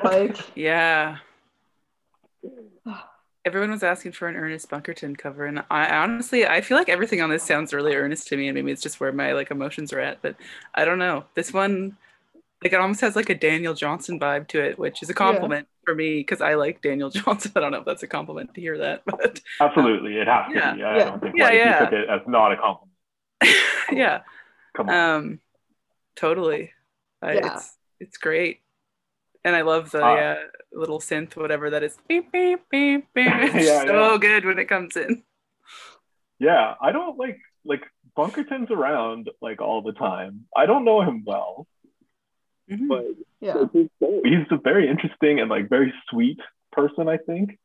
[0.04, 1.18] Like, yeah.
[3.44, 7.20] Everyone was asking for an Ernest Bunkerton cover, and I honestly I feel like everything
[7.20, 9.92] on this sounds really earnest to me, and maybe it's just where my like emotions
[9.92, 10.22] are at.
[10.22, 10.36] But
[10.76, 11.24] I don't know.
[11.34, 11.96] This one,
[12.62, 15.66] like, it almost has like a Daniel Johnston vibe to it, which is a compliment
[15.84, 17.50] for me because I like Daniel Johnston.
[17.56, 20.54] I don't know if that's a compliment to hear that, but Absolutely, it has to
[20.56, 20.74] Yeah.
[20.74, 20.84] be.
[20.84, 21.04] I Yeah.
[21.06, 21.80] don't think Yeah, like, yeah.
[21.80, 22.92] you took it as not a compliment.
[23.90, 24.20] yeah,
[24.76, 24.94] Come on.
[24.94, 25.40] um,
[26.16, 26.72] totally.
[27.20, 27.54] I, Yeah.
[27.56, 28.60] It's it's great.
[29.44, 30.14] And I love the Ah.
[30.14, 30.36] uh,
[30.72, 31.96] little synth, whatever that is.
[32.08, 33.26] Beep, beep, beep, beep.
[33.54, 34.18] It's Yeah, so yeah.
[34.18, 35.22] good when it comes in.
[36.38, 37.82] Yeah, I don't like like
[38.16, 40.46] Bunkerton's around like all the time.
[40.56, 41.66] I don't know him well,
[42.70, 42.88] Mhm.
[42.88, 43.04] but
[43.40, 43.66] Yeah.
[44.24, 46.40] he's a very interesting and like very sweet
[46.72, 47.58] person, I think.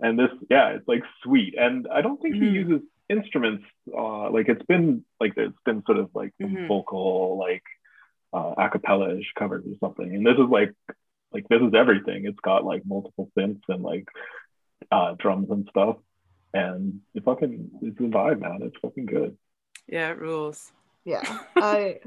[0.00, 1.54] And this, yeah, it's like sweet.
[1.56, 2.42] And I don't think Mhm.
[2.42, 3.64] he uses instruments.
[3.96, 6.68] Uh, like it's been like there's been sort of like some Mhm.
[6.68, 7.62] vocal like
[8.32, 10.14] uh, acapella-ish covers or something.
[10.14, 10.72] And this is like
[11.32, 12.26] like this is everything.
[12.26, 14.06] It's got like multiple synths and like
[14.90, 15.96] uh, drums and stuff.
[16.54, 18.60] And it fucking it's a vibe, man.
[18.62, 19.36] It's fucking good.
[19.86, 20.72] Yeah, it rules.
[21.04, 21.22] yeah
[21.56, 22.00] i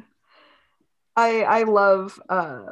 [1.16, 2.66] i i love uh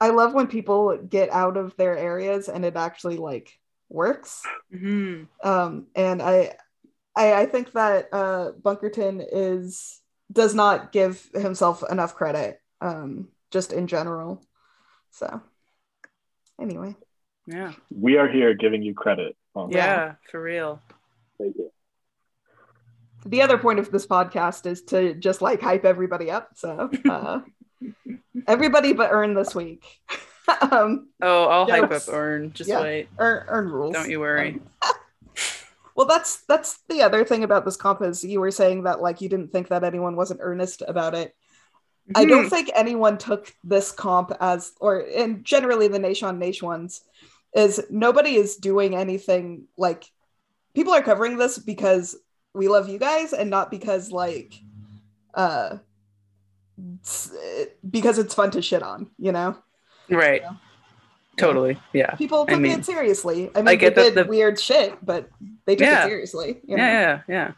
[0.00, 3.58] i love when people get out of their areas and it actually like
[3.88, 6.54] works hmm um and i
[7.14, 10.00] i i think that uh bunkerton is
[10.32, 14.42] does not give himself enough credit um just in general
[15.10, 15.40] so
[16.60, 16.94] anyway
[17.46, 17.72] Yeah.
[17.90, 19.36] We are here giving you credit.
[19.54, 20.82] On Yeah, for real.
[21.38, 21.70] Thank you.
[23.24, 27.40] the other point of this podcast is to just like hype everybody up so uh
[28.46, 29.82] everybody but Ern this week
[30.70, 32.52] um Oh, I'll hype up Ern.
[32.52, 32.80] Just Yeah.
[32.82, 33.08] wait.
[33.18, 34.60] Ern, Ern rules Don't you worry.
[35.98, 39.20] Well that's that's the other thing about this comp is you were saying that like
[39.20, 41.34] you didn't think that anyone wasn't earnest about it
[42.14, 42.50] i don't Mhm.
[42.50, 47.02] think anyone took this comp as or and generally the Naysh on Naysh ones
[47.52, 50.04] is nobody is doing anything like
[50.72, 52.14] people are covering this because
[52.54, 54.54] we love you guys and not because like
[55.34, 55.78] uh
[56.78, 57.32] it's-
[57.90, 59.56] because it's fun to shit on you know
[60.08, 60.42] Right.
[60.42, 60.52] Yeah.
[61.38, 61.78] Totally.
[61.92, 62.14] Yeah.
[62.16, 64.96] people I mean, it seriously i mean I they get that did the- weird shit
[65.04, 65.28] but
[65.66, 66.04] they took Yeah.
[66.04, 66.82] it seriously you know?
[66.84, 67.52] Yeah, yeah, yeah.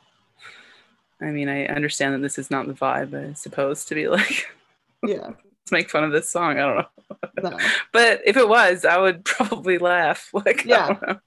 [1.22, 4.46] I mean, I understand that this is not the vibe, it's supposed to be like,
[5.06, 6.58] yeah let's make fun of this song.
[6.58, 7.50] I don't know.
[7.50, 7.58] no.
[7.92, 10.30] But if it was, I would probably laugh.
[10.32, 10.84] Like, Yeah.
[10.84, 11.18] I don't know.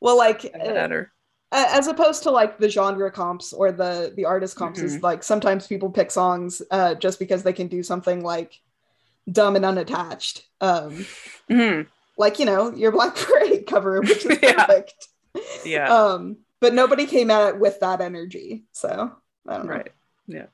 [0.00, 1.10] well like uh, at her.
[1.52, 4.86] a- as opposed to like the genre comps or the the artist comps Mm-hmm.
[4.98, 8.60] is like sometimes people pick songs uh just because they can do something like
[9.30, 11.06] dumb and unattached um
[11.50, 11.86] Mhm.
[12.18, 14.66] like you know your black parade cover which is Yeah.
[14.66, 15.08] perfect
[15.64, 15.92] Yeah.
[15.94, 19.12] um but nobody came at it with that energy so
[19.48, 19.92] i don't know right.
[20.26, 20.46] Yeah.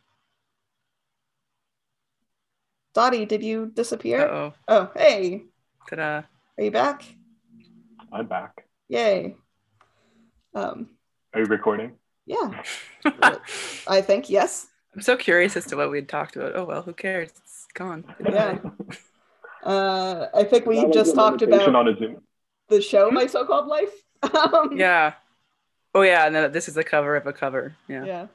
[2.94, 4.52] Dottie did you disappear Uh oh.
[4.68, 5.44] oh hey
[5.88, 6.22] Ta-da.
[6.58, 7.04] are you back
[8.12, 8.64] I'm back.
[8.88, 9.34] yay
[10.54, 10.88] um
[11.34, 11.92] Are you recording?
[12.26, 12.62] yeah
[13.88, 16.56] i think yes I'm so curious as to what we had talked about.
[16.56, 17.30] Oh well, who cares?
[17.76, 18.04] It's gone.
[18.24, 18.58] Yeah.
[19.62, 22.22] uh i think we just talked about on a Zoom.
[22.68, 23.92] the show my so-called life
[24.22, 25.14] um, Yeah.
[25.94, 27.74] Oh yeah, and then this is a cover of a cover.
[27.88, 28.04] Yeah.
[28.04, 28.26] yeah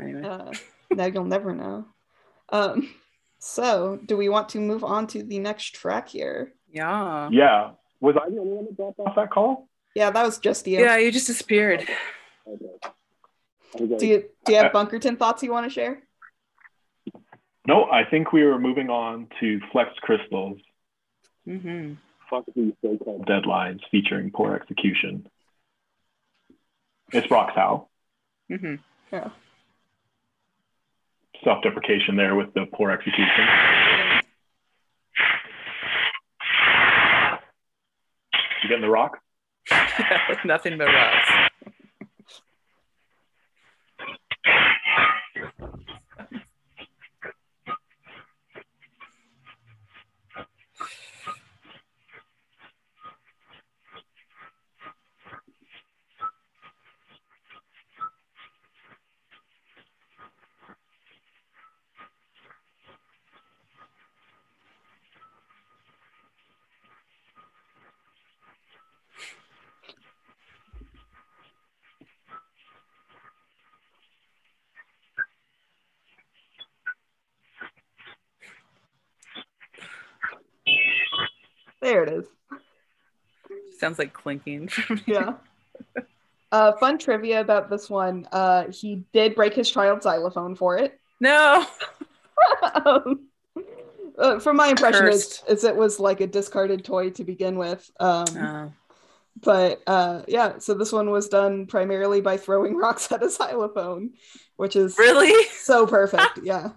[0.00, 0.22] Anyway.
[0.22, 0.52] uh,
[0.90, 1.86] now you'll never know
[2.50, 2.88] um
[3.38, 7.28] so do we want to move on to the next track here Yeah.
[7.32, 7.70] Yeah.
[8.00, 9.68] Was I the only one that dropped off that call?
[9.94, 11.86] yeah that was just you Yeah, you just disappeared.
[12.46, 16.02] do you do you have bunkerton thoughts you want to share
[17.66, 20.58] No, I think we were moving on to Flex Crystals.
[21.46, 21.94] Mm-hmm.
[22.30, 25.28] Fuck these so-called deadlines featuring poor execution.
[27.12, 27.88] It's Roxhow.
[28.50, 28.76] Mm-hmm.
[29.12, 29.30] yeah
[31.44, 33.46] Self-deprecation there with the poor execution.
[38.62, 39.18] You getting the rock?
[39.98, 41.28] Yeah, nothing but rocks.
[81.96, 82.26] There it is
[83.78, 84.68] Sounds like clinking.
[85.06, 85.34] yeah
[86.52, 90.98] uh fun trivia about this one uh he did break his child xylophone for it
[91.20, 91.64] no.
[92.84, 93.26] um,
[94.18, 97.90] uh, from my impression is, is it was like a discarded toy to begin with
[98.00, 98.72] um Oh.
[99.42, 104.10] but uh yeah so this one was done primarily by throwing rocks at a xylophone
[104.56, 105.44] which is Really?
[105.60, 106.70] so perfect yeah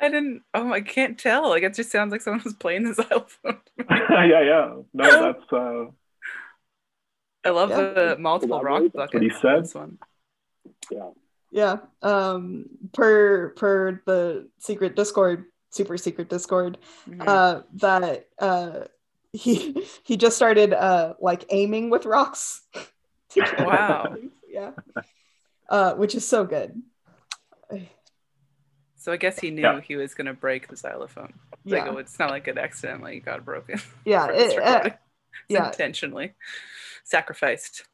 [0.00, 0.42] I didn't.
[0.54, 1.48] Oh, I can't tell.
[1.48, 3.60] Like it just sounds like someone was playing the xylophone.
[3.90, 4.74] yeah, yeah.
[4.94, 5.86] No, that's uh,
[7.44, 7.92] I love Yeah.
[7.92, 9.14] the multiple rock That's buckets.
[9.14, 9.64] what he in said.
[9.64, 9.98] This one.
[11.50, 17.24] yeah um per per the secret discord super secret Discord Mhm.
[17.26, 18.84] uh, that uh,
[19.32, 22.62] he he just started uh, like aiming with rocks.
[23.36, 24.16] Wow.
[24.48, 24.72] Yeah.
[25.68, 26.80] Uh, which is so good.
[28.98, 29.80] So I guess he knew Yeah.
[29.80, 31.32] he was gonna break the xylophone.
[31.64, 31.88] Like, Yeah.
[31.90, 33.78] oh, it's not like it accidentally got broken.
[34.04, 34.26] Yeah.
[34.30, 34.82] it- uh.
[34.84, 34.96] It's
[35.48, 35.68] yeah.
[35.68, 36.34] intentionally
[37.04, 37.84] sacrificed.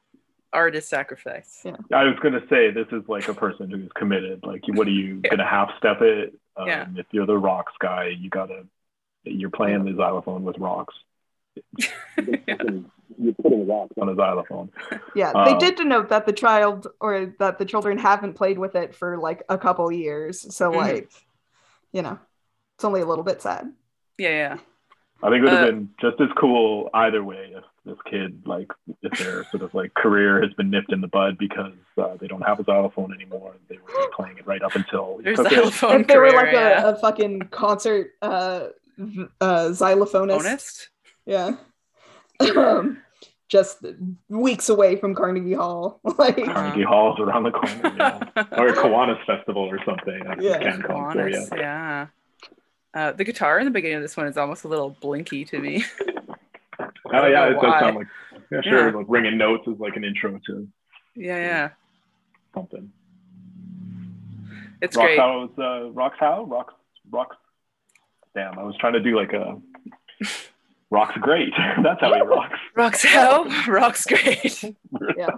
[0.53, 1.61] Artist sacrifice.
[1.65, 1.77] Yeah.
[1.93, 4.41] I was gonna say this is like a person who's committed.
[4.45, 5.31] Like, what are you Yeah.
[5.31, 6.35] gonna half step it?
[6.57, 6.87] Um, Yeah.
[6.97, 8.67] If you're the rocks guy, you gotta.
[9.25, 10.95] You're playing the xylophone with rocks.
[12.17, 14.71] You're putting rocks on a xylophone.
[15.15, 18.75] Yeah, they Um, did denote that the child or that the children haven't played with
[18.75, 20.55] it for like a couple years.
[20.55, 20.77] So Mhm.
[20.77, 21.11] like,
[21.93, 22.19] you know,
[22.75, 23.73] it's only a little bit sad.
[24.19, 24.59] Yeah, yeah.
[25.23, 28.43] I think it would have Uh, been just as cool either way if this kid,
[28.47, 28.71] like,
[29.03, 32.27] if their sort of like career has been nipped in the bud because uh, they
[32.27, 33.55] don't have a xylophone anymore.
[33.69, 35.55] They were playing it right up until he There's took it.
[35.55, 36.85] xylophone if they were like yeah.
[36.89, 38.69] a, a fucking concert uh,
[39.41, 40.89] uh xylophonist, Honest?
[41.27, 41.57] Yeah,
[42.57, 42.99] um,
[43.49, 43.85] just
[44.29, 46.45] weeks away from Carnegie Hall, like.
[46.45, 48.19] Carnegie Hall's around the corner, yeah.
[48.59, 50.23] or Kiwanis Festival or something.
[50.27, 50.61] That's Yeah.
[50.61, 50.77] yeah.
[50.77, 51.47] CanCon for you.
[51.57, 52.07] Yeah.
[52.93, 55.59] Uh, the guitar in the beginning of this one is almost a little blinky to
[55.59, 55.85] me.
[57.13, 58.07] Oh yeah, know it does sound like
[58.51, 58.91] yeah, sure.
[58.91, 58.97] Yeah.
[58.97, 60.69] Like ringing notes is like an intro to
[61.15, 61.69] yeah, yeah.
[62.55, 62.91] something.
[64.83, 65.19] It's Rock great.
[65.19, 66.45] House, uh, Rocks How?
[66.45, 66.75] Rocks,
[67.11, 67.37] Rocks.
[68.35, 69.61] Damn, I was trying to do like a
[70.95, 71.53] Rock's great.
[71.83, 72.59] That's how he rocks.
[72.77, 73.45] Rocks how?
[73.69, 74.63] Rocks great.
[75.17, 75.31] yeah,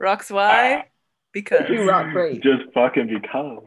[0.00, 0.86] Rocks why?
[1.32, 1.68] Because.
[1.70, 2.42] you rock great.
[2.42, 3.62] Just fucking because.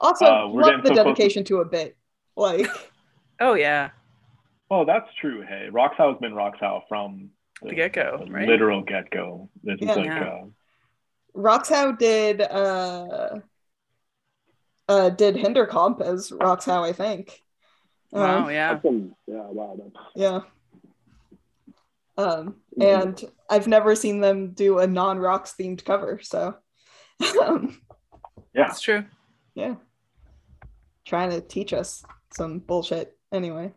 [0.00, 1.96] Also, Uh, we're love the so close to- dedication to a bit,
[2.36, 2.66] like
[3.40, 3.90] Oh yeah,
[4.70, 5.42] oh, that's true.
[5.42, 7.30] Hey, Rocks How has been Rocks How from
[7.62, 8.48] the get go, right?
[8.48, 9.50] literal get go.
[9.62, 9.90] This Yeah.
[9.90, 10.24] is like Yeah.
[10.24, 10.44] uh,
[11.36, 13.38] Roxhow did uh
[14.88, 17.40] uh did Hinderkomp as Roxhow, I think.
[18.14, 18.80] Wow, Uh, yeah.
[18.80, 20.40] some, yeah, wow, that's yeah.
[22.16, 26.56] Um and I've never seen them do a non-rocks themed cover, so
[27.42, 27.80] um,
[28.54, 28.68] yeah.
[28.70, 29.04] It's true.
[29.54, 29.74] yeah.
[31.04, 33.72] Trying to teach us some bullshit anyway.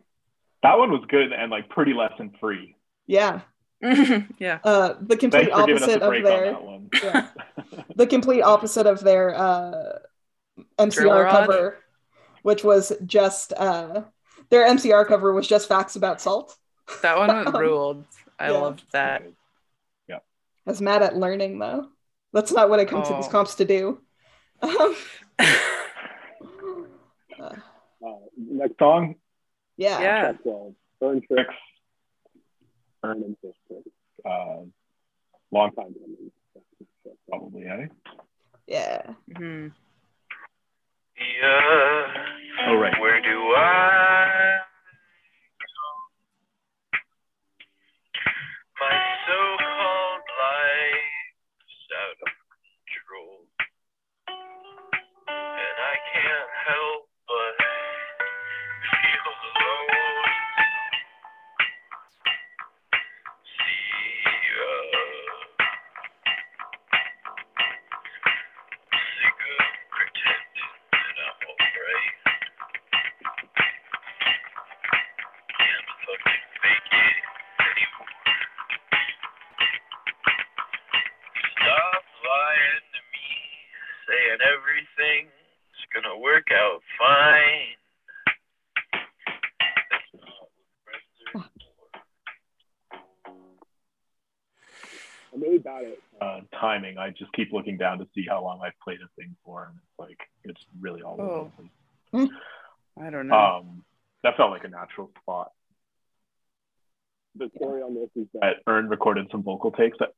[0.62, 2.76] That one was good and like pretty lesson free.
[3.06, 3.40] Yeah.
[3.82, 4.58] yeah.
[4.62, 7.28] Uh the complete Thanks for giving us opposite of break on their yeah.
[7.96, 9.98] the complete opposite of their uh,
[10.76, 11.78] Drill MCR cover,
[12.42, 14.02] which was just uh,
[14.50, 16.56] their MCR cover was just facts about salt.
[17.02, 18.04] That one ruled.
[18.38, 18.58] I Yeah.
[18.58, 19.22] loved that.
[20.08, 20.16] Yeah.
[20.66, 21.88] I was mad at learning though.
[22.32, 23.30] That's not what I come to these Oh.
[23.30, 24.00] comps to do.
[24.62, 24.96] Um,
[27.40, 27.54] uh,
[28.04, 29.14] Uh, next song,
[29.76, 30.00] yeah.
[30.00, 30.20] Yeah.
[30.32, 31.54] Track 12, Burn Tricks,
[33.02, 33.88] Burn and Fish Tricks.
[34.24, 34.62] Uh,
[35.52, 36.32] long time coming,
[37.28, 37.86] probably, eh?
[38.66, 39.02] Yeah.
[39.30, 39.72] Mhm.
[41.16, 42.24] Yeah.
[42.66, 43.00] Oh, right.
[43.00, 44.17] Where do I
[97.08, 99.74] I just keep looking down to see how long I've played a thing for, and
[99.76, 101.52] it's like it's really all over Oh.
[102.12, 102.30] the place.
[103.00, 103.34] I don't know.
[103.36, 103.84] Um,
[104.22, 105.52] that felt like a natural spot.
[107.36, 109.96] The story on this is that Ern recorded some vocal takes.
[110.00, 110.10] That,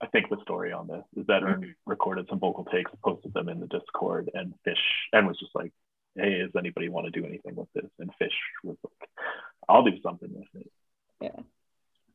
[0.00, 3.48] I think the story on this is that Ern recorded some vocal takes, posted them
[3.48, 4.78] in the Discord, and Fish
[5.12, 5.72] and was just like,
[6.14, 9.10] "Hey, does anybody want to do anything with this?" And Fish was like,
[9.68, 10.70] "I'll do something with it."
[11.20, 11.28] Yeah.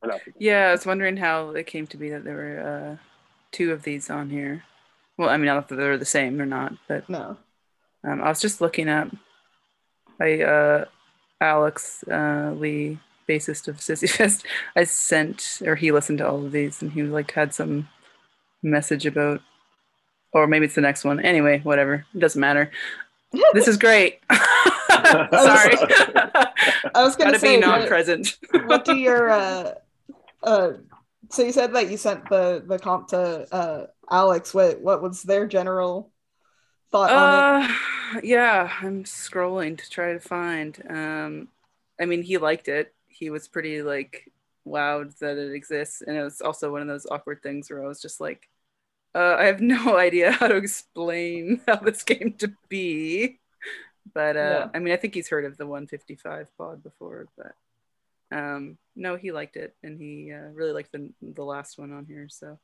[0.02, 0.34] Or not something.
[0.38, 2.96] yeah, I was wondering how it came to be that there were uh,
[3.56, 4.62] two of these on here.
[5.16, 7.36] Well, I mean, I don't that they're the same or not, but No.
[8.04, 9.08] um, I was just looking up.
[10.20, 10.84] I uh,
[11.40, 14.44] Alex uh, Lee, bassist of Sissy Fist,
[14.76, 17.88] I sent or he listened to all of these and he like had some
[18.62, 19.40] message about,
[20.32, 21.20] or maybe it's the next one.
[21.20, 22.70] Anyway, whatever, it doesn't matter.
[23.52, 24.20] This is great.
[24.30, 25.74] Sorry,
[26.94, 28.38] I was gonna gotta say be what- non-present.
[28.66, 29.74] what do your uh
[30.42, 30.72] uh
[31.30, 33.18] so you said that you sent the the comp to
[33.54, 36.12] uh alex what what was their general
[36.92, 37.48] thought on it?
[37.48, 37.72] Uh,
[38.22, 40.80] yeah, I'm scrolling to try to find.
[40.88, 41.48] Um,
[42.00, 42.94] I mean, he liked it.
[43.06, 44.30] He was pretty like
[44.66, 47.88] wowed that it exists, and it was also one of those awkward things where I
[47.88, 48.48] was just like,
[49.14, 53.40] uh, I have no idea how to explain how this came to be.
[54.14, 54.70] But uh, Yeah.
[54.74, 57.54] I mean, I think he's heard of the 155 pod before, but
[58.32, 62.06] um, no, he liked it, and he uh, really liked the the last one on
[62.06, 62.28] here.
[62.28, 62.58] So,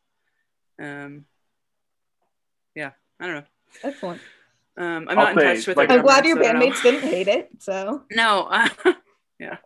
[0.81, 1.25] um,
[2.75, 3.45] yeah, I don't know.
[3.85, 4.21] Excellent.
[4.77, 5.77] Um, I'm I'll not in touch with.
[5.77, 7.51] like- I'm glad your so bandmates didn't hate it.
[7.61, 8.51] So know.
[9.39, 9.57] yeah.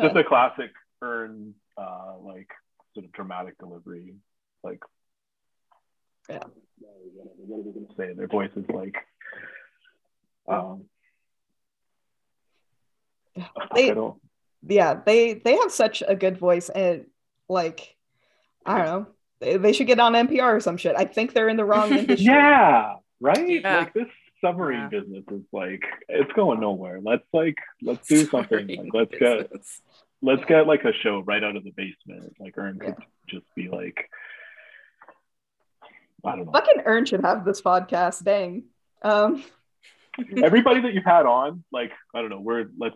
[0.00, 0.72] Just a classic
[1.02, 2.50] Ern, uh, like
[2.94, 4.16] sort of dramatic delivery,
[4.62, 4.80] like.
[6.28, 6.40] Yeah.
[7.36, 8.14] What are we gonna say?
[8.14, 8.96] Their voice is like.
[10.48, 10.84] Um,
[13.74, 14.20] They- I don't.
[14.68, 17.06] yeah, they they have such a good voice and
[17.48, 17.96] like
[18.64, 19.06] I don't know.
[19.40, 20.94] They, they should get on NPR or some shit.
[20.96, 22.26] I think they're in the wrong industry.
[22.26, 23.48] Yeah, right.
[23.60, 23.78] Yeah.
[23.78, 24.06] Like this
[24.40, 25.00] submarine Yeah.
[25.00, 27.00] business is like it's going nowhere.
[27.02, 28.68] Let's like let's do something.
[28.68, 29.50] Like, let's get
[30.22, 32.34] let's get like a show right out of the basement.
[32.38, 32.94] Like Ern could
[33.28, 34.08] just be like,
[36.24, 36.52] I don't know.
[36.52, 38.22] Fucking Ern should have this podcast.
[38.24, 38.64] Dang.
[39.02, 39.42] Um,
[40.40, 42.94] everybody that you've had on, like, I don't know, we're let's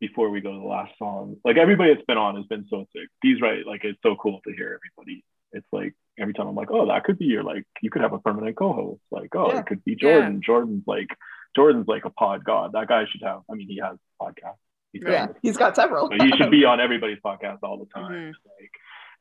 [0.00, 2.86] before we go to the last song, like everybody that's been on has been so
[2.94, 3.08] sick.
[3.22, 5.24] He's right, like it's so cool to hear everybody.
[5.52, 8.12] It's like every time I'm like, oh, that could be your like you could have
[8.12, 9.00] a permanent co-host.
[9.10, 9.60] Like, oh, Yeah.
[9.60, 10.42] it could be Jordan.
[10.44, 11.08] Jordan's like
[11.54, 12.72] Jordan's like a pod god.
[12.72, 14.56] That guy should have, I mean, he has podcast.
[14.92, 16.08] He's got yeah, he's got several.
[16.08, 18.12] So he should be on everybody's podcast all the time.
[18.12, 18.26] Mhm.
[18.28, 18.70] Like,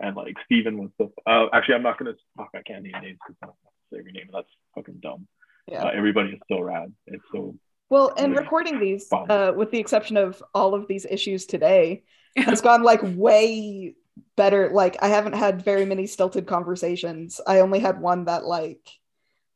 [0.02, 3.18] and like Steven was the uh, actually I'm not gonna talk I can't name names
[3.26, 4.30] because I don't want to say your name.
[4.34, 5.28] That's fucking dumb.
[5.68, 5.84] Yeah.
[5.86, 6.94] Uh, everybody is so rad.
[7.08, 7.56] It's so
[7.90, 8.40] Well, and Yeah.
[8.40, 12.04] recording these, uh, with the exception of all of these issues today,
[12.38, 13.96] has gone like way
[14.36, 14.70] better.
[14.70, 17.40] Like I haven't had very many stilted conversations.
[17.46, 18.88] I only had one that like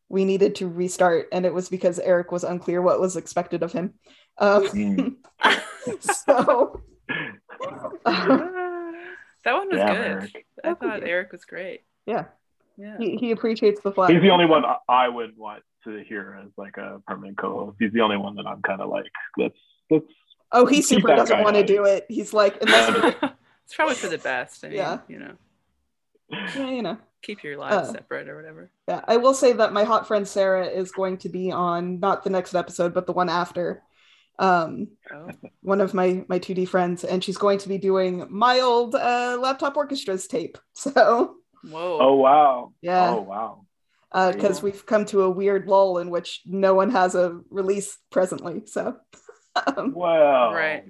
[0.09, 3.71] we needed to restart, and it was because Eric was unclear what was expected of
[3.73, 3.93] him.
[4.37, 5.15] Um, Mm.
[5.99, 6.81] so
[8.05, 10.05] that one was Damn, good.
[10.05, 10.45] Eric.
[10.63, 11.03] I thought.
[11.03, 11.81] Eric was great.
[12.05, 12.25] yeah,
[12.77, 12.97] Yeah.
[12.97, 14.09] he, he appreciates the flat.
[14.11, 17.77] He's the only one I- I would want to hear as like a permanent co-host.
[17.79, 19.05] He's the only one that I'm kind of like,
[19.37, 19.57] let's
[19.89, 20.05] let's
[20.51, 22.05] Oh, he super doesn't want to do it.
[22.09, 22.89] He's like, unless
[23.21, 23.31] you're,
[23.65, 24.65] it's probably for the best.
[24.65, 24.99] I mean, Yeah.
[25.07, 25.33] you know,
[26.31, 26.97] yeah, you know.
[27.21, 27.91] keep your lives Uh.
[27.93, 28.71] separate or whatever.
[28.87, 32.23] Yeah, I will say that my hot friend Sarah is going to be on not
[32.23, 33.83] the next episode, but the one after.
[34.39, 35.27] Um, Oh,
[35.61, 39.37] one of my my 2D friends, and she's going to be doing my old uh,
[39.39, 40.57] laptop orchestras tape.
[40.73, 41.35] So
[41.69, 41.97] whoa.
[42.01, 42.73] Oh wow.
[42.81, 43.65] yeah, Oh wow.
[44.11, 44.71] Because cool.
[44.71, 48.63] we've come to a weird lull in which no one has a release presently.
[48.65, 48.97] So
[49.77, 50.51] um, Well.
[50.53, 50.85] Right.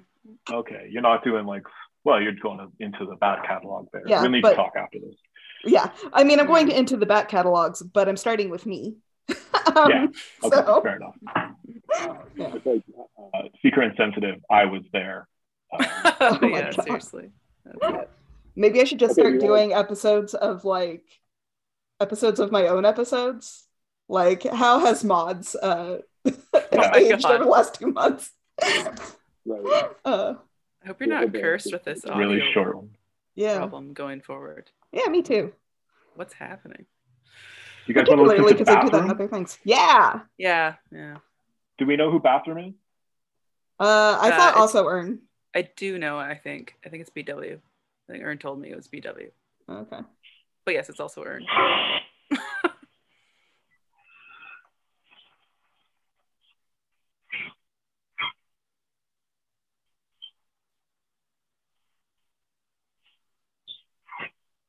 [0.50, 1.62] Okay, you're not doing like.
[2.04, 4.02] Well, you're going into the back catalog there.
[4.06, 5.14] Yeah, we'll need but- to talk after this.
[5.64, 8.96] yeah, I mean, I'm going to into the back catalogs, but I'm starting with me.
[9.76, 10.06] um, Yeah,
[10.42, 11.14] Okay, So fair enough.
[12.36, 12.52] Yeah.
[12.64, 12.82] Like,
[13.34, 14.36] uh, secret and sensitive.
[14.50, 15.28] I was there.
[15.78, 16.84] Uh, Oh yeah, God.
[16.84, 17.30] seriously.
[17.64, 18.10] That's it.
[18.56, 21.04] maybe I should just Okay, start you doing episodes of like
[22.00, 23.66] episodes of my own episodes.
[24.08, 27.34] Like, how has mods uh, my aged God.
[27.36, 28.30] over the last two months?
[29.46, 29.90] right.
[30.04, 30.34] uh,
[30.82, 32.90] I hope you're not cursed with this audio Really short one.
[33.34, 34.70] yeah, problem going forward.
[34.92, 35.52] yeah, me too.
[36.16, 36.86] What's happening?
[37.86, 39.10] You guys want to Particularly listen to because I do that in bathroom?
[39.10, 39.58] other things.
[39.64, 40.20] Yeah.
[40.38, 41.16] Yeah, yeah.
[41.78, 42.74] Do we know who bathroom is?
[43.78, 45.20] Uh, I Uh, thought also Ern.
[45.54, 46.18] I do know.
[46.18, 46.74] I think.
[46.84, 47.58] I think it's BW.
[48.08, 49.30] I think Ern told me it was BW.
[49.68, 50.00] Okay.
[50.70, 51.46] But yes, it's also earned.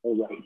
[0.04, 0.38] Oh, right.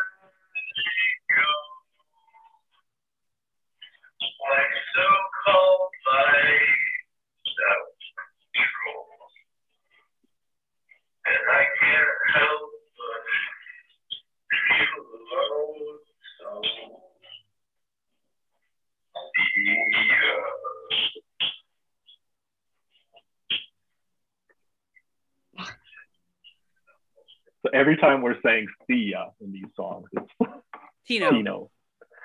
[28.01, 30.33] time we're saying see ya in these songs, it's
[31.07, 31.31] Tino.
[31.31, 31.71] Tino.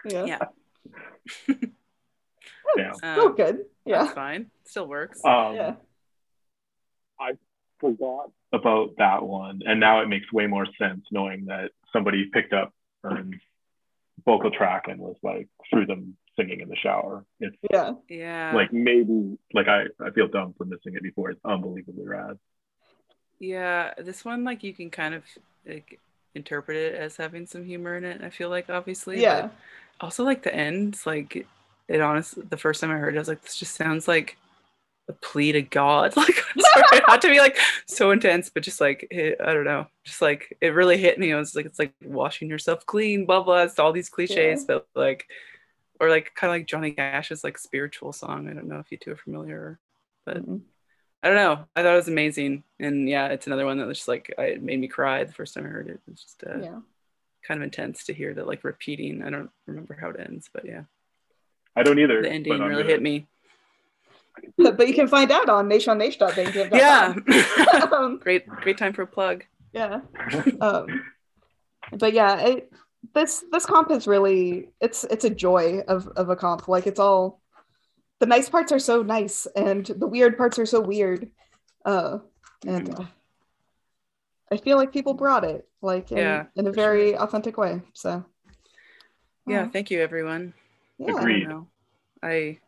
[0.06, 0.26] Yeah.
[0.26, 0.40] Yeah.
[2.78, 2.92] Yeah.
[3.04, 3.60] oh, Um, good.
[3.86, 4.00] Yeah.
[4.04, 4.52] That's fine.
[4.66, 5.24] Still works.
[5.24, 5.76] Um, Yeah.
[7.20, 7.34] I
[7.80, 12.52] forgot about that one, and now it makes way more sense knowing that somebody picked
[12.52, 12.74] up
[13.04, 13.40] Ern's
[14.26, 17.24] vocal track and was like threw them singing in the shower.
[17.40, 17.94] It's Yeah.
[18.10, 18.52] Yeah.
[18.54, 21.30] like maybe like I, I feel dumb for missing it before.
[21.32, 22.38] It's unbelievably rad.
[23.40, 25.24] Yeah, this one like you can kind of
[25.66, 26.00] like
[26.34, 28.22] interpret it as having some humor in it.
[28.22, 29.22] I feel like obviously.
[29.22, 29.50] but Yeah.
[30.00, 31.46] Also like the ends, like
[31.88, 34.38] it honestly the first time I heard it, I was like, this just sounds like
[35.10, 36.16] a plea to God.
[36.18, 37.58] Like I'm sorry, not to be like
[37.88, 41.34] so intense, but just like it, I don't know, just like it really hit me.
[41.34, 43.64] I was like, it's like washing yourself clean, blah blah.
[43.64, 45.28] It's all these cliches, but like
[46.00, 48.50] or like kind of like Johnny Cash's like spiritual song.
[48.50, 49.80] I don't know if you two are familiar,
[50.26, 50.62] but Mhm.
[51.26, 51.66] I don't know.
[51.76, 54.44] I thought it was amazing, and yeah, it's another one that was just like I,
[54.44, 56.00] it made me cry the first time I heard it.
[56.12, 56.80] It's just uh, Yeah.
[57.48, 59.24] kind of intense to hear that like repeating.
[59.24, 60.84] I don't remember how it ends, but yeah,
[61.76, 62.22] I don't either.
[62.22, 63.26] the ending really gonna- hit me.
[64.58, 67.26] But, but you can find out on nayshonnaysh.bandcamp.com.
[67.28, 69.46] Yeah, um, great, great time for a plug.
[69.74, 70.02] yeah.
[70.62, 71.04] Um,
[71.92, 72.72] but yeah, it,
[73.14, 76.68] this this comp is really it's it's a joy of of a comp.
[76.68, 77.40] Like it's all
[78.26, 81.30] the nice parts are so nice and the weird parts are so weird.
[81.86, 82.18] Uh,
[82.66, 83.06] and uh,
[84.52, 87.82] I feel like people brought it like in, Yeah, in a for very authentic way.
[87.94, 88.26] So
[89.46, 90.56] Yeah, uh, thank you, everyone.
[90.98, 91.14] yeah.
[91.14, 91.48] I Agreed.
[91.50, 91.68] don't.
[92.24, 92.60] I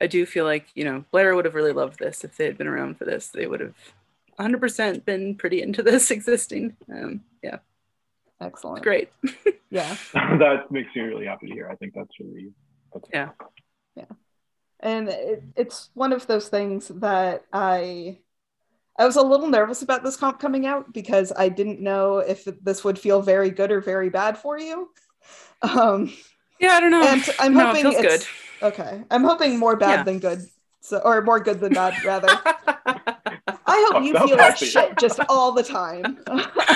[0.00, 2.56] I do feel like you know Blair would have really loved this if they had
[2.56, 3.30] been around for this.
[3.30, 3.74] They would have
[4.38, 6.76] 100% been pretty into this existing.
[6.88, 7.58] Um, yeah,
[8.40, 8.84] excellent.
[8.84, 9.10] great.
[9.70, 9.96] Yeah.
[10.14, 11.68] that makes me really happy to hear.
[11.68, 12.52] I think that's really
[12.94, 13.32] that's Yeah.
[14.80, 18.18] And it, it's one of those things that i
[18.98, 22.44] i was a little nervous about this comp coming out because i didn't know if
[22.62, 24.90] this would feel very good or very bad for you
[25.62, 26.12] um
[26.58, 27.06] Yeah, I don't know.
[27.06, 28.28] and i'm No, it hoping feels it's
[28.62, 30.06] okay i'm hoping more bad Yeah.
[30.06, 30.48] than good
[30.80, 32.42] so or more good than bad rather
[33.66, 36.18] i hope Oh, you feel like shit just all the time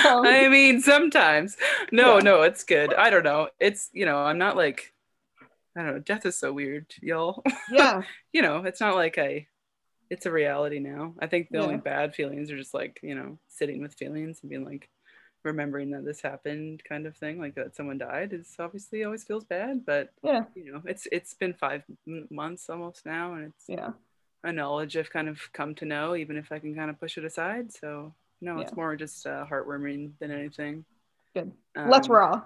[0.05, 1.57] Um, I mean, sometimes.
[1.91, 2.19] No, Yeah.
[2.19, 2.93] no, it's good.
[2.93, 3.49] I don't know.
[3.59, 4.92] It's you know, I'm not like
[5.75, 5.99] I don't know.
[5.99, 7.43] Death is so weird, y'all.
[7.71, 8.01] yeah
[8.33, 9.47] you know, it's not like I.
[10.09, 11.15] It's a reality now.
[11.19, 14.49] I think the only bad feelings are just like you know, sitting with feelings and
[14.49, 14.89] being like,
[15.43, 17.39] remembering that this happened, kind of thing.
[17.39, 20.43] Like that someone died is obviously always feels bad, but Yeah.
[20.55, 23.91] you know, it's it's been five m- months almost now, and it's yeah
[24.43, 27.17] a knowledge I've kind of come to know, even if I can kind of push
[27.17, 27.71] it aside.
[27.71, 30.83] So no, it's more just uh, heartwarming than anything.
[31.33, 31.51] Good.
[31.75, 32.43] Let's raw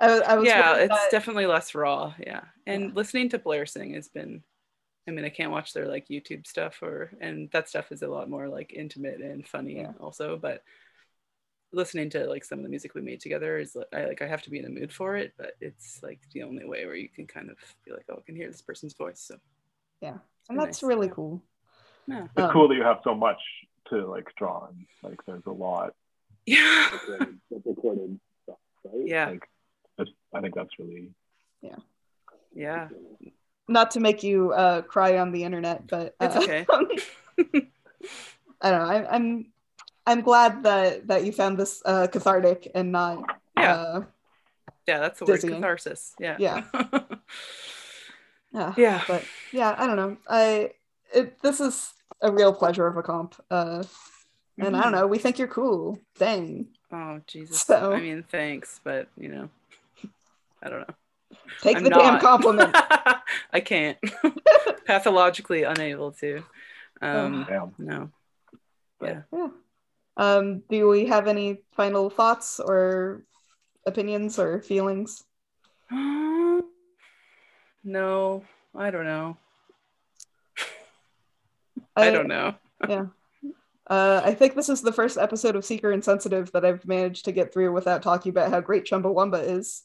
[0.00, 2.14] I, was- I was yeah, it's that- definitely less raw.
[2.18, 2.90] Yeah, and Yeah.
[2.94, 4.42] listening to Blair sing has been.
[5.06, 8.08] I mean, I can't watch their like YouTube stuff or and that stuff is a
[8.08, 9.92] lot more like intimate and funny Yeah.
[10.00, 10.38] also.
[10.38, 10.62] But
[11.72, 14.26] listening to like some of the music we made together is like I like I
[14.26, 15.32] have to be in the mood for it.
[15.36, 18.22] But it's like the only way where you can kind of be like, oh, I
[18.24, 19.20] can hear this person's voice.
[19.20, 19.36] So
[20.00, 20.18] yeah
[20.48, 20.88] and that's nice.
[20.88, 21.12] really Yeah.
[21.14, 21.42] cool
[22.06, 22.24] Yeah.
[22.24, 23.40] It's Um, cool that you have so much
[23.90, 24.86] to like draw on.
[25.02, 25.94] Like there's a lot
[26.46, 26.90] Yeah.
[27.10, 29.06] of recorded stuff, right?
[29.06, 29.28] Yeah.
[29.30, 29.48] Like,
[29.96, 31.10] that's, I think that's really
[31.62, 31.76] Yeah.
[32.54, 32.88] Yeah.
[33.68, 36.66] Not to make you uh, cry on the internet, but It's uh, okay.
[38.60, 38.86] I don't know.
[38.94, 39.46] I, I'm
[40.06, 43.24] I'm glad that that you found this uh, cathartic and not
[43.56, 43.74] Yeah.
[43.74, 44.00] uh,
[44.86, 46.14] Yeah, that's the word catharsis.
[46.20, 46.36] Yeah.
[46.38, 46.64] Yeah.
[48.52, 48.74] yeah.
[48.76, 49.02] yeah.
[49.08, 50.16] But yeah, I don't know.
[50.28, 50.70] I
[51.12, 53.34] it, this is a real pleasure of a comp.
[53.50, 53.82] Uh,
[54.58, 54.96] and I don't Mhm.
[55.00, 55.06] know.
[55.06, 55.98] We think you're cool.
[56.18, 56.68] Dang.
[56.92, 57.62] Oh Jesus.
[57.62, 59.48] So- I mean, thanks, but you know,
[60.64, 60.94] I don't know.
[61.60, 62.70] Take I'm the damn compliment.
[63.52, 63.98] I can't.
[64.86, 66.42] Pathologically unable to.
[67.00, 67.74] Um, damn.
[67.78, 68.10] no.
[69.02, 69.22] Yeah.
[70.16, 73.24] Um, do we have any final thoughts or
[73.86, 75.24] opinions or feelings?
[75.90, 76.64] no,
[78.74, 79.36] I don't know.
[81.96, 82.54] I don't know.
[82.88, 83.06] Yeah.
[83.86, 87.32] Uh, I think this is the first episode of Seeker Insensitive that I've managed to
[87.32, 89.82] get through without talking about how great Chumbawamba is.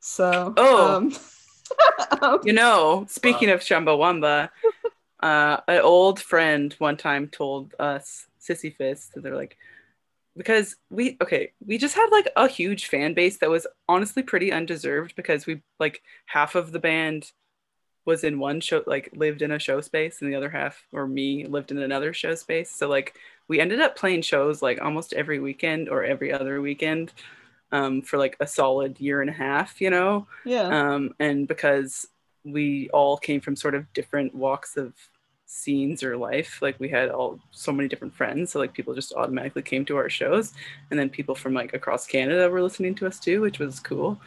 [0.00, 0.96] So, Oh.
[0.96, 1.14] um,
[2.22, 4.50] um, You know, speaking of Chumbawamba,
[5.20, 9.56] uh, an old friend one time told us, Sissy Fist, that they're like,
[10.36, 14.52] because we, okay, we just had like a huge fan base that was honestly pretty
[14.52, 17.30] undeserved because we, like, half of the band
[18.06, 21.06] was in one show, like, lived in a show space, and the other half, or
[21.06, 22.70] me, lived in another show space.
[22.70, 23.14] So, like,
[23.48, 27.12] we ended up playing shows like almost every weekend or every other weekend
[27.72, 30.26] um, for like a solid year and a half, you know?
[30.44, 32.06] yeah, um, and because
[32.44, 34.94] we all came from sort of different walks of
[35.52, 39.12] scenes or life like we had all so many different friends so like people just
[39.14, 40.52] automatically came to our shows.
[40.90, 44.20] And then people from like across canada were listening to us too which was cool.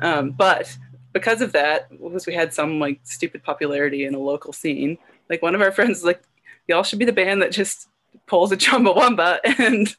[0.00, 0.74] Um, but
[1.12, 4.96] because of that because we had some like stupid popularity in a local scene
[5.28, 6.22] like one of our friends was like
[6.66, 7.89] y'all should be the band that just
[8.30, 9.94] pulls a chumbawamba and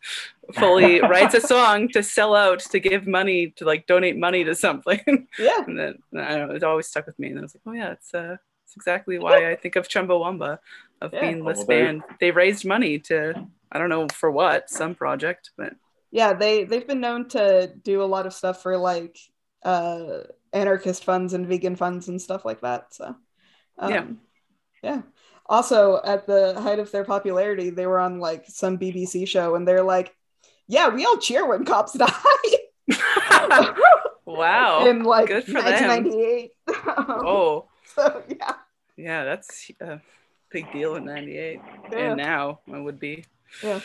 [0.54, 4.56] fully writes a song to sell out to give money to like donate money to
[4.56, 5.28] something.
[5.38, 5.64] Yeah.
[5.68, 7.28] and then I don't know, it always stuck with me.
[7.28, 10.60] And I was like, oh yeah, it's uh it's exactly why I think of Chumbawamba
[11.02, 11.20] of Yeah.
[11.20, 12.04] being this well, band.
[12.22, 15.74] They raised money to I don't know for what, some project, but
[16.10, 19.18] Yeah, they they've been known to do a lot of stuff for like
[19.64, 22.94] uh anarchist funds and vegan funds and stuff like that.
[22.94, 23.16] So
[23.78, 24.06] um, Yeah.
[24.84, 25.02] Yeah.
[25.52, 29.68] Also, at the height of their popularity, they were on like some BBC show and
[29.68, 30.16] they're like,
[30.68, 32.10] Yeah, we all cheer when cops die.
[34.26, 34.88] wow.
[34.88, 35.88] In like good for them.
[35.88, 36.52] 1998.
[36.88, 38.54] oh, so yeah.
[38.96, 40.02] yeah, that's a
[40.50, 41.60] big deal in 98.
[41.92, 41.98] Yeah.
[41.98, 43.26] And now it would be.
[43.62, 43.82] Yeah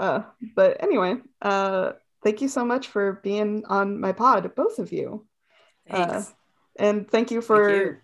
[0.00, 0.22] uh,
[0.56, 1.92] but anyway, uh,
[2.24, 5.26] thank you so much for being on my pod, both of you.
[5.88, 6.22] Uh,
[6.76, 7.96] and thank you for you.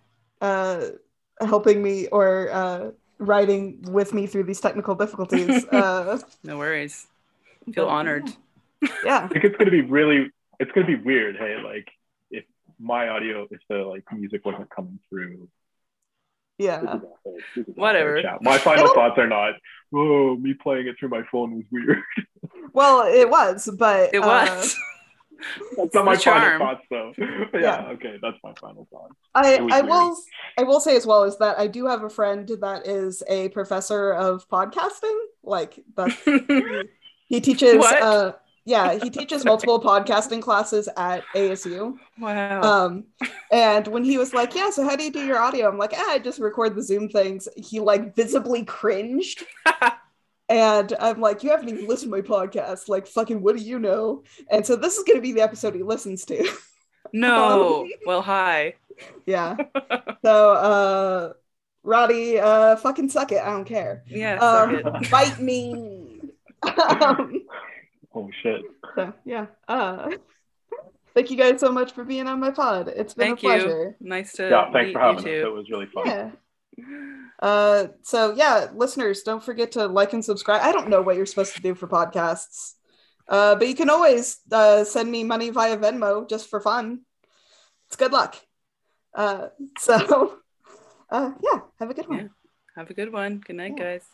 [1.41, 5.65] Uh, helping me or uh, writing with me through these technical difficulties.
[5.73, 7.07] uh, no worries.
[7.73, 8.25] Feel honored.
[9.05, 10.31] Yeah, I think it's gonna be really
[10.61, 11.89] it's gonna be weird, hey, like
[12.31, 12.45] if
[12.79, 15.49] my audio if the like music wasn't coming through.
[16.59, 18.23] yeah, this is not fair- this is not Whatever.
[18.43, 19.55] My final It'll- thoughts are not,
[19.95, 22.03] oh, me playing it through my phone was weird.
[22.73, 24.77] Well, it was, but It uh, was.
[25.77, 26.59] That's not my charm.
[26.59, 27.13] final thoughts though.
[27.55, 27.87] yeah, Yeah.
[27.95, 29.11] okay, that's my final thought.
[29.35, 29.87] I, I weird.
[29.87, 30.17] will
[30.59, 33.49] I will say as well is that I do have a friend that is a
[33.51, 35.17] professor of podcasting.
[35.43, 36.11] Like that
[37.29, 38.03] he teaches What?
[38.03, 38.33] uh
[38.69, 41.97] yeah, he teaches multiple podcasting classes at ASU.
[42.19, 42.63] wow.
[42.63, 43.05] Um
[43.53, 45.69] and when he was like, Yeah, so how do you do your audio?
[45.69, 47.47] I'm like, ah, I just record the Zoom things.
[47.57, 49.45] He like visibly cringed.
[50.49, 52.89] And I'm like, you haven't even listened to my podcast.
[52.89, 54.23] Like, fucking, what do you know?
[54.51, 56.49] And so this is going to be the episode he listens to.
[57.13, 57.83] no.
[57.83, 58.75] um, well, hi.
[59.27, 59.57] yeah.
[60.25, 61.33] So, uh,
[61.85, 63.41] Roddy, uh, fucking suck it.
[63.43, 64.03] I don't care.
[64.09, 64.39] Yeah.
[64.41, 65.11] suck Um, it.
[65.11, 66.21] bite me.
[66.63, 67.43] um,
[68.15, 68.63] Oh shit.
[68.97, 69.47] so, yeah.
[69.69, 70.11] Uh,
[71.15, 72.89] thank you guys so much for being on my pod.
[72.89, 73.97] It's been Thank a pleasure.
[74.01, 74.09] you.
[74.09, 75.25] Nice to Yeah, thanks meet for having us.
[75.27, 76.07] you It was really fun.
[76.07, 76.31] Yeah.
[77.41, 80.63] Uh, so yeah, listeners, don't forget to like and subscribe.
[80.63, 82.75] I don't know what you're supposed to do for podcasts,
[83.29, 87.03] uh, but you can always uh, send me money via Venmo just for fun.
[87.89, 88.37] It's good luck.
[89.15, 89.49] Uh,
[89.79, 90.39] so
[91.11, 92.19] uh, yeah, have a good one.
[92.19, 92.29] Yeah.
[92.77, 93.39] Have a good one.
[93.45, 93.85] Good night, Yeah.
[93.85, 94.05] guys.